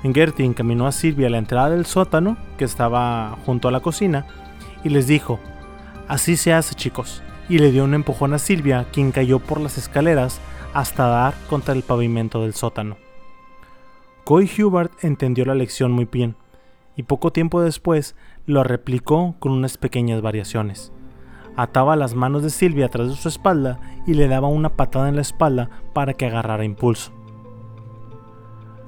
Gertie 0.04 0.46
encaminó 0.46 0.86
a 0.86 0.92
Silvia 0.92 1.26
a 1.26 1.30
la 1.30 1.38
entrada 1.38 1.70
del 1.70 1.86
sótano, 1.86 2.36
que 2.56 2.64
estaba 2.64 3.36
junto 3.44 3.66
a 3.66 3.72
la 3.72 3.80
cocina, 3.80 4.28
y 4.84 4.90
les 4.90 5.08
dijo, 5.08 5.40
Así 6.06 6.36
se 6.36 6.52
hace 6.52 6.76
chicos, 6.76 7.20
y 7.48 7.58
le 7.58 7.72
dio 7.72 7.82
un 7.82 7.94
empujón 7.94 8.32
a 8.32 8.38
Silvia, 8.38 8.86
quien 8.92 9.10
cayó 9.10 9.40
por 9.40 9.60
las 9.60 9.76
escaleras 9.76 10.40
hasta 10.72 11.08
dar 11.08 11.34
contra 11.48 11.74
el 11.74 11.82
pavimento 11.82 12.42
del 12.42 12.54
sótano. 12.54 12.96
Coy 14.22 14.48
Hubert 14.56 15.02
entendió 15.02 15.44
la 15.44 15.56
lección 15.56 15.90
muy 15.90 16.04
bien, 16.04 16.36
y 16.94 17.02
poco 17.02 17.32
tiempo 17.32 17.60
después 17.60 18.14
lo 18.46 18.62
replicó 18.62 19.34
con 19.40 19.50
unas 19.50 19.78
pequeñas 19.78 20.22
variaciones 20.22 20.92
ataba 21.56 21.96
las 21.96 22.14
manos 22.14 22.42
de 22.42 22.50
Silvia 22.50 22.86
atrás 22.86 23.08
de 23.08 23.16
su 23.16 23.28
espalda 23.28 23.80
y 24.06 24.14
le 24.14 24.28
daba 24.28 24.48
una 24.48 24.70
patada 24.70 25.08
en 25.08 25.16
la 25.16 25.22
espalda 25.22 25.70
para 25.92 26.14
que 26.14 26.26
agarrara 26.26 26.64
impulso. 26.64 27.12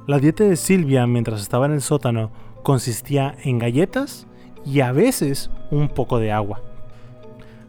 La 0.06 0.18
dieta 0.18 0.44
de 0.44 0.56
Silvia 0.56 1.06
mientras 1.06 1.40
estaba 1.40 1.66
en 1.66 1.72
el 1.72 1.80
sótano 1.80 2.30
consistía 2.62 3.36
en 3.44 3.58
galletas 3.58 4.26
y 4.64 4.80
a 4.80 4.92
veces 4.92 5.50
un 5.70 5.88
poco 5.88 6.18
de 6.18 6.32
agua. 6.32 6.60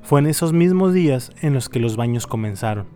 Fue 0.01 0.19
en 0.19 0.27
esos 0.27 0.53
mismos 0.53 0.93
días 0.93 1.31
en 1.41 1.53
los 1.53 1.69
que 1.69 1.79
los 1.79 1.95
baños 1.95 2.27
comenzaron. 2.27 2.87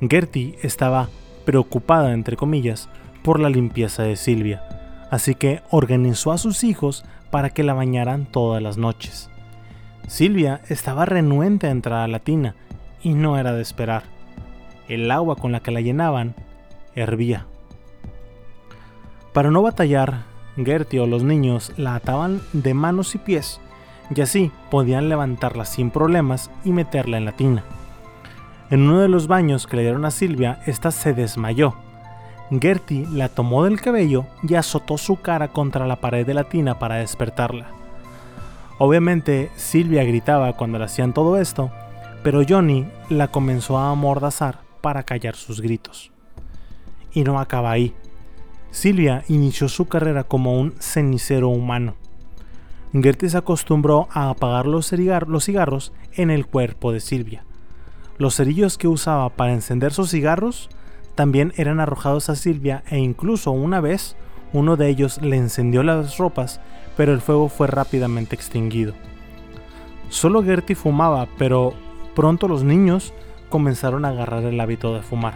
Gertie 0.00 0.58
estaba 0.62 1.08
preocupada, 1.44 2.12
entre 2.12 2.36
comillas, 2.36 2.88
por 3.22 3.40
la 3.40 3.50
limpieza 3.50 4.02
de 4.02 4.16
Silvia, 4.16 4.62
así 5.10 5.34
que 5.34 5.62
organizó 5.70 6.32
a 6.32 6.38
sus 6.38 6.64
hijos 6.64 7.04
para 7.30 7.50
que 7.50 7.62
la 7.62 7.74
bañaran 7.74 8.26
todas 8.26 8.62
las 8.62 8.76
noches. 8.78 9.30
Silvia 10.10 10.60
estaba 10.68 11.04
renuente 11.04 11.68
a 11.68 11.70
entrar 11.70 12.00
a 12.00 12.08
la 12.08 12.18
tina 12.18 12.56
y 13.00 13.14
no 13.14 13.38
era 13.38 13.52
de 13.52 13.62
esperar. 13.62 14.02
El 14.88 15.08
agua 15.08 15.36
con 15.36 15.52
la 15.52 15.60
que 15.60 15.70
la 15.70 15.80
llenaban 15.80 16.34
hervía. 16.96 17.46
Para 19.32 19.52
no 19.52 19.62
batallar, 19.62 20.24
Gertie 20.56 20.98
o 20.98 21.06
los 21.06 21.22
niños 21.22 21.72
la 21.76 21.94
ataban 21.94 22.42
de 22.52 22.74
manos 22.74 23.14
y 23.14 23.18
pies 23.18 23.60
y 24.12 24.20
así 24.20 24.50
podían 24.68 25.08
levantarla 25.08 25.64
sin 25.64 25.92
problemas 25.92 26.50
y 26.64 26.72
meterla 26.72 27.16
en 27.16 27.24
la 27.24 27.36
tina. 27.36 27.62
En 28.68 28.82
uno 28.82 28.98
de 28.98 29.08
los 29.08 29.28
baños 29.28 29.68
que 29.68 29.76
le 29.76 29.82
dieron 29.82 30.04
a 30.04 30.10
Silvia, 30.10 30.58
ésta 30.66 30.90
se 30.90 31.14
desmayó. 31.14 31.76
Gertie 32.50 33.06
la 33.12 33.28
tomó 33.28 33.62
del 33.62 33.80
cabello 33.80 34.26
y 34.42 34.56
azotó 34.56 34.98
su 34.98 35.20
cara 35.20 35.46
contra 35.46 35.86
la 35.86 36.00
pared 36.00 36.26
de 36.26 36.34
la 36.34 36.48
tina 36.48 36.80
para 36.80 36.96
despertarla. 36.96 37.79
Obviamente 38.82 39.50
Silvia 39.56 40.04
gritaba 40.04 40.54
cuando 40.54 40.78
le 40.78 40.86
hacían 40.86 41.12
todo 41.12 41.38
esto, 41.38 41.70
pero 42.22 42.40
Johnny 42.48 42.86
la 43.10 43.28
comenzó 43.28 43.76
a 43.76 43.90
amordazar 43.90 44.60
para 44.80 45.02
callar 45.02 45.36
sus 45.36 45.60
gritos. 45.60 46.12
Y 47.12 47.22
no 47.22 47.38
acaba 47.38 47.72
ahí. 47.72 47.94
Silvia 48.70 49.22
inició 49.28 49.68
su 49.68 49.86
carrera 49.86 50.24
como 50.24 50.58
un 50.58 50.72
cenicero 50.80 51.50
humano. 51.50 51.96
Gertie 52.94 53.28
se 53.28 53.36
acostumbró 53.36 54.08
a 54.12 54.30
apagar 54.30 54.64
los, 54.64 54.88
cigarros 54.88 55.92
en 56.14 56.30
el 56.30 56.46
cuerpo 56.46 56.90
de 56.90 57.00
Silvia. 57.00 57.44
Los 58.16 58.36
cerillos 58.36 58.78
que 58.78 58.88
usaba 58.88 59.28
para 59.28 59.52
encender 59.52 59.92
sus 59.92 60.10
cigarros 60.10 60.70
también 61.14 61.52
eran 61.58 61.80
arrojados 61.80 62.30
a 62.30 62.34
Silvia 62.34 62.82
e 62.88 62.96
incluso 62.96 63.50
una 63.50 63.82
vez 63.82 64.16
uno 64.54 64.78
de 64.78 64.88
ellos 64.88 65.20
le 65.20 65.36
encendió 65.36 65.82
las 65.82 66.16
ropas, 66.16 66.62
pero 67.00 67.14
el 67.14 67.22
fuego 67.22 67.48
fue 67.48 67.66
rápidamente 67.66 68.36
extinguido. 68.36 68.92
Solo 70.10 70.42
Gertie 70.42 70.76
fumaba, 70.76 71.28
pero 71.38 71.72
pronto 72.14 72.46
los 72.46 72.62
niños 72.62 73.14
comenzaron 73.48 74.04
a 74.04 74.10
agarrar 74.10 74.44
el 74.44 74.60
hábito 74.60 74.94
de 74.94 75.00
fumar. 75.00 75.32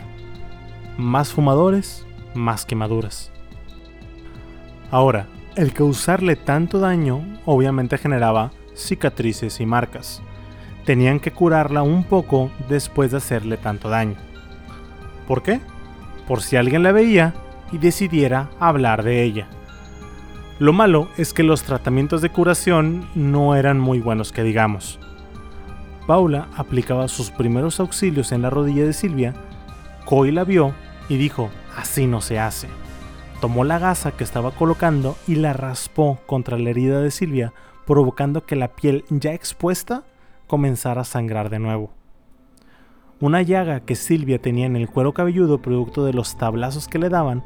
Más 0.99 1.33
fumadores, 1.33 2.05
más 2.35 2.67
quemaduras. 2.67 3.33
Ahora, 4.91 5.27
el 5.57 5.73
causarle 5.73 6.37
tanto 6.37 6.81
daño 6.81 7.23
obviamente 7.47 7.97
generaba 7.97 8.51
cicatrices 8.77 9.59
y 9.59 9.65
marcas 9.65 10.21
tenían 10.85 11.19
que 11.19 11.31
curarla 11.31 11.81
un 11.81 12.05
poco 12.05 12.51
después 12.69 13.11
de 13.11 13.17
hacerle 13.17 13.57
tanto 13.57 13.89
daño. 13.89 14.17
¿Por 15.27 15.43
qué? 15.43 15.63
Por 16.29 16.43
si 16.43 16.57
alguien 16.57 16.83
la 16.83 16.93
veía 16.93 17.33
y 17.73 17.79
decidiera 17.79 18.51
hablar 18.61 19.03
de 19.03 19.23
ella. 19.23 19.49
Lo 20.65 20.73
malo 20.73 21.09
es 21.19 21.35
que 21.35 21.43
los 21.43 21.63
tratamientos 21.63 22.23
de 22.23 22.31
curación 22.31 23.07
no 23.15 23.55
eran 23.55 23.79
muy 23.79 24.01
buenos 24.01 24.33
que 24.33 24.43
digamos. 24.43 24.99
Paula 26.07 26.49
aplicaba 26.57 27.07
sus 27.09 27.31
primeros 27.31 27.81
auxilios 27.81 28.33
en 28.33 28.41
la 28.41 28.49
rodilla 28.49 28.87
de 28.87 28.95
Silvia, 28.95 29.35
Coy 30.07 30.33
la 30.33 30.43
vio 30.45 30.73
y 31.11 31.19
dijo, 31.19 31.51
así 31.77 32.07
no 32.07 32.23
se 32.23 32.39
hace. 32.39 32.69
Tomó 33.43 33.65
la 33.65 33.79
gasa 33.79 34.13
que 34.13 34.25
estaba 34.25 34.53
colocando 34.53 35.19
y 35.29 35.35
la 35.35 35.53
raspó 35.53 36.19
contra 36.25 36.59
la 36.59 36.71
herida 36.71 37.03
de 37.03 37.11
Silvia, 37.11 37.53
provocando 37.85 38.47
que 38.47 38.57
la 38.57 38.69
piel 38.69 39.05
ya 39.11 39.35
expuesta 39.35 40.05
comenzar 40.47 40.99
a 40.99 41.05
sangrar 41.05 41.51
de 41.51 41.59
nuevo. 41.59 41.91
Una 43.21 43.43
llaga 43.43 43.81
que 43.81 43.97
Silvia 43.97 44.41
tenía 44.41 44.65
en 44.65 44.77
el 44.77 44.89
cuero 44.89 45.13
cabelludo 45.13 45.61
producto 45.61 46.07
de 46.07 46.15
los 46.15 46.39
tablazos 46.39 46.89
que 46.89 46.99
le 46.99 47.11
daban 47.11 47.45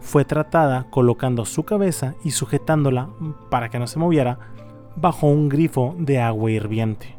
fue 0.00 0.24
tratada 0.24 0.86
colocando 0.90 1.44
su 1.44 1.64
cabeza 1.64 2.14
y 2.24 2.30
sujetándola 2.30 3.08
para 3.50 3.68
que 3.68 3.78
no 3.78 3.86
se 3.86 3.98
moviera 3.98 4.38
bajo 4.96 5.26
un 5.26 5.48
grifo 5.48 5.94
de 5.98 6.20
agua 6.20 6.50
hirviente. 6.50 7.16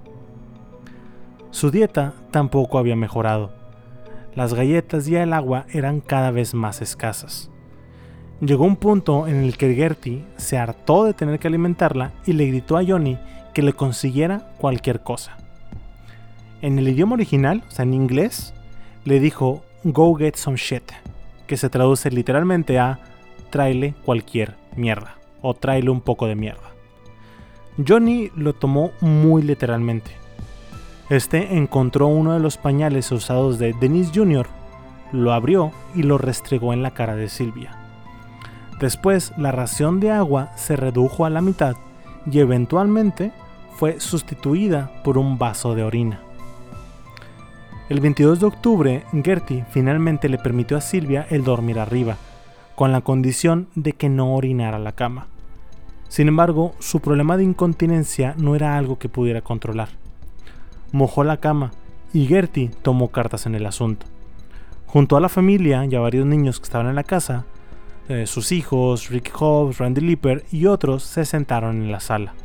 Su 1.52 1.72
dieta 1.72 2.14
tampoco 2.32 2.78
había 2.78 2.96
mejorado. 2.96 3.52
Las 4.36 4.54
galletas 4.54 5.08
y 5.08 5.16
el 5.16 5.34
agua 5.34 5.66
eran 5.72 6.00
cada 6.00 6.32
vez 6.32 6.54
más 6.54 6.82
escasas. 6.82 7.50
Llegó 8.42 8.64
un 8.64 8.78
punto 8.78 9.28
en 9.28 9.44
el 9.44 9.58
que 9.58 9.74
Gertie 9.76 10.24
se 10.38 10.58
hartó 10.58 11.04
de 11.04 11.14
tener 11.14 11.40
que 11.40 11.48
alimentarla 11.48 12.14
y 12.26 12.34
le 12.34 12.46
gritó 12.46 12.78
a 12.78 12.86
Johnny 12.86 13.18
que 13.54 13.62
le 13.62 13.74
consiguiera 13.74 14.54
cualquier 14.58 15.02
cosa. 15.02 15.38
En 16.62 16.78
el 16.78 16.88
idioma 16.88 17.16
original, 17.16 17.64
o 17.68 17.72
sea, 17.72 17.84
en 17.84 17.94
inglés, 17.94 18.54
le 19.04 19.20
dijo 19.20 19.64
Go 19.84 20.14
get 20.16 20.36
some 20.36 20.58
shit, 20.58 20.84
que 21.50 21.58
se 21.58 21.72
traduce 21.72 22.12
literalmente 22.12 22.78
a 22.78 23.00
tráele 23.50 23.96
cualquier 24.06 24.56
mierda 24.76 25.16
o 25.42 25.56
tráele 25.56 25.90
un 25.90 26.00
poco 26.00 26.28
de 26.28 26.36
mierda. 26.36 26.70
Johnny 27.86 28.30
lo 28.36 28.54
tomó 28.54 28.92
muy 29.02 29.42
literalmente. 29.42 30.12
Este 31.10 31.58
encontró 31.58 32.06
uno 32.06 32.34
de 32.34 32.40
los 32.40 32.58
pañales 32.58 33.12
usados 33.12 33.58
de 33.58 33.74
Dennis 33.74 34.12
Jr., 34.14 34.46
lo 35.12 35.34
abrió 35.34 35.72
y 35.96 36.04
lo 36.04 36.20
restregó 36.20 36.72
en 36.72 36.84
la 36.84 36.92
cara 36.92 37.16
de 37.16 37.30
Silvia. 37.30 37.76
Después, 38.80 39.34
la 39.36 39.52
ración 39.52 40.00
de 40.00 40.12
agua 40.12 40.52
se 40.56 40.76
redujo 40.76 41.26
a 41.26 41.32
la 41.32 41.42
mitad 41.42 41.76
y 42.32 42.38
eventualmente 42.40 43.32
fue 43.72 44.00
sustituida 44.00 44.92
por 45.04 45.18
un 45.18 45.40
vaso 45.40 45.74
de 45.74 45.82
orina. 45.82 46.22
El 47.90 48.02
22 48.02 48.40
de 48.40 48.46
octubre, 48.46 49.04
Gertie 49.24 49.66
finalmente 49.72 50.30
le 50.30 50.38
permitió 50.38 50.78
a 50.78 50.82
Silvia 50.82 51.26
el 51.32 51.44
dormir 51.44 51.80
arriba, 51.80 52.18
con 52.76 52.92
la 52.92 53.02
condición 53.02 53.68
de 53.74 53.94
que 53.94 54.10
no 54.10 54.36
orinara 54.36 54.78
la 54.78 54.92
cama. 54.92 55.26
Sin 56.08 56.28
embargo, 56.28 56.76
su 56.78 57.00
problema 57.00 57.36
de 57.36 57.46
incontinencia 57.46 58.36
no 58.38 58.56
era 58.56 58.78
algo 58.78 59.00
que 59.00 59.10
pudiera 59.10 59.42
controlar. 59.42 59.90
Mojó 60.92 61.24
la 61.24 61.38
cama 61.38 61.72
y 62.14 62.28
Gertie 62.28 62.70
tomó 62.84 63.08
cartas 63.08 63.48
en 63.48 63.56
el 63.56 63.66
asunto. 63.66 64.06
Junto 64.86 65.18
a 65.18 65.22
la 65.22 65.28
familia 65.28 65.84
y 65.86 65.96
a 65.96 66.00
varios 66.00 66.28
niños 66.28 66.60
que 66.60 66.66
estaban 66.66 66.90
en 66.90 66.96
la 66.96 67.04
casa, 67.04 67.46
eh, 68.08 68.28
sus 68.28 68.52
hijos, 68.52 69.10
Rick 69.10 69.32
Hobbs, 69.34 69.80
Randy 69.80 70.02
Lipper 70.02 70.46
y 70.52 70.68
otros 70.68 71.02
se 71.02 71.26
sentaron 71.26 71.82
en 71.82 71.92
la 71.92 72.02
sala. 72.02 72.36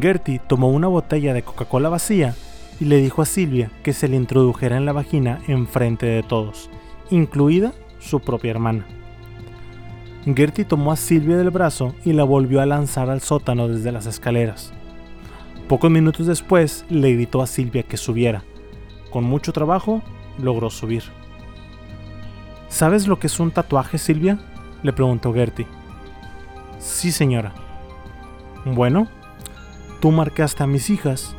Gertie 0.00 0.38
tomó 0.38 0.68
una 0.68 0.86
botella 0.86 1.34
de 1.34 1.42
Coca-Cola 1.42 1.88
vacía 1.88 2.36
y 2.80 2.84
le 2.86 2.98
dijo 2.98 3.22
a 3.22 3.26
Silvia 3.26 3.70
que 3.82 3.92
se 3.92 4.08
le 4.08 4.16
introdujera 4.16 4.76
en 4.76 4.86
la 4.86 4.92
vagina 4.92 5.40
en 5.48 5.66
frente 5.66 6.06
de 6.06 6.22
todos, 6.22 6.70
incluida 7.10 7.72
su 7.98 8.20
propia 8.20 8.50
hermana. 8.50 8.86
Gertie 10.34 10.64
tomó 10.64 10.90
a 10.90 10.96
Silvia 10.96 11.36
del 11.36 11.50
brazo 11.50 11.94
y 12.04 12.12
la 12.12 12.24
volvió 12.24 12.60
a 12.60 12.66
lanzar 12.66 13.10
al 13.10 13.20
sótano 13.20 13.68
desde 13.68 13.92
las 13.92 14.06
escaleras. 14.06 14.72
Pocos 15.68 15.90
minutos 15.90 16.26
después 16.26 16.84
le 16.88 17.12
gritó 17.12 17.42
a 17.42 17.46
Silvia 17.46 17.84
que 17.84 17.96
subiera. 17.96 18.42
Con 19.10 19.24
mucho 19.24 19.52
trabajo 19.52 20.02
logró 20.38 20.68
subir. 20.70 21.04
¿Sabes 22.68 23.06
lo 23.06 23.18
que 23.18 23.28
es 23.28 23.38
un 23.38 23.52
tatuaje, 23.52 23.98
Silvia? 23.98 24.38
le 24.82 24.92
preguntó 24.92 25.32
Gertie. 25.32 25.66
Sí, 26.78 27.12
señora. 27.12 27.54
Bueno, 28.64 29.08
tú 30.00 30.10
marcaste 30.10 30.62
a 30.62 30.66
mis 30.66 30.90
hijas, 30.90 31.34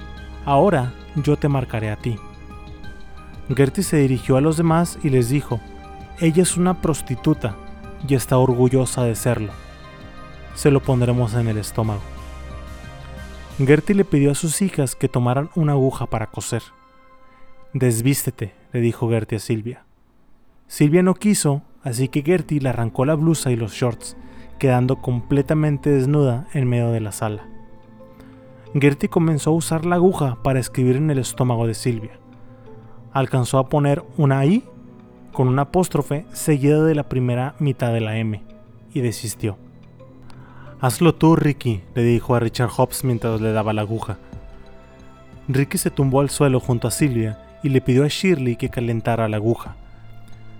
ahora 0.45 0.93
yo 1.23 1.37
te 1.37 1.49
marcaré 1.49 1.89
a 1.89 1.95
ti. 1.95 2.17
Gertie 3.55 3.83
se 3.83 3.97
dirigió 3.97 4.37
a 4.37 4.41
los 4.41 4.57
demás 4.57 4.99
y 5.03 5.09
les 5.09 5.29
dijo, 5.29 5.59
ella 6.19 6.43
es 6.43 6.57
una 6.57 6.81
prostituta 6.81 7.55
y 8.07 8.15
está 8.15 8.37
orgullosa 8.37 9.03
de 9.03 9.15
serlo. 9.15 9.51
Se 10.55 10.71
lo 10.71 10.81
pondremos 10.81 11.33
en 11.33 11.47
el 11.47 11.57
estómago. 11.57 12.01
Gertie 13.57 13.95
le 13.95 14.05
pidió 14.05 14.31
a 14.31 14.35
sus 14.35 14.61
hijas 14.61 14.95
que 14.95 15.09
tomaran 15.09 15.49
una 15.55 15.73
aguja 15.73 16.05
para 16.07 16.27
coser. 16.27 16.61
Desvístete, 17.73 18.53
le 18.71 18.81
dijo 18.81 19.09
Gertie 19.09 19.37
a 19.37 19.39
Silvia. 19.39 19.85
Silvia 20.67 21.01
no 21.01 21.15
quiso, 21.15 21.63
así 21.83 22.07
que 22.09 22.21
Gertie 22.21 22.59
le 22.59 22.69
arrancó 22.69 23.05
la 23.05 23.15
blusa 23.15 23.51
y 23.51 23.55
los 23.55 23.73
shorts, 23.73 24.17
quedando 24.59 24.97
completamente 24.97 25.89
desnuda 25.89 26.47
en 26.53 26.67
medio 26.67 26.91
de 26.91 26.99
la 26.99 27.11
sala. 27.11 27.47
Gertie 28.81 29.09
comenzó 29.09 29.51
a 29.51 29.53
usar 29.53 29.85
la 29.85 29.95
aguja 29.95 30.37
para 30.43 30.59
escribir 30.59 30.97
en 30.97 31.09
el 31.09 31.19
estómago 31.19 31.67
de 31.67 31.73
Silvia. 31.73 32.19
Alcanzó 33.13 33.59
a 33.59 33.69
poner 33.69 34.03
una 34.17 34.45
I 34.45 34.63
con 35.31 35.47
un 35.47 35.59
apóstrofe 35.59 36.25
seguida 36.33 36.83
de 36.83 36.95
la 36.95 37.07
primera 37.07 37.55
mitad 37.59 37.93
de 37.93 38.01
la 38.01 38.17
M 38.17 38.43
y 38.93 39.01
desistió. 39.01 39.57
Hazlo 40.79 41.15
tú, 41.15 41.35
Ricky, 41.35 41.81
le 41.95 42.03
dijo 42.03 42.35
a 42.35 42.39
Richard 42.39 42.69
Hobbs 42.69 43.03
mientras 43.03 43.41
le 43.41 43.51
daba 43.51 43.73
la 43.73 43.81
aguja. 43.81 44.17
Ricky 45.47 45.77
se 45.77 45.91
tumbó 45.91 46.21
al 46.21 46.29
suelo 46.29 46.59
junto 46.59 46.87
a 46.87 46.91
Silvia 46.91 47.39
y 47.63 47.69
le 47.69 47.81
pidió 47.81 48.03
a 48.03 48.07
Shirley 48.07 48.57
que 48.57 48.69
calentara 48.69 49.29
la 49.29 49.37
aguja. 49.37 49.75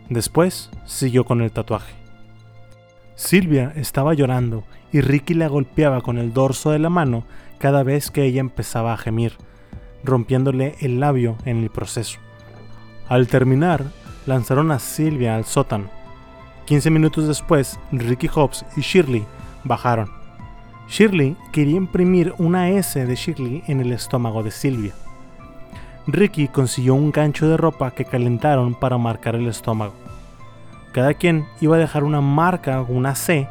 Después 0.10 0.70
siguió 0.86 1.26
con 1.26 1.42
el 1.42 1.52
tatuaje. 1.52 1.94
Silvia 3.16 3.74
estaba 3.76 4.14
llorando 4.14 4.64
y 4.92 5.02
Ricky 5.02 5.34
la 5.34 5.48
golpeaba 5.48 6.02
con 6.02 6.18
el 6.18 6.34
dorso 6.34 6.72
de 6.72 6.80
la 6.80 6.90
mano 6.90 7.24
cada 7.58 7.84
vez 7.84 8.12
que 8.12 8.24
ella 8.24 8.42
empezaba 8.42 8.94
a 8.94 8.98
gemir, 8.98 9.34
rompiéndole 10.04 10.76
el 10.80 11.00
labio 11.00 11.38
en 11.46 11.64
el 11.64 11.70
proceso. 11.70 12.20
Al 13.08 13.28
terminar, 13.28 13.86
lanzaron 14.26 14.72
a 14.72 14.80
Silvia 14.80 15.36
al 15.36 15.46
sótano. 15.46 15.90
15 16.66 16.90
minutos 16.90 17.28
después, 17.28 17.80
Ricky 17.92 18.28
Hobbs 18.28 18.66
y 18.76 18.82
Shirley 18.82 19.26
bajaron. 19.64 20.12
Shirley 20.90 21.36
quería 21.52 21.78
imprimir 21.78 22.34
una 22.38 22.70
S 22.70 23.06
de 23.06 23.16
Shirley 23.16 23.64
en 23.68 23.80
el 23.80 23.92
estómago 23.92 24.44
de 24.44 24.52
Silvia. 24.52 24.94
Ricky 26.08 26.48
consiguió 26.48 26.96
un 26.96 27.12
gancho 27.12 27.50
de 27.50 27.58
ropa 27.58 27.92
que 27.92 28.06
calentaron 28.06 28.74
para 28.74 28.98
marcar 28.98 29.36
el 29.36 29.48
estómago. 29.48 29.94
Cada 30.94 31.14
quien 31.14 31.46
iba 31.60 31.76
a 31.76 31.80
dejar 31.80 32.04
una 32.04 32.22
marca, 32.22 32.82
una 32.82 33.14
C, 33.16 33.48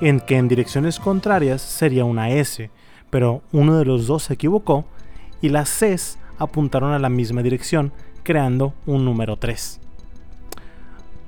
en 0.00 0.20
que 0.20 0.36
en 0.38 0.48
direcciones 0.48 0.98
contrarias 0.98 1.60
sería 1.60 2.04
una 2.04 2.30
S, 2.30 2.70
pero 3.10 3.42
uno 3.52 3.76
de 3.76 3.84
los 3.84 4.06
dos 4.06 4.24
se 4.24 4.34
equivocó 4.34 4.84
y 5.40 5.48
las 5.50 5.68
Cs 5.68 6.18
apuntaron 6.38 6.92
a 6.92 6.98
la 6.98 7.08
misma 7.08 7.42
dirección, 7.42 7.92
creando 8.22 8.72
un 8.86 9.04
número 9.04 9.36
3. 9.36 9.80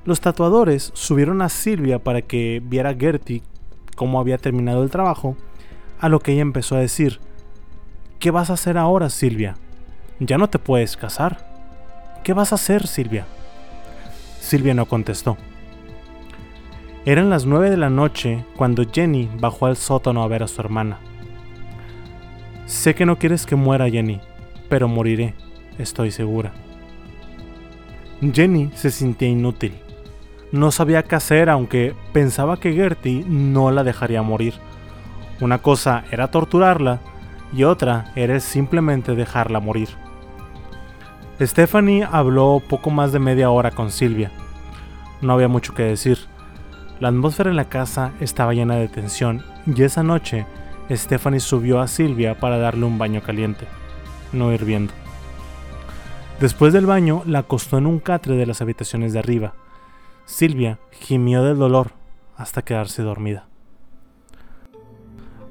Los 0.05 0.21
tatuadores 0.21 0.91
subieron 0.95 1.41
a 1.41 1.49
Silvia 1.49 1.99
para 1.99 2.21
que 2.21 2.61
viera 2.63 2.93
Gertie 2.93 3.43
cómo 3.95 4.19
había 4.19 4.37
terminado 4.37 4.83
el 4.83 4.89
trabajo, 4.89 5.37
a 5.99 6.09
lo 6.09 6.19
que 6.19 6.33
ella 6.33 6.41
empezó 6.41 6.75
a 6.75 6.79
decir, 6.79 7.19
¿qué 8.19 8.31
vas 8.31 8.49
a 8.49 8.53
hacer 8.53 8.77
ahora, 8.77 9.09
Silvia? 9.09 9.55
Ya 10.19 10.37
no 10.37 10.49
te 10.49 10.59
puedes 10.59 10.97
casar. 10.97 11.47
¿Qué 12.23 12.33
vas 12.33 12.51
a 12.51 12.55
hacer, 12.55 12.87
Silvia? 12.87 13.25
Silvia 14.39 14.73
no 14.73 14.85
contestó. 14.85 15.37
Eran 17.05 17.29
las 17.29 17.45
nueve 17.45 17.69
de 17.69 17.77
la 17.77 17.89
noche 17.89 18.45
cuando 18.55 18.83
Jenny 18.89 19.29
bajó 19.39 19.65
al 19.65 19.77
sótano 19.77 20.23
a 20.23 20.27
ver 20.27 20.43
a 20.43 20.47
su 20.47 20.61
hermana. 20.61 20.99
Sé 22.65 22.95
que 22.95 23.05
no 23.05 23.17
quieres 23.17 23.45
que 23.45 23.55
muera, 23.55 23.89
Jenny, 23.89 24.21
pero 24.69 24.87
moriré, 24.87 25.33
estoy 25.77 26.11
segura. 26.11 26.51
Jenny 28.21 28.71
se 28.73 28.89
sentía 28.89 29.27
inútil. 29.27 29.73
No 30.51 30.71
sabía 30.71 31.03
qué 31.03 31.15
hacer 31.15 31.49
aunque 31.49 31.93
pensaba 32.13 32.57
que 32.57 32.73
Gertie 32.73 33.25
no 33.27 33.71
la 33.71 33.83
dejaría 33.83 34.21
morir. 34.21 34.53
Una 35.41 35.57
cosa 35.57 36.05
era 36.11 36.29
torturarla 36.29 36.99
y 37.51 37.63
otra 37.63 38.11
era 38.15 38.39
simplemente 38.39 39.15
dejarla 39.15 39.59
morir. 39.59 39.89
Stephanie 41.41 42.07
habló 42.09 42.61
poco 42.69 42.91
más 42.91 43.11
de 43.11 43.19
media 43.19 43.49
hora 43.49 43.71
con 43.71 43.91
Silvia. 43.91 44.31
No 45.21 45.33
había 45.33 45.47
mucho 45.47 45.73
que 45.73 45.83
decir. 45.83 46.19
La 46.99 47.09
atmósfera 47.09 47.49
en 47.49 47.55
la 47.55 47.65
casa 47.65 48.11
estaba 48.21 48.53
llena 48.53 48.75
de 48.75 48.87
tensión 48.87 49.43
y 49.65 49.83
esa 49.83 50.03
noche 50.03 50.45
Stephanie 50.91 51.39
subió 51.39 51.79
a 51.79 51.87
Silvia 51.87 52.39
para 52.39 52.57
darle 52.57 52.85
un 52.85 52.97
baño 52.97 53.21
caliente, 53.21 53.65
no 54.31 54.51
hirviendo. 54.53 54.93
Después 56.39 56.73
del 56.73 56.85
baño 56.85 57.23
la 57.25 57.39
acostó 57.39 57.77
en 57.77 57.85
un 57.85 57.99
catre 57.99 58.35
de 58.35 58.45
las 58.45 58.61
habitaciones 58.61 59.13
de 59.13 59.19
arriba 59.19 59.53
Silvia 60.25 60.79
gimió 60.91 61.43
del 61.43 61.57
dolor 61.57 61.91
hasta 62.37 62.61
quedarse 62.61 63.03
dormida. 63.03 63.47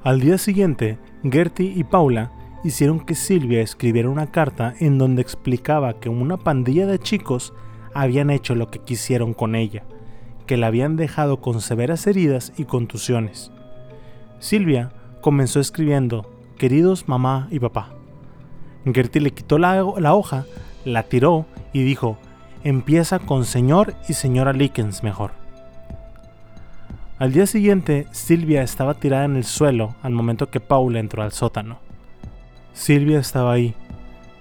Al 0.03 0.19
día 0.19 0.39
siguiente, 0.39 0.97
Gertie 1.23 1.71
y 1.75 1.83
Paula 1.83 2.31
hicieron 2.63 2.99
que 2.99 3.13
Silvia 3.13 3.61
escribiera 3.61 4.09
una 4.09 4.31
carta 4.31 4.73
en 4.79 4.97
donde 4.97 5.21
explicaba 5.21 5.99
que 5.99 6.09
una 6.09 6.37
pandilla 6.37 6.87
de 6.87 6.97
chicos 6.97 7.53
habían 7.93 8.31
hecho 8.31 8.55
lo 8.55 8.71
que 8.71 8.79
quisieron 8.79 9.33
con 9.33 9.53
ella, 9.53 9.83
que 10.47 10.57
la 10.57 10.67
habían 10.67 10.95
dejado 10.95 11.39
con 11.39 11.61
severas 11.61 12.07
heridas 12.07 12.51
y 12.57 12.65
contusiones. 12.65 13.51
Silvia 14.39 14.91
comenzó 15.23 15.61
escribiendo, 15.61 16.29
queridos 16.57 17.07
mamá 17.07 17.47
y 17.49 17.59
papá. 17.59 17.89
Gertie 18.85 19.21
le 19.21 19.31
quitó 19.31 19.57
la, 19.57 19.83
hoja, 19.83 20.45
la 20.83 21.03
tiró 21.03 21.45
y 21.71 21.83
dijo, 21.83 22.17
empieza 22.65 23.19
con 23.19 23.45
señor 23.45 23.95
y 24.09 24.13
señora 24.13 24.51
Likens 24.51 25.01
mejor. 25.01 25.31
Al 27.19 27.31
día 27.31 27.47
siguiente, 27.47 28.05
Silvia 28.11 28.63
estaba 28.63 28.95
tirada 28.95 29.23
en 29.23 29.37
el 29.37 29.45
suelo 29.45 29.95
al 30.03 30.11
momento 30.11 30.49
que 30.49 30.59
Paula 30.59 30.99
entró 30.99 31.23
al 31.23 31.31
sótano. 31.31 31.79
Silvia 32.73 33.19
estaba 33.19 33.53
ahí, 33.53 33.75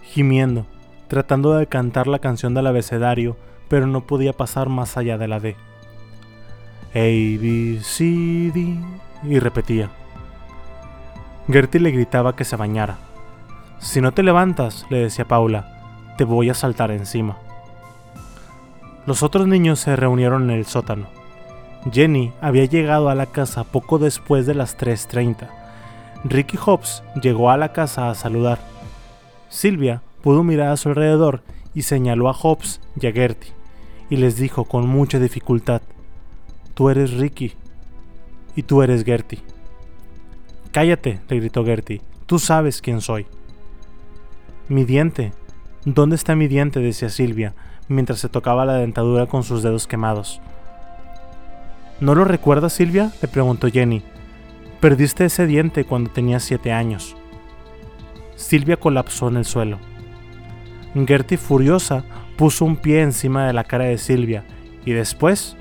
gimiendo, 0.02 0.66
tratando 1.06 1.54
de 1.54 1.68
cantar 1.68 2.08
la 2.08 2.18
canción 2.18 2.54
del 2.54 2.66
abecedario, 2.66 3.36
pero 3.68 3.86
no 3.86 4.04
podía 4.04 4.32
pasar 4.32 4.68
más 4.68 4.96
allá 4.96 5.16
de 5.16 5.28
la 5.28 5.38
D. 5.38 5.54
A, 6.92 6.98
B, 6.98 7.78
C, 7.82 8.04
D, 8.52 8.76
y 9.22 9.38
repetía. 9.38 10.01
Gertie 11.52 11.80
le 11.80 11.90
gritaba 11.90 12.34
que 12.34 12.44
se 12.44 12.56
bañara. 12.56 12.96
Si 13.78 14.00
no 14.00 14.12
te 14.12 14.22
levantas, 14.22 14.86
le 14.88 14.98
decía 14.98 15.26
Paula, 15.26 16.14
te 16.16 16.24
voy 16.24 16.48
a 16.48 16.54
saltar 16.54 16.90
encima. 16.90 17.36
Los 19.06 19.22
otros 19.22 19.46
niños 19.46 19.78
se 19.78 19.94
reunieron 19.94 20.44
en 20.44 20.56
el 20.56 20.64
sótano. 20.64 21.08
Jenny 21.92 22.32
había 22.40 22.64
llegado 22.64 23.10
a 23.10 23.14
la 23.14 23.26
casa 23.26 23.64
poco 23.64 23.98
después 23.98 24.46
de 24.46 24.54
las 24.54 24.78
3.30. 24.78 25.48
Ricky 26.24 26.56
Hobbs 26.56 27.02
llegó 27.20 27.50
a 27.50 27.56
la 27.56 27.72
casa 27.72 28.08
a 28.08 28.14
saludar. 28.14 28.58
Silvia 29.48 30.00
pudo 30.22 30.44
mirar 30.44 30.68
a 30.68 30.76
su 30.76 30.88
alrededor 30.88 31.42
y 31.74 31.82
señaló 31.82 32.30
a 32.30 32.34
Hobbs 32.34 32.80
y 32.98 33.06
a 33.08 33.12
Gertie, 33.12 33.52
y 34.08 34.16
les 34.16 34.36
dijo 34.36 34.64
con 34.64 34.88
mucha 34.88 35.18
dificultad, 35.18 35.82
Tú 36.74 36.88
eres 36.88 37.12
Ricky 37.12 37.52
y 38.56 38.62
tú 38.62 38.82
eres 38.82 39.04
Gertie. 39.04 39.51
Cállate, 40.72 41.20
le 41.28 41.36
gritó 41.36 41.66
Gertie, 41.66 42.00
tú 42.24 42.38
sabes 42.38 42.80
quién 42.80 43.02
soy. 43.02 43.26
Mi 44.68 44.84
diente. 44.84 45.32
¿Dónde 45.84 46.16
está 46.16 46.34
mi 46.34 46.48
diente? 46.48 46.80
decía 46.80 47.10
Silvia, 47.10 47.54
mientras 47.88 48.20
se 48.20 48.30
tocaba 48.30 48.64
la 48.64 48.74
dentadura 48.74 49.26
con 49.26 49.42
sus 49.42 49.62
dedos 49.62 49.86
quemados. 49.86 50.40
¿No 52.00 52.14
lo 52.14 52.24
recuerdas, 52.24 52.72
Silvia? 52.72 53.12
le 53.20 53.28
preguntó 53.28 53.68
Jenny. 53.68 54.02
Perdiste 54.80 55.26
ese 55.26 55.46
diente 55.46 55.84
cuando 55.84 56.10
tenías 56.10 56.42
siete 56.42 56.72
años. 56.72 57.16
Silvia 58.34 58.78
colapsó 58.78 59.28
en 59.28 59.36
el 59.36 59.44
suelo. 59.44 59.78
Gertie, 61.06 61.36
furiosa, 61.36 62.04
puso 62.38 62.64
un 62.64 62.76
pie 62.76 63.02
encima 63.02 63.46
de 63.46 63.52
la 63.52 63.64
cara 63.64 63.84
de 63.84 63.98
Silvia 63.98 64.44
y 64.86 64.92
después 64.92 65.54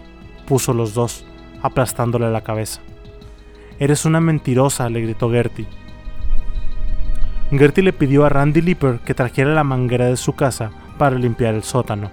puso 0.47 0.73
los 0.73 0.93
dos, 0.93 1.25
aplastándole 1.61 2.31
la 2.31 2.41
cabeza. 2.41 2.81
Eres 3.81 4.05
una 4.05 4.21
mentirosa, 4.21 4.91
le 4.91 5.01
gritó 5.01 5.31
Gertie. 5.31 5.65
Gertie 7.49 7.83
le 7.83 7.93
pidió 7.93 8.25
a 8.25 8.29
Randy 8.29 8.61
Lipper 8.61 8.99
que 8.99 9.15
trajera 9.15 9.55
la 9.55 9.63
manguera 9.63 10.05
de 10.05 10.17
su 10.17 10.33
casa 10.33 10.69
para 10.99 11.15
limpiar 11.15 11.55
el 11.55 11.63
sótano, 11.63 12.11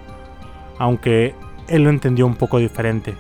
aunque 0.78 1.34
él 1.68 1.82
lo 1.82 1.90
entendió 1.90 2.24
un 2.24 2.36
poco 2.36 2.56
diferente. 2.56 3.16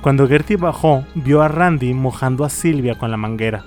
Cuando 0.00 0.26
Gertie 0.26 0.56
bajó, 0.56 1.04
vio 1.14 1.42
a 1.42 1.48
Randy 1.48 1.92
mojando 1.92 2.46
a 2.46 2.48
Silvia 2.48 2.94
con 2.94 3.10
la 3.10 3.18
manguera. 3.18 3.66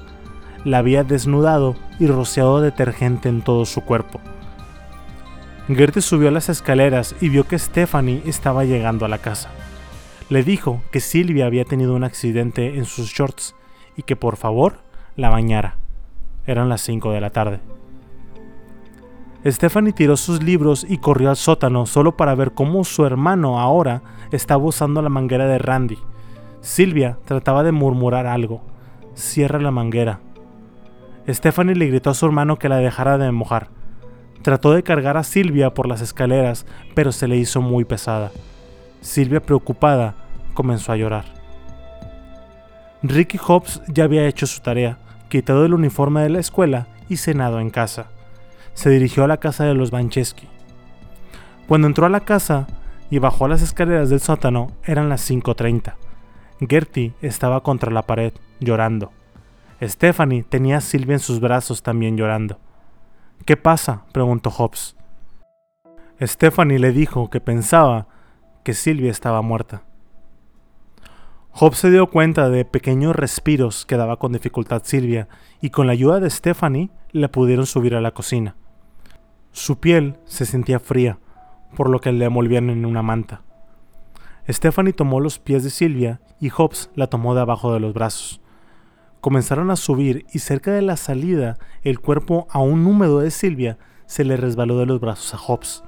La 0.63 0.79
había 0.79 1.03
desnudado 1.03 1.75
y 1.99 2.07
rociado 2.07 2.61
detergente 2.61 3.29
en 3.29 3.43
todo 3.43 3.65
su 3.65 3.81
cuerpo. 3.81 4.19
Gertie 5.67 6.01
subió 6.01 6.31
las 6.31 6.49
escaleras 6.49 7.15
y 7.21 7.29
vio 7.29 7.47
que 7.47 7.59
Stephanie 7.59 8.23
estaba 8.25 8.65
llegando 8.65 9.05
a 9.05 9.09
la 9.09 9.19
casa. 9.19 9.51
Le 10.29 10.41
dijo 10.41 10.81
que 10.89 11.01
Silvia 11.01 11.45
había 11.45 11.65
tenido 11.65 11.93
un 11.93 12.03
accidente 12.03 12.79
en 12.79 12.85
sus 12.85 13.09
shorts 13.11 13.53
y 13.95 14.03
que 14.03 14.15
por 14.15 14.37
favor 14.37 14.79
la 15.15 15.29
bañara. 15.29 15.77
Eran 16.45 16.69
las 16.69 16.81
5 16.81 17.11
de 17.11 17.21
la 17.21 17.29
tarde. 17.31 17.59
Stephanie 19.45 19.93
tiró 19.93 20.17
sus 20.17 20.41
libros 20.41 20.85
y 20.89 20.97
corrió 20.97 21.29
al 21.29 21.35
sótano 21.35 21.85
solo 21.85 22.17
para 22.17 22.33
ver 22.33 22.53
cómo 22.53 22.83
su 22.83 23.05
hermano 23.05 23.59
ahora 23.59 24.01
estaba 24.31 24.63
usando 24.63 25.01
la 25.03 25.09
manguera 25.09 25.45
de 25.45 25.59
Randy. 25.59 25.99
Silvia 26.61 27.19
trataba 27.25 27.61
de 27.61 27.71
murmurar 27.71 28.25
algo. 28.25 28.63
Cierra 29.13 29.59
la 29.59 29.69
manguera. 29.69 30.19
Stephanie 31.27 31.75
le 31.75 31.87
gritó 31.87 32.09
a 32.09 32.15
su 32.15 32.25
hermano 32.25 32.57
que 32.57 32.69
la 32.69 32.77
dejara 32.77 33.19
de 33.19 33.31
mojar. 33.31 33.69
Trató 34.41 34.73
de 34.73 34.83
cargar 34.83 35.15
a 35.15 35.23
Silvia 35.23 35.73
por 35.73 35.87
las 35.87 36.01
escaleras, 36.01 36.65
pero 36.95 37.11
se 37.11 37.27
le 37.27 37.37
hizo 37.37 37.61
muy 37.61 37.85
pesada. 37.85 38.31
Silvia, 39.01 39.41
preocupada, 39.41 40.15
comenzó 40.55 40.91
a 40.91 40.97
llorar. 40.97 41.34
Ricky 43.09 43.37
Hobbs 43.37 43.81
ya 43.87 44.03
había 44.03 44.27
hecho 44.27 44.47
su 44.47 44.61
tarea, 44.61 44.97
quitado 45.29 45.65
el 45.65 45.73
uniforme 45.73 46.21
de 46.21 46.29
la 46.29 46.39
escuela 46.39 46.87
y 47.09 47.17
cenado 47.17 47.59
en 47.59 47.69
casa 47.69 48.09
se 48.75 48.89
dirigió 48.89 49.23
a 49.23 49.27
la 49.27 49.37
casa 49.37 49.63
de 49.63 49.73
los 49.73 49.89
Bancheski. 49.89 50.47
Cuando 51.67 51.87
entró 51.87 52.05
a 52.05 52.09
la 52.09 52.19
casa 52.19 52.67
y 53.09 53.17
bajó 53.17 53.47
las 53.47 53.63
escaleras 53.63 54.09
del 54.09 54.19
sótano, 54.19 54.71
eran 54.83 55.09
las 55.09 55.27
5.30. 55.27 55.95
Gertie 56.69 57.13
estaba 57.21 57.61
contra 57.61 57.91
la 57.91 58.03
pared, 58.03 58.33
llorando. 58.59 59.11
Stephanie 59.81 60.43
tenía 60.43 60.77
a 60.77 60.81
Silvia 60.81 61.13
en 61.13 61.19
sus 61.19 61.39
brazos 61.39 61.81
también 61.81 62.17
llorando. 62.17 62.59
¿Qué 63.45 63.57
pasa? 63.57 64.03
preguntó 64.11 64.51
Hobbs. 64.51 64.95
Stephanie 66.21 66.79
le 66.79 66.91
dijo 66.91 67.29
que 67.29 67.41
pensaba 67.41 68.07
que 68.63 68.73
Silvia 68.73 69.11
estaba 69.11 69.41
muerta. 69.41 69.83
Hobbs 71.57 71.77
se 71.77 71.89
dio 71.89 72.07
cuenta 72.07 72.49
de 72.49 72.65
pequeños 72.65 73.15
respiros 73.15 73.85
que 73.85 73.95
daba 73.95 74.17
con 74.17 74.33
dificultad 74.33 74.81
Silvia 74.83 75.29
y 75.61 75.69
con 75.69 75.87
la 75.87 75.93
ayuda 75.93 76.19
de 76.19 76.29
Stephanie 76.29 76.89
la 77.13 77.29
pudieron 77.29 77.65
subir 77.65 77.95
a 77.95 78.01
la 78.01 78.11
cocina. 78.11 78.57
Su 79.53 79.79
piel 79.79 80.17
se 80.25 80.45
sentía 80.45 80.81
fría, 80.81 81.17
por 81.77 81.89
lo 81.89 82.01
que 82.01 82.11
le 82.11 82.25
envolvían 82.25 82.69
en 82.69 82.85
una 82.85 83.01
manta. 83.01 83.43
Stephanie 84.49 84.91
tomó 84.91 85.21
los 85.21 85.39
pies 85.39 85.63
de 85.63 85.69
Silvia 85.69 86.19
y 86.41 86.49
Hobbs 86.49 86.89
la 86.93 87.07
tomó 87.07 87.33
de 87.35 87.41
abajo 87.41 87.73
de 87.73 87.79
los 87.79 87.93
brazos. 87.93 88.41
Comenzaron 89.21 89.71
a 89.71 89.77
subir 89.77 90.25
y 90.33 90.39
cerca 90.39 90.73
de 90.73 90.81
la 90.81 90.97
salida 90.97 91.57
el 91.83 92.01
cuerpo 92.01 92.47
aún 92.49 92.85
húmedo 92.85 93.21
de 93.21 93.31
Silvia 93.31 93.77
se 94.07 94.25
le 94.25 94.35
resbaló 94.35 94.77
de 94.77 94.87
los 94.87 94.99
brazos 94.99 95.33
a 95.33 95.37
Hobbs. 95.37 95.85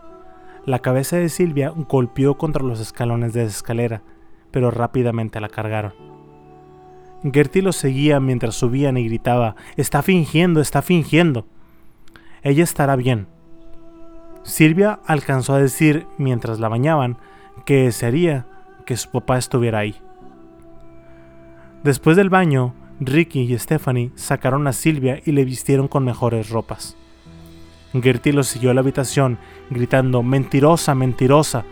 La 0.66 0.80
cabeza 0.80 1.18
de 1.18 1.28
Silvia 1.28 1.74
golpeó 1.90 2.38
contra 2.38 2.64
los 2.64 2.80
escalones 2.80 3.34
de 3.34 3.42
la 3.42 3.50
escalera, 3.50 4.02
pero 4.58 4.72
rápidamente 4.72 5.40
la 5.40 5.50
cargaron. 5.50 5.94
Gertie 7.32 7.62
los 7.62 7.76
seguía 7.76 8.20
mientras 8.20 8.56
subían 8.56 8.98
y 8.98 9.08
gritaba, 9.08 9.56
Está 9.76 10.02
fingiendo, 10.02 10.62
está 10.62 10.82
fingiendo. 10.82 11.46
Ella 12.42 12.64
estará 12.64 12.96
bien. 12.96 13.28
Silvia 14.42 15.00
alcanzó 15.06 15.54
a 15.54 15.60
decir, 15.60 16.08
mientras 16.18 16.60
la 16.60 16.70
bañaban, 16.70 17.20
que 17.68 17.84
desearía 17.84 18.48
que 18.88 18.98
su 18.98 19.12
papá 19.12 19.38
estuviera 19.38 19.78
ahí. 19.78 19.96
Después 21.84 22.18
del 22.18 22.32
baño, 22.32 22.74
Ricky 23.00 23.42
y 23.42 23.60
Stephanie 23.60 24.10
sacaron 24.16 24.66
a 24.66 24.74
Silvia 24.74 25.22
y 25.24 25.34
le 25.34 25.46
vistieron 25.46 25.88
con 25.88 26.04
mejores 26.04 26.50
ropas. 26.50 26.98
Gertie 27.94 28.34
lo 28.34 28.42
siguió 28.42 28.72
a 28.72 28.74
la 28.74 28.82
habitación, 28.82 29.38
gritando 29.70 30.24
Mentirosa, 30.24 30.96
mentirosa. 30.96 31.64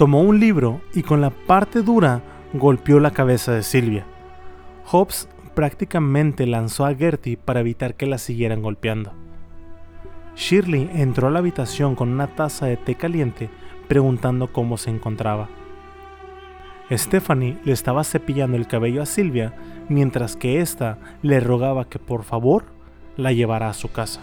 Tomó 0.00 0.22
un 0.22 0.40
libro 0.40 0.80
y 0.94 1.02
con 1.02 1.20
la 1.20 1.28
parte 1.28 1.82
dura 1.82 2.22
golpeó 2.54 3.00
la 3.00 3.10
cabeza 3.10 3.52
de 3.52 3.62
Silvia. 3.62 4.06
Hobbs 4.86 5.28
prácticamente 5.54 6.46
lanzó 6.46 6.86
a 6.86 6.94
Gertie 6.94 7.36
para 7.36 7.60
evitar 7.60 7.96
que 7.96 8.06
la 8.06 8.16
siguieran 8.16 8.62
golpeando. 8.62 9.12
Shirley 10.36 10.88
entró 10.94 11.28
a 11.28 11.30
la 11.30 11.40
habitación 11.40 11.96
con 11.96 12.08
una 12.08 12.28
taza 12.28 12.64
de 12.64 12.78
té 12.78 12.94
caliente 12.94 13.50
preguntando 13.88 14.46
cómo 14.46 14.78
se 14.78 14.88
encontraba. 14.88 15.50
Stephanie 16.90 17.58
le 17.64 17.72
estaba 17.74 18.02
cepillando 18.02 18.56
el 18.56 18.66
cabello 18.66 19.02
a 19.02 19.06
Silvia 19.06 19.52
mientras 19.90 20.34
que 20.34 20.62
ésta 20.62 20.96
le 21.20 21.40
rogaba 21.40 21.90
que 21.90 21.98
por 21.98 22.24
favor 22.24 22.64
la 23.18 23.32
llevara 23.32 23.68
a 23.68 23.74
su 23.74 23.92
casa. 23.92 24.22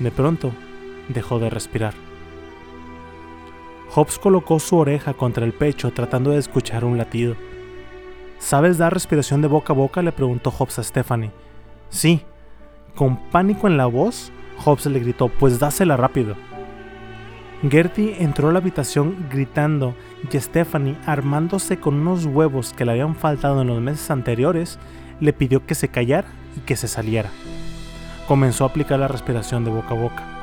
De 0.00 0.10
pronto, 0.10 0.52
dejó 1.08 1.38
de 1.38 1.48
respirar. 1.48 2.03
Hobbs 3.94 4.18
colocó 4.18 4.58
su 4.58 4.76
oreja 4.76 5.14
contra 5.14 5.44
el 5.44 5.52
pecho 5.52 5.92
tratando 5.92 6.32
de 6.32 6.38
escuchar 6.38 6.84
un 6.84 6.98
latido. 6.98 7.36
¿Sabes 8.40 8.76
dar 8.76 8.92
respiración 8.92 9.40
de 9.40 9.46
boca 9.46 9.72
a 9.72 9.76
boca? 9.76 10.02
le 10.02 10.10
preguntó 10.10 10.50
Hobbs 10.50 10.80
a 10.80 10.82
Stephanie. 10.82 11.30
Sí. 11.90 12.22
Con 12.96 13.16
pánico 13.30 13.68
en 13.68 13.76
la 13.76 13.86
voz, 13.86 14.32
Hobbs 14.64 14.86
le 14.86 14.98
gritó, 14.98 15.28
pues 15.28 15.60
dásela 15.60 15.96
rápido. 15.96 16.34
Gertie 17.70 18.16
entró 18.20 18.48
a 18.48 18.52
la 18.52 18.58
habitación 18.58 19.28
gritando 19.30 19.94
y 20.28 20.40
Stephanie, 20.40 20.96
armándose 21.06 21.78
con 21.78 21.94
unos 21.94 22.26
huevos 22.26 22.72
que 22.72 22.84
le 22.84 22.90
habían 22.90 23.14
faltado 23.14 23.62
en 23.62 23.68
los 23.68 23.80
meses 23.80 24.10
anteriores, 24.10 24.80
le 25.20 25.32
pidió 25.32 25.66
que 25.66 25.76
se 25.76 25.88
callara 25.88 26.28
y 26.56 26.60
que 26.60 26.74
se 26.74 26.88
saliera. 26.88 27.30
Comenzó 28.26 28.64
a 28.64 28.68
aplicar 28.68 28.98
la 28.98 29.06
respiración 29.06 29.64
de 29.64 29.70
boca 29.70 29.90
a 29.90 29.94
boca. 29.94 30.33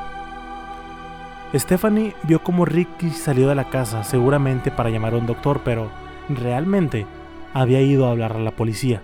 Stephanie 1.54 2.16
vio 2.24 2.42
como 2.42 2.64
Ricky 2.64 3.10
salió 3.10 3.50
de 3.50 3.56
la 3.56 3.70
casa, 3.70 4.06
seguramente 4.06 4.72
para 4.72 4.90
llamar 4.90 5.14
a 5.14 5.18
un 5.18 5.26
doctor, 5.26 5.62
pero 5.66 5.92
realmente 6.30 7.06
había 7.54 7.82
ido 7.82 8.08
a 8.08 8.12
hablar 8.12 8.34
a 8.34 8.40
la 8.40 8.52
policía. 8.52 9.02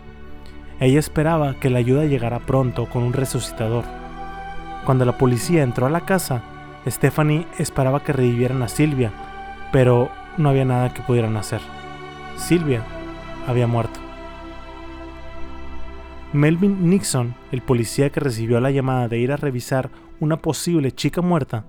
Ella 0.80 1.00
esperaba 1.00 1.56
que 1.60 1.70
la 1.70 1.80
ayuda 1.80 2.06
llegara 2.06 2.40
pronto 2.40 2.86
con 2.86 3.04
un 3.04 3.12
resucitador. 3.12 3.84
Cuando 4.86 5.04
la 5.04 5.18
policía 5.18 5.64
entró 5.64 5.88
a 5.88 5.90
la 5.90 6.06
casa, 6.06 6.42
Stephanie 6.88 7.48
esperaba 7.58 8.04
que 8.04 8.14
revivieran 8.14 8.62
a 8.64 8.70
Silvia, 8.70 9.12
pero 9.74 10.10
no 10.38 10.50
había 10.50 10.64
nada 10.64 10.94
que 10.94 11.02
pudieran 11.02 11.36
hacer. 11.36 11.60
Silvia 12.38 12.82
había 13.46 13.68
muerto. 13.68 14.00
Melvin 16.32 16.90
Nixon, 16.90 17.36
el 17.52 17.62
policía 17.62 18.10
que 18.10 18.22
recibió 18.22 18.62
la 18.62 18.72
llamada 18.72 19.10
de 19.10 19.18
ir 19.18 19.34
a 19.34 19.38
revisar 19.38 19.90
una 20.22 20.38
posible 20.38 20.94
chica 20.94 21.22
muerta, 21.22 21.66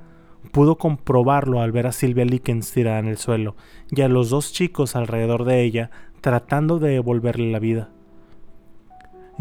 pudo 0.48 0.76
comprobarlo 0.76 1.60
al 1.60 1.72
ver 1.72 1.86
a 1.86 1.92
Silvia 1.92 2.24
Likens 2.24 2.72
tirada 2.72 2.98
en 2.98 3.06
el 3.06 3.18
suelo 3.18 3.56
y 3.90 4.00
a 4.02 4.08
los 4.08 4.30
dos 4.30 4.52
chicos 4.52 4.96
alrededor 4.96 5.44
de 5.44 5.62
ella 5.62 5.90
tratando 6.20 6.78
de 6.78 6.90
devolverle 6.90 7.50
la 7.52 7.58
vida. 7.58 7.90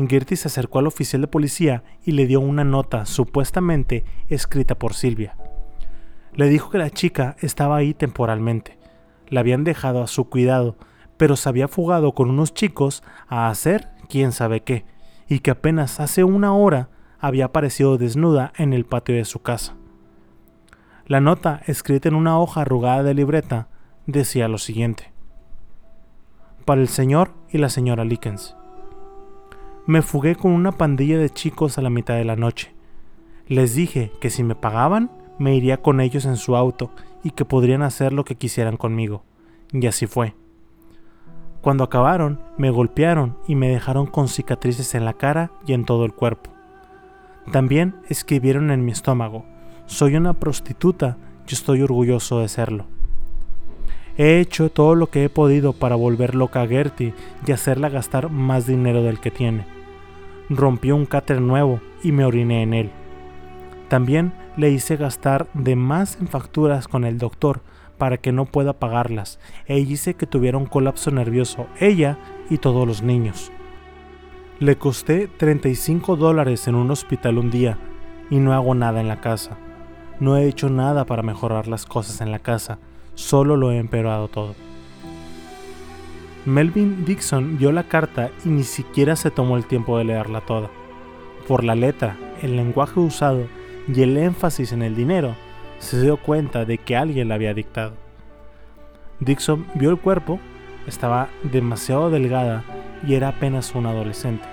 Gertie 0.07 0.37
se 0.37 0.47
acercó 0.47 0.77
al 0.77 0.87
oficial 0.87 1.21
de 1.21 1.27
policía 1.27 1.83
y 2.05 2.11
le 2.11 2.27
dio 2.27 2.39
una 2.39 2.63
nota 2.63 3.05
supuestamente 3.07 4.05
escrita 4.29 4.75
por 4.75 4.93
Silvia. 4.93 5.35
Le 6.33 6.49
dijo 6.49 6.69
que 6.69 6.77
la 6.77 6.91
chica 6.91 7.35
estaba 7.39 7.77
ahí 7.77 7.95
temporalmente. 7.95 8.77
La 9.27 9.39
habían 9.39 9.63
dejado 9.63 10.03
a 10.03 10.07
su 10.07 10.29
cuidado, 10.29 10.75
pero 11.17 11.35
se 11.35 11.49
había 11.49 11.67
fugado 11.67 12.13
con 12.13 12.29
unos 12.29 12.53
chicos 12.53 13.01
a 13.27 13.49
hacer 13.49 13.89
quién 14.07 14.31
sabe 14.31 14.61
qué, 14.61 14.85
y 15.27 15.39
que 15.39 15.51
apenas 15.51 15.99
hace 15.99 16.23
una 16.23 16.53
hora 16.53 16.89
había 17.19 17.45
aparecido 17.45 17.97
desnuda 17.97 18.53
en 18.57 18.73
el 18.73 18.85
patio 18.85 19.15
de 19.15 19.25
su 19.25 19.41
casa. 19.41 19.75
La 21.07 21.21
nota, 21.21 21.61
escrita 21.67 22.09
en 22.09 22.15
una 22.15 22.37
hoja 22.37 22.61
arrugada 22.61 23.01
de 23.01 23.13
libreta, 23.13 23.69
decía 24.07 24.49
lo 24.49 24.57
siguiente. 24.57 25.13
Para 26.65 26.81
el 26.81 26.89
señor 26.89 27.31
y 27.49 27.59
la 27.59 27.69
señora 27.69 28.03
Likens. 28.03 28.57
Me 29.85 30.01
fugué 30.01 30.35
con 30.35 30.51
una 30.51 30.73
pandilla 30.73 31.17
de 31.17 31.29
chicos 31.29 31.77
a 31.77 31.81
la 31.81 31.89
mitad 31.89 32.15
de 32.15 32.25
la 32.25 32.35
noche. 32.35 32.75
Les 33.47 33.73
dije 33.73 34.11
que 34.19 34.29
si 34.29 34.43
me 34.43 34.55
pagaban, 34.55 35.09
me 35.39 35.55
iría 35.55 35.81
con 35.81 36.01
ellos 36.01 36.25
en 36.25 36.35
su 36.35 36.57
auto 36.57 36.91
y 37.23 37.31
que 37.31 37.45
podrían 37.45 37.83
hacer 37.83 38.11
lo 38.11 38.25
que 38.25 38.35
quisieran 38.35 38.75
conmigo. 38.75 39.23
Y 39.71 39.87
así 39.87 40.07
fue. 40.07 40.35
Cuando 41.61 41.85
acabaron, 41.85 42.41
me 42.57 42.69
golpearon 42.69 43.37
y 43.47 43.55
me 43.55 43.69
dejaron 43.69 44.07
con 44.07 44.27
cicatrices 44.27 44.93
en 44.93 45.05
la 45.05 45.13
cara 45.13 45.51
y 45.65 45.71
en 45.71 45.85
todo 45.85 46.03
el 46.03 46.13
cuerpo. 46.13 46.51
También 47.53 47.95
escribieron 48.09 48.71
en 48.71 48.83
mi 48.83 48.91
estómago, 48.91 49.45
soy 49.87 50.15
una 50.15 50.33
prostituta 50.33 51.17
y 51.49 51.53
estoy 51.53 51.81
orgulloso 51.81 52.39
de 52.39 52.49
serlo. 52.49 52.85
He 54.17 54.39
hecho 54.39 54.69
todo 54.69 54.95
lo 54.95 55.09
que 55.09 55.23
he 55.23 55.29
podido 55.29 55.73
para 55.73 55.95
volver 55.95 56.35
loca 56.35 56.61
a 56.61 56.67
Gertie 56.67 57.13
y 57.45 57.51
hacerla 57.51 57.89
gastar 57.89 58.29
más 58.29 58.67
dinero 58.67 59.01
del 59.01 59.19
que 59.19 59.31
tiene. 59.31 59.65
Rompí 60.49 60.91
un 60.91 61.05
cáter 61.05 61.39
nuevo 61.39 61.81
y 62.03 62.11
me 62.11 62.25
oriné 62.25 62.63
en 62.63 62.73
él. 62.73 62.91
También 63.89 64.33
le 64.57 64.71
hice 64.71 64.97
gastar 64.97 65.47
de 65.53 65.75
más 65.75 66.17
en 66.19 66.27
facturas 66.27 66.87
con 66.87 67.05
el 67.05 67.17
doctor 67.17 67.61
para 67.97 68.17
que 68.17 68.31
no 68.31 68.45
pueda 68.45 68.73
pagarlas 68.73 69.39
e 69.67 69.79
hice 69.79 70.15
que 70.15 70.27
tuviera 70.27 70.57
un 70.57 70.65
colapso 70.65 71.11
nervioso 71.11 71.67
ella 71.79 72.17
y 72.49 72.57
todos 72.57 72.85
los 72.85 73.01
niños. 73.03 73.51
Le 74.59 74.77
costé 74.77 75.27
35 75.27 76.15
dólares 76.15 76.67
en 76.67 76.75
un 76.75 76.91
hospital 76.91 77.37
un 77.37 77.51
día 77.51 77.77
y 78.29 78.37
no 78.37 78.53
hago 78.53 78.75
nada 78.75 78.99
en 78.99 79.07
la 79.07 79.21
casa. 79.21 79.57
No 80.19 80.35
he 80.35 80.47
hecho 80.47 80.69
nada 80.69 81.05
para 81.05 81.21
mejorar 81.21 81.67
las 81.67 81.85
cosas 81.85 82.21
en 82.21 82.31
la 82.31 82.39
casa, 82.39 82.79
solo 83.13 83.55
lo 83.55 83.71
he 83.71 83.77
empeorado 83.77 84.27
todo. 84.27 84.55
Melvin 86.45 87.05
Dixon 87.05 87.59
vio 87.59 87.71
la 87.71 87.83
carta 87.83 88.31
y 88.43 88.49
ni 88.49 88.63
siquiera 88.63 89.15
se 89.15 89.29
tomó 89.29 89.57
el 89.57 89.67
tiempo 89.67 89.95
de 89.97 90.05
leerla 90.05 90.41
toda. 90.41 90.69
Por 91.47 91.63
la 91.63 91.75
letra, 91.75 92.17
el 92.41 92.55
lenguaje 92.55 92.99
usado 92.99 93.45
y 93.87 94.01
el 94.01 94.17
énfasis 94.17 94.71
en 94.71 94.81
el 94.81 94.95
dinero, 94.95 95.35
se 95.77 96.01
dio 96.01 96.17
cuenta 96.17 96.65
de 96.65 96.79
que 96.79 96.97
alguien 96.97 97.27
la 97.27 97.35
había 97.35 97.53
dictado. 97.53 97.93
Dixon 99.19 99.67
vio 99.75 99.91
el 99.91 99.99
cuerpo, 99.99 100.39
estaba 100.87 101.27
demasiado 101.43 102.09
delgada 102.09 102.63
y 103.05 103.13
era 103.13 103.27
apenas 103.27 103.75
un 103.75 103.85
adolescente. 103.85 104.45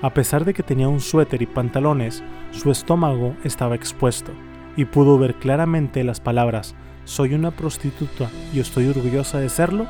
A 0.00 0.14
pesar 0.14 0.46
de 0.46 0.54
que 0.54 0.62
tenía 0.62 0.88
un 0.88 1.00
suéter 1.00 1.42
y 1.42 1.46
pantalones, 1.46 2.22
su 2.52 2.70
estómago 2.70 3.36
estaba 3.44 3.74
expuesto 3.74 4.32
y 4.78 4.84
pudo 4.84 5.18
ver 5.18 5.34
claramente 5.34 6.04
las 6.04 6.20
palabras 6.20 6.76
soy 7.04 7.34
una 7.34 7.50
prostituta 7.50 8.30
y 8.54 8.60
estoy 8.60 8.86
orgullosa 8.86 9.40
de 9.40 9.48
serlo 9.48 9.86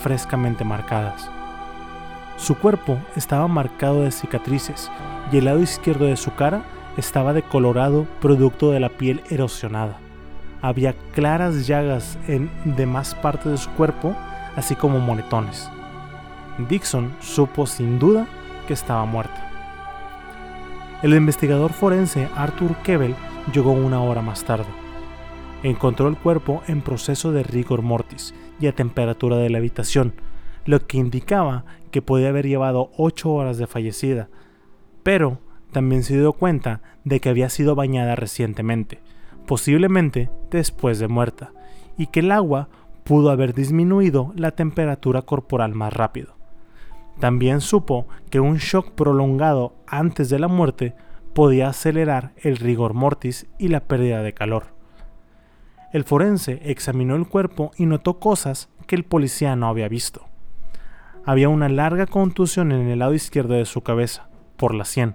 frescamente 0.00 0.62
marcadas. 0.62 1.28
Su 2.36 2.54
cuerpo 2.54 2.98
estaba 3.16 3.48
marcado 3.48 4.02
de 4.02 4.12
cicatrices 4.12 4.92
y 5.32 5.38
el 5.38 5.46
lado 5.46 5.60
izquierdo 5.60 6.04
de 6.04 6.16
su 6.16 6.32
cara 6.36 6.62
estaba 6.96 7.32
decolorado 7.32 8.06
producto 8.20 8.70
de 8.70 8.78
la 8.78 8.90
piel 8.90 9.22
erosionada. 9.28 9.98
Había 10.62 10.94
claras 11.12 11.66
llagas 11.66 12.16
en 12.28 12.48
demás 12.64 13.16
partes 13.16 13.50
de 13.50 13.58
su 13.58 13.70
cuerpo, 13.70 14.14
así 14.54 14.76
como 14.76 15.00
moretones. 15.00 15.68
Dixon 16.68 17.12
supo 17.18 17.66
sin 17.66 17.98
duda 17.98 18.28
que 18.68 18.74
estaba 18.74 19.04
muerta. 19.04 19.50
El 21.02 21.14
investigador 21.14 21.72
forense 21.72 22.28
Arthur 22.36 22.76
Kebel 22.84 23.16
llegó 23.52 23.72
una 23.72 24.02
hora 24.02 24.22
más 24.22 24.44
tarde. 24.44 24.66
Encontró 25.62 26.08
el 26.08 26.16
cuerpo 26.16 26.62
en 26.66 26.82
proceso 26.82 27.32
de 27.32 27.42
rigor 27.42 27.82
mortis 27.82 28.34
y 28.60 28.66
a 28.66 28.74
temperatura 28.74 29.36
de 29.36 29.50
la 29.50 29.58
habitación, 29.58 30.14
lo 30.64 30.86
que 30.86 30.98
indicaba 30.98 31.64
que 31.90 32.02
podía 32.02 32.28
haber 32.28 32.46
llevado 32.46 32.90
8 32.96 33.30
horas 33.30 33.58
de 33.58 33.66
fallecida, 33.66 34.28
pero 35.02 35.38
también 35.72 36.02
se 36.02 36.14
dio 36.14 36.32
cuenta 36.32 36.82
de 37.04 37.20
que 37.20 37.28
había 37.28 37.48
sido 37.48 37.74
bañada 37.74 38.16
recientemente, 38.16 39.00
posiblemente 39.46 40.30
después 40.50 40.98
de 40.98 41.08
muerta, 41.08 41.52
y 41.96 42.08
que 42.08 42.20
el 42.20 42.30
agua 42.30 42.68
pudo 43.04 43.30
haber 43.30 43.54
disminuido 43.54 44.32
la 44.36 44.50
temperatura 44.50 45.22
corporal 45.22 45.74
más 45.74 45.92
rápido. 45.92 46.34
También 47.18 47.60
supo 47.60 48.06
que 48.30 48.38
un 48.38 48.58
shock 48.58 48.90
prolongado 48.92 49.74
antes 49.86 50.28
de 50.28 50.38
la 50.38 50.48
muerte 50.48 50.94
podía 51.38 51.68
acelerar 51.68 52.32
el 52.42 52.56
rigor 52.56 52.94
mortis 52.94 53.46
y 53.60 53.68
la 53.68 53.78
pérdida 53.78 54.24
de 54.24 54.34
calor. 54.34 54.74
El 55.92 56.02
forense 56.02 56.60
examinó 56.64 57.14
el 57.14 57.28
cuerpo 57.28 57.70
y 57.76 57.86
notó 57.86 58.18
cosas 58.18 58.68
que 58.88 58.96
el 58.96 59.04
policía 59.04 59.54
no 59.54 59.68
había 59.68 59.86
visto. 59.86 60.26
Había 61.24 61.48
una 61.48 61.68
larga 61.68 62.06
contusión 62.06 62.72
en 62.72 62.88
el 62.88 62.98
lado 62.98 63.14
izquierdo 63.14 63.54
de 63.54 63.66
su 63.66 63.82
cabeza, 63.82 64.28
por 64.56 64.74
la 64.74 64.84
sien, 64.84 65.14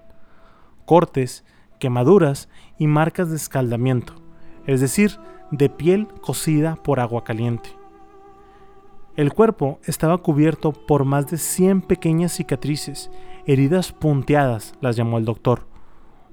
cortes, 0.85 1.43
quemaduras 1.77 2.47
y 2.77 2.87
marcas 2.87 3.29
de 3.29 3.35
escaldamiento, 3.35 4.15
es 4.65 4.79
decir, 4.79 5.19
de 5.51 5.67
piel 5.67 6.07
cocida 6.21 6.77
por 6.77 7.01
agua 7.01 7.25
caliente. 7.25 7.69
El 9.17 9.33
cuerpo 9.33 9.81
estaba 9.83 10.19
cubierto 10.19 10.71
por 10.71 11.03
más 11.03 11.27
de 11.27 11.37
100 11.37 11.81
pequeñas 11.81 12.31
cicatrices, 12.31 13.11
heridas 13.45 13.91
punteadas, 13.91 14.73
las 14.79 14.95
llamó 14.95 15.17
el 15.17 15.25
doctor. 15.25 15.72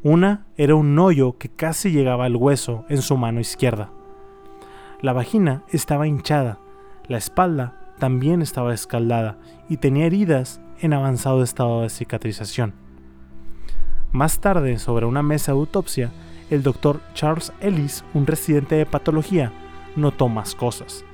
Una 0.03 0.47
era 0.57 0.75
un 0.77 0.99
hoyo 0.99 1.37
que 1.37 1.51
casi 1.51 1.91
llegaba 1.91 2.25
al 2.25 2.35
hueso 2.35 2.87
en 2.89 3.03
su 3.03 3.19
mano 3.19 3.39
izquierda. 3.39 3.91
La 5.03 5.13
vagina 5.13 5.63
estaba 5.69 6.07
hinchada, 6.07 6.59
la 7.07 7.19
espalda 7.19 7.93
también 7.99 8.41
estaba 8.41 8.73
escaldada 8.73 9.39
y 9.69 9.77
tenía 9.77 10.07
heridas 10.07 10.63
en 10.81 10.95
avanzado 10.95 11.43
estado 11.43 11.83
de 11.83 11.91
cicatrización. 11.91 12.73
Más 14.11 14.41
tarde, 14.41 14.79
sobre 14.79 15.05
una 15.05 15.23
mesa 15.23 15.53
de 15.53 15.59
autopsia, 15.59 16.11
el 16.49 16.63
doctor 16.63 17.03
Charles 17.13 17.53
Ellis, 17.61 18.03
un 18.15 18.27
residente 18.27 18.77
de 18.77 18.87
patología, 18.87 19.53
notó 19.97 20.31
más 20.31 20.55
cosas. 20.55 21.05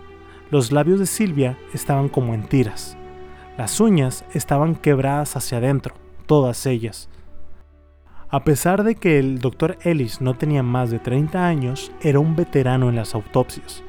Los 0.52 0.70
labios 0.70 1.00
de 1.00 1.06
Silvia 1.06 1.58
estaban 1.74 2.08
como 2.08 2.34
en 2.34 2.44
tiras. 2.44 2.96
Las 3.58 3.80
uñas 3.80 4.24
estaban 4.32 4.76
quebradas 4.76 5.34
hacia 5.34 5.58
adentro, 5.58 5.96
todas 6.26 6.66
ellas. 6.66 7.08
A 8.28 8.42
pesar 8.42 8.82
de 8.82 8.96
que 8.96 9.20
el 9.20 9.38
doctor 9.38 9.78
Ellis 9.84 10.20
no 10.20 10.34
tenía 10.34 10.64
más 10.64 10.90
de 10.90 10.98
30 10.98 11.46
años, 11.46 11.92
era 12.00 12.18
un 12.18 12.34
veterano 12.34 12.88
en 12.88 12.96
las 12.96 13.14
autopsias. 13.14 13.84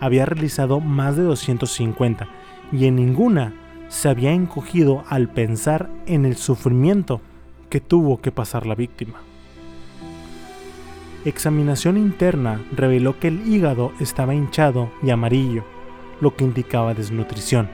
Había 0.00 0.26
realizado 0.26 0.80
más 0.80 1.16
de 1.16 1.22
250 1.22 2.28
y 2.72 2.84
en 2.84 2.96
ninguna 2.96 3.54
se 3.88 4.10
había 4.10 4.32
encogido 4.32 5.02
al 5.08 5.30
pensar 5.30 5.88
en 6.04 6.26
el 6.26 6.36
sufrimiento 6.36 7.22
que 7.70 7.80
tuvo 7.80 8.20
que 8.20 8.30
pasar 8.30 8.66
la 8.66 8.74
víctima. 8.74 9.22
Examinación 11.24 11.96
interna 11.96 12.60
reveló 12.72 13.18
que 13.18 13.28
el 13.28 13.48
hígado 13.48 13.92
estaba 13.98 14.34
hinchado 14.34 14.90
y 15.02 15.08
amarillo, 15.08 15.64
lo 16.20 16.36
que 16.36 16.44
indicaba 16.44 16.92
desnutrición. 16.92 17.70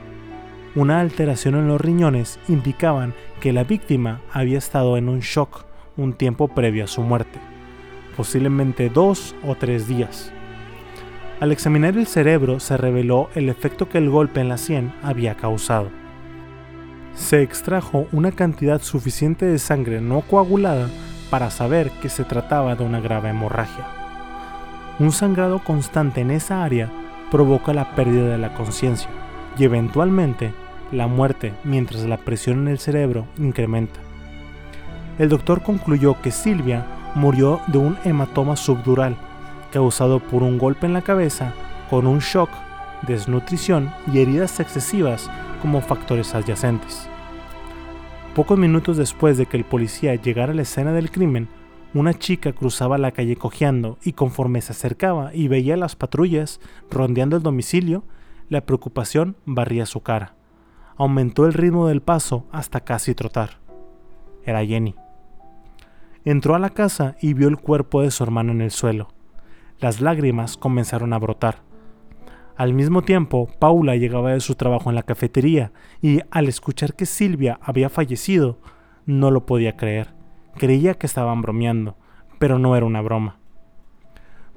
Una 0.77 1.01
alteración 1.01 1.57
en 1.57 1.67
los 1.67 1.81
riñones 1.81 2.39
indicaban 2.49 3.13
que 3.41 3.53
la 3.53 3.65
víctima 3.65 4.21
había 4.33 4.59
estado 4.59 4.97
en 4.97 5.09
un 5.09 5.21
shock 5.21 5.66
un 5.97 6.13
tiempo 6.13 6.49
previo 6.49 6.85
a 6.85 6.89
su 6.89 7.03
muerte, 7.03 7.39
posiblemente 8.17 8.89
dos 8.89 9.35
o 9.45 9.55
tres 9.55 9.89
días. 9.89 10.33
Al 11.41 11.53
examinar 11.53 11.97
el 11.97 12.07
cerebro 12.07 12.61
se 12.61 12.77
reveló 12.77 13.29
el 13.35 13.49
efecto 13.49 13.89
que 13.89 13.99
el 13.99 14.09
golpe 14.09 14.41
en 14.41 14.49
la 14.49 14.57
sien 14.57 14.93
había 15.03 15.37
causado. 15.37 15.91
Se 17.15 17.43
extrajo 17.43 18.07
una 18.13 18.33
cantidad 18.33 18.81
suficiente 18.81 19.47
de 19.47 19.59
sangre 19.59 20.01
no 20.01 20.23
coagulada 20.23 20.89
para 21.31 21.51
saber 21.51 21.91
que 22.03 22.09
se 22.09 22.25
trataba 22.25 22.75
de 22.75 22.85
una 22.85 23.01
grave 23.01 23.31
hemorragia. 23.31 23.87
Un 24.99 25.13
sangrado 25.13 25.59
constante 25.63 26.23
en 26.23 26.31
esa 26.31 26.65
área 26.65 26.91
provoca 27.31 27.75
la 27.75 27.95
pérdida 27.95 28.29
de 28.29 28.39
la 28.39 28.55
conciencia 28.55 29.11
y 29.59 29.65
eventualmente 29.65 30.53
la 30.93 31.07
muerte 31.07 31.53
mientras 31.65 32.05
la 32.05 32.17
presión 32.17 32.61
en 32.61 32.69
el 32.69 32.79
cerebro 32.79 33.27
incrementa. 33.39 34.01
El 35.19 35.29
doctor 35.31 35.63
concluyó 35.63 36.21
que 36.21 36.31
Silvia 36.31 36.87
murió 37.15 37.61
de 37.69 37.79
un 37.79 37.97
hematoma 38.05 38.57
subdural 38.57 39.17
causado 39.73 40.21
por 40.21 40.43
un 40.43 40.59
golpe 40.59 40.87
en 40.87 40.93
la 40.93 41.03
cabeza 41.03 41.55
con 41.91 42.07
un 42.07 42.19
shock, 42.19 42.51
desnutrición 43.07 43.91
y 44.13 44.19
heridas 44.19 44.61
excesivas 44.61 45.31
como 45.63 45.81
factores 45.81 46.35
adyacentes. 46.35 47.09
Pocos 48.35 48.59
minutos 48.59 48.99
después 48.99 49.39
de 49.39 49.47
que 49.47 49.57
el 49.57 49.65
policía 49.65 50.15
llegara 50.15 50.53
a 50.53 50.55
la 50.55 50.63
escena 50.63 50.93
del 50.93 51.11
crimen, 51.11 51.49
una 51.95 52.13
chica 52.13 52.53
cruzaba 52.53 52.99
la 52.99 53.13
calle 53.13 53.37
cojeando 53.37 53.97
y 54.03 54.13
conforme 54.13 54.61
se 54.61 54.73
acercaba 54.73 55.35
y 55.35 55.49
veía 55.49 55.79
las 55.79 55.97
patrullas 55.97 56.61
rondeando 56.91 57.37
el 57.37 57.43
domicilio, 57.43 58.05
la 58.51 58.67
preocupación 58.67 59.37
barría 59.47 59.87
su 59.87 60.01
cara. 60.01 60.35
Aumentó 60.99 61.47
el 61.47 61.55
ritmo 61.55 61.89
del 61.89 62.03
paso 62.03 62.47
hasta 62.53 62.81
casi 62.81 63.15
trotar. 63.15 63.59
Era 64.45 64.65
Jenny. 64.65 64.95
Entró 66.27 66.57
a 66.57 66.59
la 66.59 66.71
casa 66.71 67.15
y 67.21 67.35
vio 67.35 67.47
el 67.47 67.57
cuerpo 67.57 68.03
de 68.03 68.11
su 68.11 68.25
hermano 68.25 68.51
en 68.51 68.61
el 68.61 68.73
suelo. 68.73 69.07
Las 69.79 70.01
lágrimas 70.01 70.57
comenzaron 70.57 71.13
a 71.13 71.21
brotar. 71.21 71.63
Al 72.57 72.75
mismo 72.75 73.03
tiempo, 73.03 73.49
Paula 73.61 73.95
llegaba 73.95 74.33
de 74.33 74.41
su 74.41 74.57
trabajo 74.57 74.91
en 74.91 74.97
la 74.97 75.05
cafetería 75.05 75.71
y 76.03 76.23
al 76.33 76.49
escuchar 76.49 76.95
que 76.95 77.07
Silvia 77.07 77.61
había 77.63 77.89
fallecido, 77.89 78.59
no 79.05 79.31
lo 79.31 79.47
podía 79.47 79.77
creer. 79.77 80.15
Creía 80.57 80.95
que 80.95 81.07
estaban 81.07 81.43
bromeando, 81.43 81.97
pero 82.41 82.59
no 82.59 82.75
era 82.75 82.87
una 82.87 83.03
broma. 83.03 83.39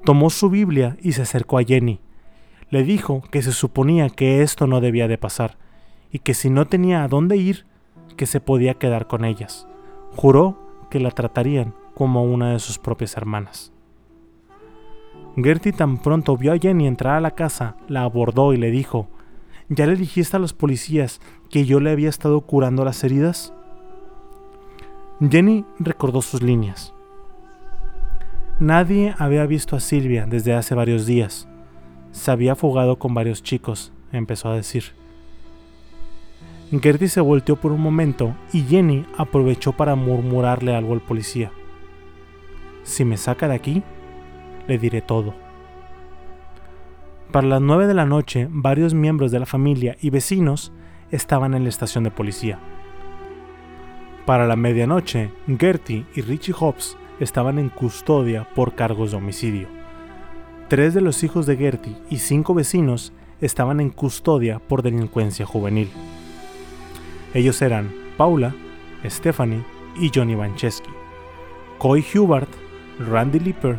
Tomó 0.04 0.30
su 0.30 0.50
Biblia 0.50 0.96
y 1.00 1.12
se 1.12 1.22
acercó 1.22 1.56
a 1.56 1.62
Jenny. 1.62 2.00
Le 2.70 2.82
dijo 2.82 3.22
que 3.30 3.42
se 3.42 3.52
suponía 3.52 4.10
que 4.10 4.42
esto 4.42 4.66
no 4.66 4.80
debía 4.80 5.06
de 5.06 5.18
pasar, 5.18 5.56
y 6.10 6.18
que 6.18 6.34
si 6.34 6.50
no 6.50 6.66
tenía 6.66 7.04
a 7.04 7.08
dónde 7.08 7.36
ir, 7.36 7.64
que 8.16 8.26
se 8.26 8.40
podía 8.40 8.74
quedar 8.74 9.06
con 9.06 9.24
ellas. 9.24 9.68
Juró 10.16 10.69
que 10.90 11.00
la 11.00 11.10
tratarían 11.10 11.74
como 11.94 12.24
una 12.24 12.52
de 12.52 12.58
sus 12.58 12.78
propias 12.78 13.16
hermanas. 13.16 13.72
Gertie 15.36 15.72
tan 15.72 15.98
pronto 15.98 16.36
vio 16.36 16.52
a 16.52 16.58
Jenny 16.58 16.86
entrar 16.86 17.14
a 17.14 17.20
la 17.20 17.30
casa, 17.30 17.76
la 17.88 18.02
abordó 18.02 18.52
y 18.52 18.58
le 18.58 18.70
dijo, 18.70 19.08
¿Ya 19.68 19.86
le 19.86 19.94
dijiste 19.94 20.36
a 20.36 20.40
los 20.40 20.52
policías 20.52 21.20
que 21.48 21.64
yo 21.64 21.78
le 21.78 21.90
había 21.90 22.08
estado 22.08 22.40
curando 22.40 22.84
las 22.84 23.04
heridas? 23.04 23.54
Jenny 25.20 25.64
recordó 25.78 26.22
sus 26.22 26.42
líneas. 26.42 26.92
Nadie 28.58 29.14
había 29.18 29.46
visto 29.46 29.76
a 29.76 29.80
Silvia 29.80 30.26
desde 30.26 30.54
hace 30.54 30.74
varios 30.74 31.06
días. 31.06 31.48
Se 32.10 32.30
había 32.30 32.56
fugado 32.56 32.98
con 32.98 33.14
varios 33.14 33.42
chicos, 33.42 33.92
empezó 34.12 34.48
a 34.48 34.56
decir. 34.56 34.99
Gertie 36.78 37.08
se 37.08 37.20
volteó 37.20 37.56
por 37.56 37.72
un 37.72 37.80
momento 37.80 38.36
y 38.52 38.62
Jenny 38.62 39.04
aprovechó 39.18 39.72
para 39.72 39.96
murmurarle 39.96 40.76
algo 40.76 40.92
al 40.92 41.00
policía. 41.00 41.50
Si 42.84 43.04
me 43.04 43.16
saca 43.16 43.48
de 43.48 43.56
aquí, 43.56 43.82
le 44.68 44.78
diré 44.78 45.02
todo. 45.02 45.34
Para 47.32 47.48
las 47.48 47.60
nueve 47.60 47.88
de 47.88 47.94
la 47.94 48.06
noche, 48.06 48.46
varios 48.50 48.94
miembros 48.94 49.32
de 49.32 49.40
la 49.40 49.46
familia 49.46 49.96
y 50.00 50.10
vecinos 50.10 50.72
estaban 51.10 51.54
en 51.54 51.64
la 51.64 51.68
estación 51.68 52.04
de 52.04 52.12
policía. 52.12 52.60
Para 54.24 54.46
la 54.46 54.54
medianoche, 54.54 55.32
Gertie 55.58 56.06
y 56.14 56.20
Richie 56.20 56.54
Hobbs 56.54 56.96
estaban 57.18 57.58
en 57.58 57.68
custodia 57.68 58.48
por 58.54 58.76
cargos 58.76 59.10
de 59.10 59.16
homicidio. 59.16 59.68
Tres 60.68 60.94
de 60.94 61.00
los 61.00 61.24
hijos 61.24 61.46
de 61.46 61.56
Gertie 61.56 61.96
y 62.10 62.18
cinco 62.18 62.54
vecinos 62.54 63.12
estaban 63.40 63.80
en 63.80 63.90
custodia 63.90 64.60
por 64.60 64.82
delincuencia 64.82 65.46
juvenil. 65.46 65.90
Ellos 67.32 67.62
eran 67.62 67.92
Paula, 68.16 68.54
Stephanie 69.04 69.62
y 69.98 70.10
Johnny 70.14 70.34
Vancheski. 70.34 70.90
Coy 71.78 72.04
Hubert, 72.14 72.50
Randy 72.98 73.38
Lipper, 73.38 73.78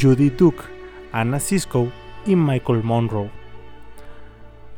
Judy 0.00 0.30
Duke, 0.30 0.64
Anna 1.12 1.38
Cisco 1.38 1.88
y 2.26 2.36
Michael 2.36 2.82
Monroe. 2.82 3.30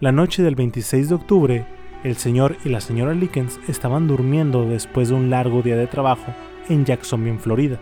La 0.00 0.12
noche 0.12 0.42
del 0.42 0.54
26 0.54 1.08
de 1.08 1.14
octubre, 1.14 1.66
el 2.04 2.16
señor 2.16 2.56
y 2.64 2.68
la 2.68 2.80
señora 2.80 3.14
Likens 3.14 3.58
estaban 3.68 4.06
durmiendo 4.06 4.64
después 4.66 5.08
de 5.08 5.14
un 5.14 5.30
largo 5.30 5.62
día 5.62 5.76
de 5.76 5.86
trabajo 5.86 6.32
en 6.68 6.84
Jacksonville, 6.84 7.38
Florida. 7.38 7.78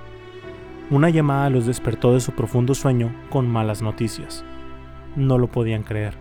Una 0.90 1.10
llamada 1.10 1.50
los 1.50 1.66
despertó 1.66 2.14
de 2.14 2.20
su 2.20 2.32
profundo 2.32 2.74
sueño 2.74 3.12
con 3.28 3.46
malas 3.46 3.82
noticias. 3.82 4.44
No 5.16 5.36
lo 5.36 5.48
podían 5.48 5.82
creer. 5.82 6.14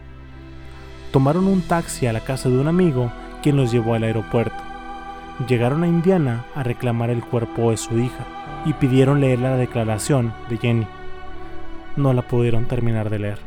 Tomaron 1.12 1.48
un 1.48 1.62
taxi 1.62 2.06
a 2.06 2.14
la 2.14 2.20
casa 2.20 2.50
de 2.50 2.60
un 2.60 2.68
amigo 2.68 3.12
quien 3.42 3.58
los 3.58 3.72
llevó 3.72 3.94
al 3.94 4.04
aeropuerto. 4.04 4.56
Llegaron 5.48 5.84
a 5.84 5.88
Indiana 5.88 6.46
a 6.56 6.64
reclamar 6.64 7.10
el 7.10 7.24
cuerpo 7.24 7.72
de 7.72 7.78
su 7.78 8.00
hija 8.00 8.26
y 8.66 8.74
pidieron 8.74 9.22
leer 9.22 9.40
la 9.40 9.56
declaración 9.56 10.34
de 10.50 10.58
Jenny. 10.58 10.88
No 11.96 12.14
la 12.14 12.24
pudieron 12.24 12.66
terminar 12.66 13.10
de 13.10 13.20
leer. 13.20 13.40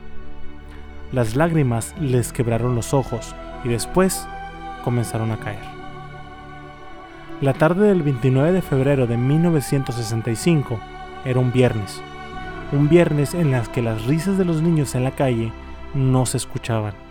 Las 1.13 1.35
lágrimas 1.35 1.95
les 2.01 2.33
quebraron 2.33 2.75
los 2.77 2.95
ojos 2.95 3.35
y 3.65 3.69
después 3.69 4.27
comenzaron 4.85 5.33
a 5.33 5.39
caer. 5.39 5.81
La 7.41 7.55
tarde 7.55 7.89
del 7.89 8.03
29 8.03 8.53
de 8.53 8.63
febrero 8.63 9.07
de 9.07 9.17
1965 9.17 10.79
era 11.25 11.41
un 11.41 11.53
viernes. 11.53 12.03
un 12.73 12.89
viernes 12.89 13.35
en 13.35 13.51
las 13.51 13.69
que 13.69 13.83
las 13.83 14.05
risas 14.07 14.39
de 14.39 14.45
los 14.45 14.63
niños 14.63 14.95
en 14.95 15.03
la 15.03 15.11
calle 15.11 15.51
no 15.93 16.25
se 16.25 16.37
escuchaban. 16.37 17.10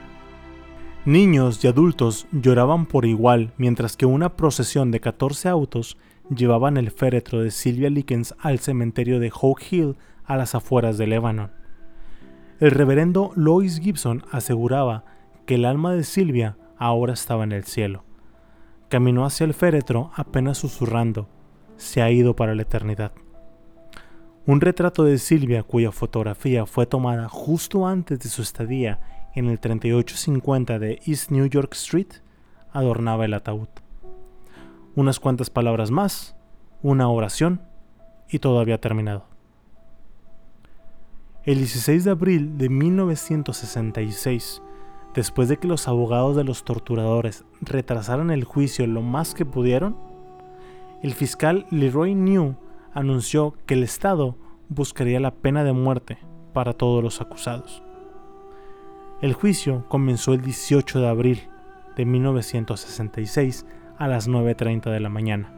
Niños 1.10 1.66
y 1.66 1.68
adultos 1.68 2.28
lloraban 2.32 2.86
por 2.86 3.04
igual 3.04 3.52
mientras 3.58 3.98
que 3.98 4.06
una 4.06 4.36
procesión 4.36 4.92
de 4.92 5.00
14 5.00 5.50
autos 5.50 5.98
llevaban 6.30 6.78
el 6.78 6.92
féretro 6.92 7.42
de 7.42 7.50
Sylvia 7.50 7.90
Likens 7.90 8.36
al 8.38 8.60
cementerio 8.60 9.20
de 9.20 9.32
Hope 9.34 9.64
Hill 9.72 9.96
a 10.24 10.38
las 10.38 10.54
afueras 10.54 11.00
de 11.00 11.08
Lebanon. 11.08 11.52
El 12.60 12.70
reverendo 12.70 13.32
Lois 13.36 13.80
Gibson 13.80 14.24
aseguraba 14.30 15.04
que 15.48 15.56
el 15.56 15.66
alma 15.66 15.96
de 15.96 16.04
Silvia 16.04 16.58
ahora 16.78 17.14
estaba 17.14 17.44
en 17.44 17.54
el 17.54 17.64
cielo. 17.64 18.04
Caminó 18.88 19.26
hacia 19.26 19.46
el 19.46 19.56
féretro 19.56 20.12
apenas 20.16 20.60
susurrando, 20.60 21.28
se 21.76 22.04
ha 22.04 22.12
ido 22.12 22.36
para 22.36 22.54
la 22.54 22.62
eternidad. 22.62 23.14
Un 24.46 24.62
retrato 24.62 25.06
de 25.06 25.18
Silvia 25.18 25.64
cuya 25.64 25.92
fotografía 25.92 26.68
fue 26.68 26.86
tomada 26.86 27.28
justo 27.30 27.88
antes 27.88 28.20
de 28.20 28.30
su 28.30 28.44
estadía 28.44 29.19
en 29.36 29.48
el 29.48 29.60
3850 29.60 30.80
de 30.80 31.00
East 31.06 31.32
New 31.32 31.46
York 31.48 31.74
Street 31.74 32.08
adornaba 32.72 33.26
el 33.26 33.34
ataúd. 33.34 33.68
Unas 34.96 35.20
cuantas 35.20 35.50
palabras 35.50 35.92
más, 35.92 36.36
una 36.82 37.10
oración 37.10 37.62
y 38.30 38.40
todo 38.40 38.60
había 38.60 38.80
terminado. 38.80 39.26
El 41.44 41.60
16 41.60 42.04
de 42.04 42.12
abril 42.12 42.58
de 42.58 42.70
1966, 42.70 44.62
después 45.16 45.50
de 45.50 45.58
que 45.58 45.68
los 45.68 45.88
abogados 45.88 46.36
de 46.36 46.44
los 46.44 46.64
torturadores 46.64 47.46
retrasaran 47.62 48.30
el 48.30 48.44
juicio 48.44 48.86
lo 48.88 49.02
más 49.02 49.34
que 49.34 49.46
pudieron, 49.46 49.96
el 51.02 51.14
fiscal 51.14 51.66
Leroy 51.72 52.14
New 52.14 52.56
anunció 52.94 53.56
que 53.66 53.76
el 53.76 53.84
Estado 53.84 54.36
buscaría 54.68 55.20
la 55.20 55.32
pena 55.32 55.64
de 55.64 55.74
muerte 55.74 56.18
para 56.54 56.74
todos 56.74 57.02
los 57.02 57.22
acusados. 57.22 57.82
El 59.22 59.34
juicio 59.34 59.86
comenzó 59.88 60.34
el 60.34 60.42
18 60.42 61.00
de 61.00 61.08
abril 61.08 61.50
de 61.96 62.06
1966 62.06 63.66
a 63.98 64.08
las 64.08 64.30
9.30 64.30 64.92
de 64.92 65.00
la 65.00 65.10
mañana. 65.10 65.52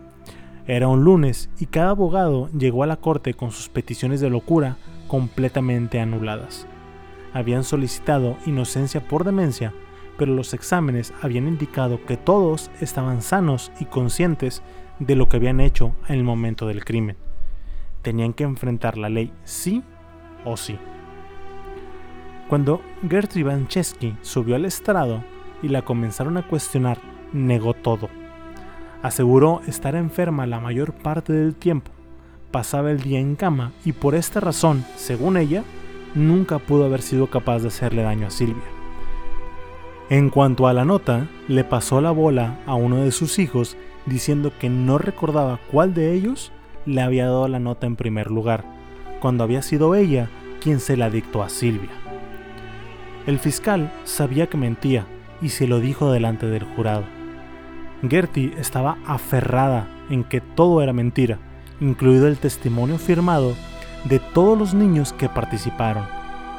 Era 0.68 0.88
un 0.88 1.03
lunes 1.03 1.49
y 1.59 1.68
cada 1.68 1.91
abogado 1.91 2.49
llegó 2.57 2.84
a 2.84 2.88
la 2.88 2.97
corte 2.97 3.34
con 3.34 3.51
sus 3.51 3.70
peticiones 3.70 4.20
de 4.22 4.30
locura 4.30 4.78
completamente 5.07 5.99
anuladas. 5.99 6.68
Habían 7.34 7.64
solicitado 7.64 8.38
inocencia 8.45 9.07
por 9.07 9.24
demencia, 9.24 9.74
pero 10.18 10.34
los 10.34 10.53
exámenes 10.53 11.14
habían 11.22 11.47
indicado 11.47 12.03
que 12.05 12.18
todos 12.18 12.72
estaban 12.80 13.22
sanos 13.22 13.72
y 13.80 13.86
conscientes 13.86 14.64
de 14.99 15.16
lo 15.16 15.30
que 15.30 15.38
habían 15.38 15.59
hecho 15.59 15.93
en 16.07 16.16
el 16.16 16.24
momento 16.24 16.68
del 16.68 16.84
crimen 16.84 17.18
tenían 18.01 18.34
que 18.34 18.43
enfrentar 18.43 18.97
la 18.97 19.09
ley 19.09 19.32
sí 19.43 19.84
o 20.45 20.57
sí. 20.57 20.78
Cuando 22.52 22.82
Gertrude 23.10 23.45
Vanchesky 23.45 24.18
subió 24.22 24.58
al 24.58 24.66
estrado 24.66 25.24
y 25.64 25.70
la 25.70 25.84
comenzaron 25.84 26.36
a 26.36 26.45
cuestionar, 26.45 26.97
negó 27.32 27.74
todo. 27.74 28.10
Aseguró 29.02 29.62
estar 29.68 29.95
enferma 29.95 30.45
la 30.45 30.60
mayor 30.60 30.91
parte 30.91 31.32
del 31.32 31.56
tiempo, 31.56 31.91
pasaba 32.52 32.91
el 32.91 32.99
día 32.99 33.22
en 33.22 33.38
cama 33.38 33.72
y 33.86 33.93
por 33.93 34.16
esta 34.16 34.41
razón, 34.41 34.84
según 34.97 35.38
ella, 35.38 35.64
nunca 36.14 36.60
pudo 36.60 36.84
haber 36.84 37.02
sido 37.02 37.28
capaz 37.28 37.60
de 37.60 37.70
hacerle 37.70 38.02
daño 38.02 38.28
a 38.28 38.32
Silvia. 38.32 38.68
En 40.10 40.30
cuanto 40.30 40.68
a 40.68 40.74
la 40.74 40.84
nota, 40.84 41.30
le 41.47 41.64
pasó 41.64 42.02
la 42.02 42.12
bola 42.12 42.60
a 42.66 42.76
uno 42.76 42.97
de 42.97 43.14
sus 43.14 43.39
hijos 43.39 43.78
diciendo 44.06 44.52
que 44.60 44.68
no 44.68 44.97
recordaba 44.97 45.62
cuál 45.72 45.93
de 45.93 46.12
ellos 46.12 46.52
le 46.86 46.99
había 46.99 47.28
dado 47.28 47.47
la 47.47 47.60
nota 47.60 47.88
en 47.88 47.95
primer 47.95 48.30
lugar, 48.30 48.66
cuando 49.22 49.45
había 49.45 49.62
sido 49.62 49.95
ella 49.95 50.28
quien 50.60 50.82
se 50.82 50.97
la 50.97 51.10
dictó 51.10 51.43
a 51.43 51.47
Silvia. 51.47 52.01
El 53.26 53.39
fiscal 53.39 53.91
sabía 54.03 54.47
que 54.47 54.57
mentía 54.57 55.05
y 55.41 55.49
se 55.49 55.67
lo 55.67 55.80
dijo 55.80 56.11
delante 56.11 56.47
del 56.47 56.63
jurado. 56.63 57.03
Gertie 58.07 58.53
estaba 58.57 58.97
aferrada 59.05 59.88
en 60.09 60.24
que 60.24 60.41
todo 60.41 60.82
era 60.82 60.93
mentira, 60.93 61.38
incluido 61.80 62.28
el 62.28 62.38
testimonio 62.38 62.97
firmado 62.97 63.53
de 64.05 64.19
todos 64.19 64.57
los 64.57 64.74
niños 64.74 65.13
que 65.13 65.30
participaron, 65.30 66.05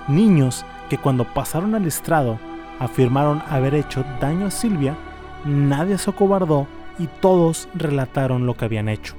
niños 0.08 0.64
que 0.88 0.98
cuando 0.98 1.24
pasaron 1.24 1.74
al 1.74 1.86
estrado 1.86 2.38
afirmaron 2.78 3.42
haber 3.48 3.74
hecho 3.74 4.04
daño 4.20 4.46
a 4.46 4.50
Silvia, 4.50 4.96
nadie 5.44 5.98
se 5.98 6.10
acobardó 6.10 6.66
y 6.98 7.08
todos 7.20 7.68
relataron 7.74 8.46
lo 8.46 8.54
que 8.54 8.64
habían 8.64 8.88
hecho 8.88 9.14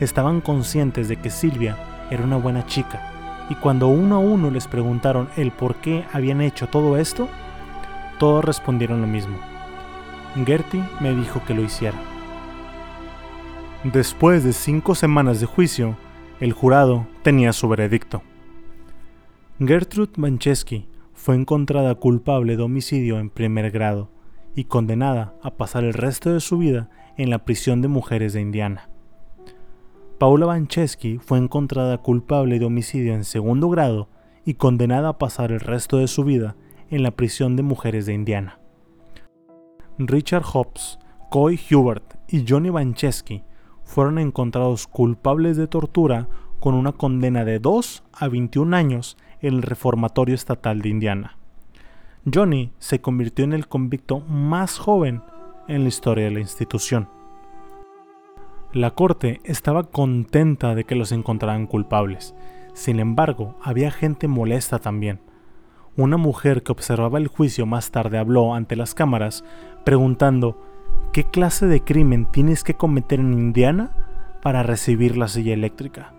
estaban 0.00 0.40
conscientes 0.40 1.08
de 1.08 1.16
que 1.16 1.30
Silvia 1.30 1.76
era 2.10 2.24
una 2.24 2.36
buena 2.36 2.66
chica, 2.66 3.12
y 3.48 3.54
cuando 3.54 3.88
uno 3.88 4.16
a 4.16 4.18
uno 4.18 4.50
les 4.50 4.66
preguntaron 4.66 5.28
el 5.36 5.52
por 5.52 5.76
qué 5.76 6.04
habían 6.12 6.40
hecho 6.40 6.66
todo 6.66 6.96
esto, 6.96 7.28
todos 8.18 8.44
respondieron 8.44 9.00
lo 9.00 9.06
mismo. 9.06 9.36
Gertie 10.44 10.82
me 11.00 11.14
dijo 11.14 11.42
que 11.46 11.54
lo 11.54 11.62
hiciera. 11.62 11.96
Después 13.84 14.42
de 14.42 14.52
cinco 14.52 14.94
semanas 14.94 15.40
de 15.40 15.46
juicio, 15.46 15.96
el 16.40 16.52
jurado 16.52 17.06
tenía 17.22 17.52
su 17.52 17.68
veredicto. 17.68 18.22
Gertrude 19.58 20.12
Manchesky 20.16 20.88
fue 21.14 21.34
encontrada 21.34 21.94
culpable 21.94 22.56
de 22.56 22.62
homicidio 22.62 23.18
en 23.18 23.30
primer 23.30 23.70
grado 23.70 24.10
y 24.54 24.64
condenada 24.64 25.34
a 25.42 25.52
pasar 25.52 25.84
el 25.84 25.94
resto 25.94 26.32
de 26.32 26.40
su 26.40 26.58
vida 26.58 26.90
en 27.16 27.30
la 27.30 27.44
prisión 27.44 27.80
de 27.80 27.88
mujeres 27.88 28.32
de 28.32 28.40
Indiana. 28.40 28.90
Paula 30.18 30.46
Vanchesky 30.46 31.18
fue 31.18 31.36
encontrada 31.36 31.98
culpable 31.98 32.58
de 32.58 32.64
homicidio 32.64 33.12
en 33.12 33.24
segundo 33.24 33.68
grado 33.68 34.08
y 34.46 34.54
condenada 34.54 35.10
a 35.10 35.18
pasar 35.18 35.52
el 35.52 35.60
resto 35.60 35.98
de 35.98 36.08
su 36.08 36.24
vida 36.24 36.56
en 36.88 37.02
la 37.02 37.10
prisión 37.10 37.54
de 37.54 37.62
mujeres 37.62 38.06
de 38.06 38.14
Indiana. 38.14 38.58
Richard 39.98 40.44
Hobbs, 40.44 40.98
Coy 41.30 41.60
Hubert 41.70 42.14
y 42.28 42.46
Johnny 42.48 42.70
Vanchesky 42.70 43.44
fueron 43.84 44.18
encontrados 44.18 44.86
culpables 44.86 45.58
de 45.58 45.66
tortura 45.66 46.28
con 46.60 46.74
una 46.74 46.92
condena 46.92 47.44
de 47.44 47.58
2 47.58 48.04
a 48.14 48.28
21 48.28 48.74
años 48.74 49.18
en 49.42 49.52
el 49.56 49.62
Reformatorio 49.62 50.34
Estatal 50.34 50.80
de 50.80 50.88
Indiana. 50.88 51.36
Johnny 52.32 52.72
se 52.78 53.02
convirtió 53.02 53.44
en 53.44 53.52
el 53.52 53.68
convicto 53.68 54.20
más 54.20 54.78
joven 54.78 55.22
en 55.68 55.82
la 55.82 55.88
historia 55.88 56.24
de 56.24 56.30
la 56.30 56.40
institución. 56.40 57.15
La 58.76 58.90
corte 58.90 59.40
estaba 59.44 59.84
contenta 59.84 60.74
de 60.74 60.84
que 60.84 60.96
los 60.96 61.10
encontraran 61.10 61.66
culpables. 61.66 62.34
Sin 62.74 63.00
embargo, 63.00 63.54
había 63.62 63.90
gente 63.90 64.28
molesta 64.28 64.80
también. 64.80 65.18
Una 65.96 66.18
mujer 66.18 66.62
que 66.62 66.72
observaba 66.72 67.16
el 67.16 67.28
juicio 67.28 67.64
más 67.64 67.90
tarde 67.90 68.18
habló 68.18 68.54
ante 68.54 68.76
las 68.76 68.92
cámaras 68.92 69.44
preguntando 69.82 70.60
¿qué 71.14 71.24
clase 71.24 71.66
de 71.66 71.82
crimen 71.82 72.30
tienes 72.30 72.62
que 72.64 72.74
cometer 72.74 73.18
en 73.18 73.32
Indiana 73.32 73.96
para 74.42 74.62
recibir 74.62 75.16
la 75.16 75.28
silla 75.28 75.54
eléctrica? 75.54 76.12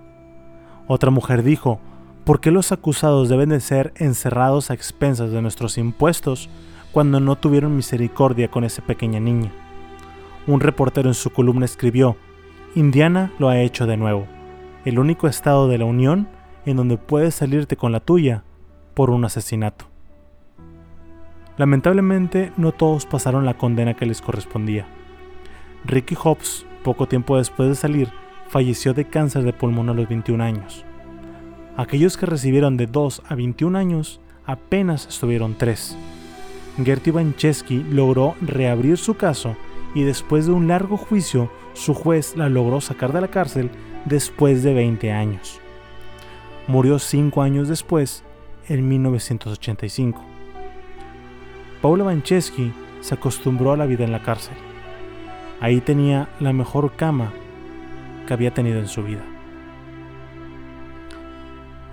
Otra 0.88 1.12
mujer 1.12 1.44
dijo 1.44 1.80
¿por 2.26 2.40
qué 2.40 2.50
los 2.50 2.72
acusados 2.72 3.30
deben 3.30 3.50
de 3.50 3.60
ser 3.60 3.94
encerrados 3.98 4.72
a 4.72 4.74
expensas 4.74 5.30
de 5.30 5.44
nuestros 5.44 5.78
impuestos 5.78 6.50
cuando 6.92 7.20
no 7.20 7.36
tuvieron 7.36 7.76
misericordia 7.76 8.50
con 8.50 8.64
esa 8.64 8.82
pequeña 8.82 9.20
niña? 9.20 9.52
Un 10.48 10.60
reportero 10.60 11.08
en 11.08 11.14
su 11.14 11.30
columna 11.30 11.66
escribió 11.66 12.18
Indiana 12.76 13.32
lo 13.40 13.50
ha 13.50 13.60
hecho 13.60 13.88
de 13.88 13.98
nuevo, 13.98 14.28
el 14.86 15.00
único 15.00 15.28
estado 15.28 15.68
de 15.68 15.78
la 15.78 15.86
Unión 15.86 16.28
en 16.66 16.78
donde 16.78 16.98
puedes 16.98 17.36
salirte 17.36 17.78
con 17.78 17.92
la 17.92 18.00
tuya 18.00 18.44
por 18.94 19.10
un 19.10 19.26
asesinato. 19.26 19.86
Lamentablemente 21.58 22.52
no 22.58 22.72
todos 22.72 23.06
pasaron 23.06 23.46
la 23.46 23.58
condena 23.58 23.96
que 23.96 24.06
les 24.06 24.22
correspondía. 24.22 24.86
Ricky 25.86 26.16
Hobbs, 26.22 26.66
poco 26.84 27.08
tiempo 27.08 27.38
después 27.38 27.70
de 27.70 27.76
salir, 27.76 28.10
falleció 28.50 28.94
de 28.94 29.06
cáncer 29.06 29.44
de 29.44 29.54
pulmón 29.54 29.90
a 29.90 29.94
los 29.94 30.08
21 30.08 30.44
años. 30.44 30.86
Aquellos 31.78 32.18
que 32.18 32.26
recibieron 32.26 32.78
de 32.78 32.88
2 32.88 33.24
a 33.28 33.36
21 33.36 33.78
años 33.78 34.20
apenas 34.46 35.08
estuvieron 35.08 35.56
3. 35.58 35.98
Gertie 36.84 37.14
Vanchesky 37.14 37.84
logró 37.84 38.36
reabrir 38.42 38.98
su 38.98 39.16
caso 39.16 39.56
y 39.96 40.04
después 40.04 40.46
de 40.46 40.54
un 40.54 40.68
largo 40.68 40.98
juicio 40.98 41.50
su 41.78 41.94
juez 41.94 42.36
la 42.36 42.50
logró 42.50 42.82
sacar 42.82 43.14
de 43.14 43.22
la 43.22 43.28
cárcel 43.28 43.70
después 44.06 44.64
de 44.64 44.74
20 44.74 45.12
años. 45.12 45.62
Murió 46.68 47.00
5 47.00 47.42
años 47.42 47.70
después, 47.70 48.24
en 48.68 48.90
1985. 48.90 50.22
Paula 51.82 52.04
Vanchesky 52.04 52.74
se 53.02 53.14
acostumbró 53.14 53.72
a 53.72 53.78
la 53.78 53.86
vida 53.86 54.04
en 54.04 54.12
la 54.12 54.24
cárcel. 54.24 54.58
Ahí 55.62 55.80
tenía 55.80 56.28
la 56.40 56.52
mejor 56.52 56.96
cama 56.96 57.32
que 58.26 58.34
había 58.34 58.54
tenido 58.54 58.80
en 58.80 58.88
su 58.88 59.04
vida. 59.04 59.24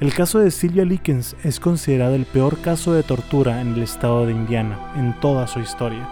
El 0.01 0.13
caso 0.13 0.41
de 0.41 0.51
Sylvia 0.51 0.85
Likens 0.85 1.37
es 1.45 1.61
considerado 1.61 2.15
el 2.15 2.25
peor 2.25 2.61
caso 2.61 2.93
de 2.93 3.03
tortura 3.05 3.61
en 3.61 3.75
el 3.75 3.83
estado 3.83 4.27
de 4.27 4.33
Indiana 4.33 4.93
en 4.97 5.19
toda 5.21 5.47
su 5.47 5.61
historia. 5.61 6.09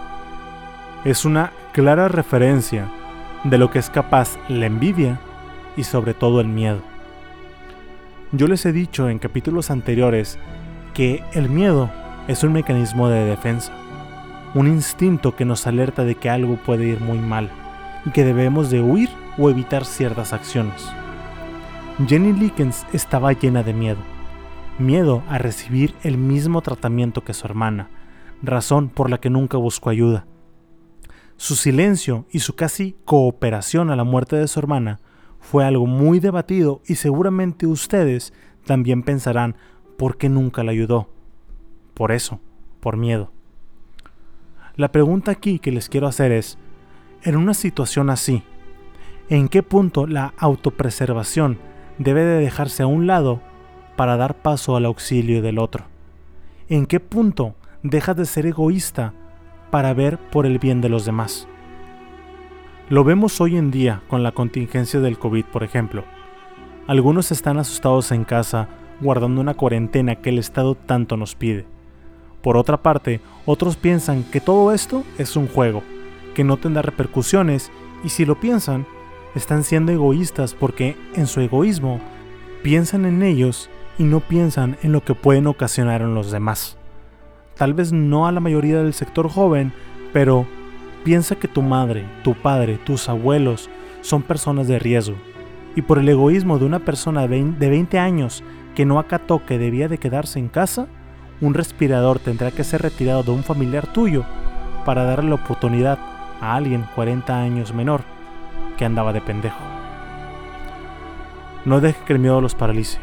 Es 1.03 1.25
una 1.25 1.51
clara 1.73 2.07
referencia 2.07 2.87
de 3.43 3.57
lo 3.57 3.69
que 3.69 3.79
es 3.79 3.89
capaz 3.89 4.37
la 4.47 4.65
envidia 4.65 5.19
y 5.75 5.83
sobre 5.83 6.13
todo 6.13 6.39
el 6.41 6.47
miedo. 6.47 6.81
Yo 8.31 8.47
les 8.47 8.65
he 8.65 8.71
dicho 8.71 9.09
en 9.09 9.19
capítulos 9.19 9.69
anteriores 9.69 10.39
que 10.93 11.23
el 11.33 11.49
miedo 11.49 11.89
es 12.27 12.43
un 12.43 12.53
mecanismo 12.53 13.09
de 13.09 13.25
defensa, 13.25 13.73
un 14.55 14.67
instinto 14.67 15.35
que 15.35 15.45
nos 15.45 15.67
alerta 15.67 16.03
de 16.03 16.15
que 16.15 16.29
algo 16.29 16.55
puede 16.55 16.85
ir 16.85 16.99
muy 16.99 17.19
mal 17.19 17.49
y 18.05 18.11
que 18.11 18.23
debemos 18.23 18.69
de 18.69 18.81
huir 18.81 19.09
o 19.37 19.49
evitar 19.49 19.85
ciertas 19.85 20.33
acciones. 20.33 20.89
Jenny 22.07 22.33
Lickens 22.33 22.85
estaba 22.91 23.33
llena 23.33 23.61
de 23.61 23.73
miedo, 23.73 23.99
miedo 24.79 25.21
a 25.29 25.37
recibir 25.37 25.93
el 26.03 26.17
mismo 26.17 26.61
tratamiento 26.61 27.23
que 27.23 27.33
su 27.33 27.45
hermana, 27.45 27.89
razón 28.41 28.89
por 28.89 29.09
la 29.09 29.19
que 29.19 29.29
nunca 29.29 29.57
buscó 29.57 29.89
ayuda. 29.89 30.25
Su 31.37 31.55
silencio 31.55 32.25
y 32.31 32.39
su 32.39 32.55
casi 32.55 32.95
cooperación 33.05 33.89
a 33.89 33.95
la 33.95 34.03
muerte 34.03 34.35
de 34.35 34.47
su 34.47 34.59
hermana 34.59 34.99
fue 35.39 35.65
algo 35.65 35.85
muy 35.85 36.19
debatido 36.19 36.81
y 36.85 36.95
seguramente 36.95 37.67
ustedes 37.67 38.33
también 38.65 39.03
pensarán 39.03 39.55
por 39.97 40.17
qué 40.17 40.29
nunca 40.29 40.63
la 40.63 40.71
ayudó. 40.71 41.09
Por 41.93 42.11
eso, 42.11 42.39
por 42.79 42.97
miedo. 42.97 43.31
La 44.75 44.91
pregunta 44.91 45.31
aquí 45.31 45.59
que 45.59 45.71
les 45.71 45.89
quiero 45.89 46.07
hacer 46.07 46.31
es, 46.31 46.57
en 47.23 47.35
una 47.35 47.53
situación 47.53 48.09
así, 48.09 48.43
¿en 49.29 49.47
qué 49.47 49.63
punto 49.63 50.07
la 50.07 50.33
autopreservación 50.37 51.59
debe 51.99 52.23
de 52.23 52.39
dejarse 52.39 52.83
a 52.83 52.87
un 52.87 53.05
lado 53.05 53.41
para 53.95 54.17
dar 54.17 54.41
paso 54.41 54.75
al 54.75 54.85
auxilio 54.85 55.41
del 55.41 55.59
otro? 55.59 55.85
¿En 56.69 56.85
qué 56.85 56.99
punto 56.99 57.55
dejas 57.83 58.15
de 58.15 58.25
ser 58.25 58.45
egoísta 58.45 59.13
para 59.73 59.95
ver 59.95 60.19
por 60.19 60.45
el 60.45 60.59
bien 60.59 60.81
de 60.81 60.89
los 60.89 61.03
demás? 61.03 61.47
Lo 62.89 63.03
vemos 63.03 63.41
hoy 63.41 63.57
en 63.57 63.71
día 63.71 64.03
con 64.07 64.21
la 64.21 64.31
contingencia 64.31 64.99
del 64.99 65.17
COVID, 65.17 65.45
por 65.45 65.63
ejemplo. 65.63 66.03
Algunos 66.85 67.31
están 67.31 67.57
asustados 67.57 68.11
en 68.11 68.23
casa 68.23 68.67
guardando 69.01 69.41
una 69.41 69.55
cuarentena 69.55 70.17
que 70.17 70.29
el 70.29 70.37
Estado 70.37 70.75
tanto 70.75 71.17
nos 71.17 71.33
pide. 71.33 71.65
Por 72.43 72.55
otra 72.55 72.83
parte, 72.83 73.19
otros 73.47 73.75
piensan 73.75 74.23
que 74.25 74.39
todo 74.39 74.73
esto 74.73 75.03
es 75.17 75.35
un 75.35 75.47
juego, 75.47 75.81
que 76.35 76.43
no 76.43 76.57
tendrá 76.57 76.83
repercusiones 76.83 77.71
y 78.03 78.09
si 78.09 78.25
lo 78.25 78.39
piensan, 78.39 78.85
están 79.33 79.63
siendo 79.63 79.91
egoístas 79.91 80.53
porque 80.53 80.95
en 81.15 81.25
su 81.25 81.41
egoísmo 81.41 81.99
piensan 82.61 83.05
en 83.05 83.23
ellos 83.23 83.71
y 83.97 84.03
no 84.03 84.19
piensan 84.19 84.77
en 84.83 84.91
lo 84.91 85.03
que 85.03 85.15
pueden 85.15 85.47
ocasionar 85.47 86.03
en 86.03 86.13
los 86.13 86.29
demás. 86.29 86.77
Tal 87.55 87.73
vez 87.73 87.91
no 87.91 88.27
a 88.27 88.31
la 88.31 88.39
mayoría 88.39 88.81
del 88.81 88.93
sector 88.93 89.29
joven, 89.29 89.73
pero 90.11 90.47
piensa 91.03 91.35
que 91.35 91.47
tu 91.47 91.61
madre, 91.61 92.05
tu 92.23 92.33
padre, 92.33 92.77
tus 92.83 93.09
abuelos 93.09 93.69
son 94.01 94.23
personas 94.23 94.67
de 94.67 94.79
riesgo. 94.79 95.15
Y 95.75 95.81
por 95.81 95.99
el 95.99 96.09
egoísmo 96.09 96.59
de 96.59 96.65
una 96.65 96.79
persona 96.79 97.27
de 97.27 97.69
20 97.69 97.99
años 97.99 98.43
que 98.75 98.85
no 98.85 98.99
acató 98.99 99.45
que 99.45 99.57
debía 99.57 99.87
de 99.87 99.97
quedarse 99.97 100.39
en 100.39 100.47
casa, 100.47 100.87
un 101.41 101.53
respirador 101.53 102.19
tendrá 102.19 102.51
que 102.51 102.63
ser 102.63 102.81
retirado 102.81 103.23
de 103.23 103.31
un 103.31 103.43
familiar 103.43 103.87
tuyo 103.87 104.23
para 104.85 105.03
darle 105.03 105.29
la 105.29 105.35
oportunidad 105.35 105.99
a 106.41 106.55
alguien 106.55 106.85
40 106.95 107.39
años 107.39 107.73
menor 107.73 108.01
que 108.77 108.85
andaba 108.85 109.13
de 109.13 109.21
pendejo. 109.21 109.57
No 111.65 111.79
deje 111.79 112.03
que 112.05 112.13
el 112.13 112.19
miedo 112.19 112.41
los 112.41 112.55
paralice. 112.55 112.99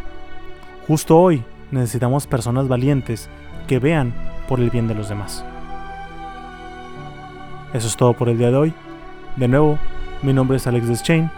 Justo 0.86 1.18
hoy 1.18 1.44
necesitamos 1.70 2.26
personas 2.26 2.68
valientes 2.68 3.28
que 3.66 3.78
vean 3.78 4.12
por 4.50 4.58
el 4.58 4.68
bien 4.68 4.88
de 4.88 4.96
los 4.96 5.08
demás. 5.08 5.44
Eso 7.72 7.86
es 7.86 7.96
todo 7.96 8.14
por 8.14 8.28
el 8.28 8.36
día 8.36 8.50
de 8.50 8.56
hoy. 8.56 8.74
De 9.36 9.46
nuevo, 9.46 9.78
mi 10.22 10.32
nombre 10.32 10.56
es 10.56 10.66
Alex 10.66 10.88
Deschain. 10.88 11.30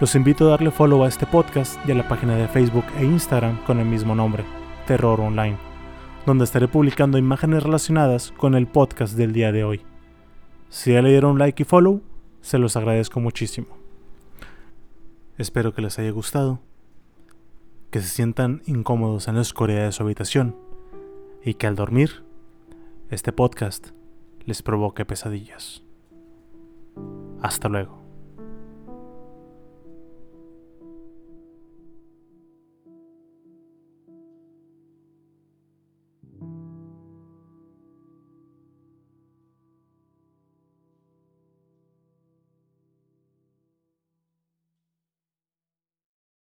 Los 0.00 0.14
invito 0.14 0.44
a 0.44 0.50
darle 0.50 0.70
follow 0.70 1.02
a 1.02 1.08
este 1.08 1.24
podcast 1.24 1.78
y 1.88 1.92
a 1.92 1.94
la 1.94 2.06
página 2.06 2.36
de 2.36 2.48
Facebook 2.48 2.84
e 2.98 3.06
Instagram 3.06 3.64
con 3.64 3.78
el 3.78 3.86
mismo 3.86 4.14
nombre, 4.14 4.44
Terror 4.86 5.18
Online, 5.18 5.56
donde 6.26 6.44
estaré 6.44 6.68
publicando 6.68 7.16
imágenes 7.16 7.62
relacionadas 7.62 8.32
con 8.36 8.54
el 8.54 8.66
podcast 8.66 9.14
del 9.14 9.32
día 9.32 9.50
de 9.50 9.64
hoy. 9.64 9.80
Si 10.68 10.92
ya 10.92 11.00
le 11.00 11.08
dieron 11.08 11.38
like 11.38 11.62
y 11.62 11.64
follow, 11.64 12.02
se 12.42 12.58
los 12.58 12.76
agradezco 12.76 13.18
muchísimo. 13.18 13.78
Espero 15.38 15.72
que 15.72 15.80
les 15.80 15.98
haya 15.98 16.10
gustado, 16.10 16.60
que 17.90 18.02
se 18.02 18.08
sientan 18.08 18.60
incómodos 18.66 19.26
en 19.26 19.36
la 19.36 19.40
oscuridad 19.40 19.86
de 19.86 19.92
su 19.92 20.02
habitación 20.02 20.54
y 21.42 21.54
que 21.54 21.66
al 21.66 21.76
dormir, 21.76 22.22
este 23.12 23.30
podcast 23.30 23.88
les 24.46 24.62
provoque 24.62 25.04
pesadillas. 25.04 25.82
Hasta 27.42 27.68
luego. 27.68 28.01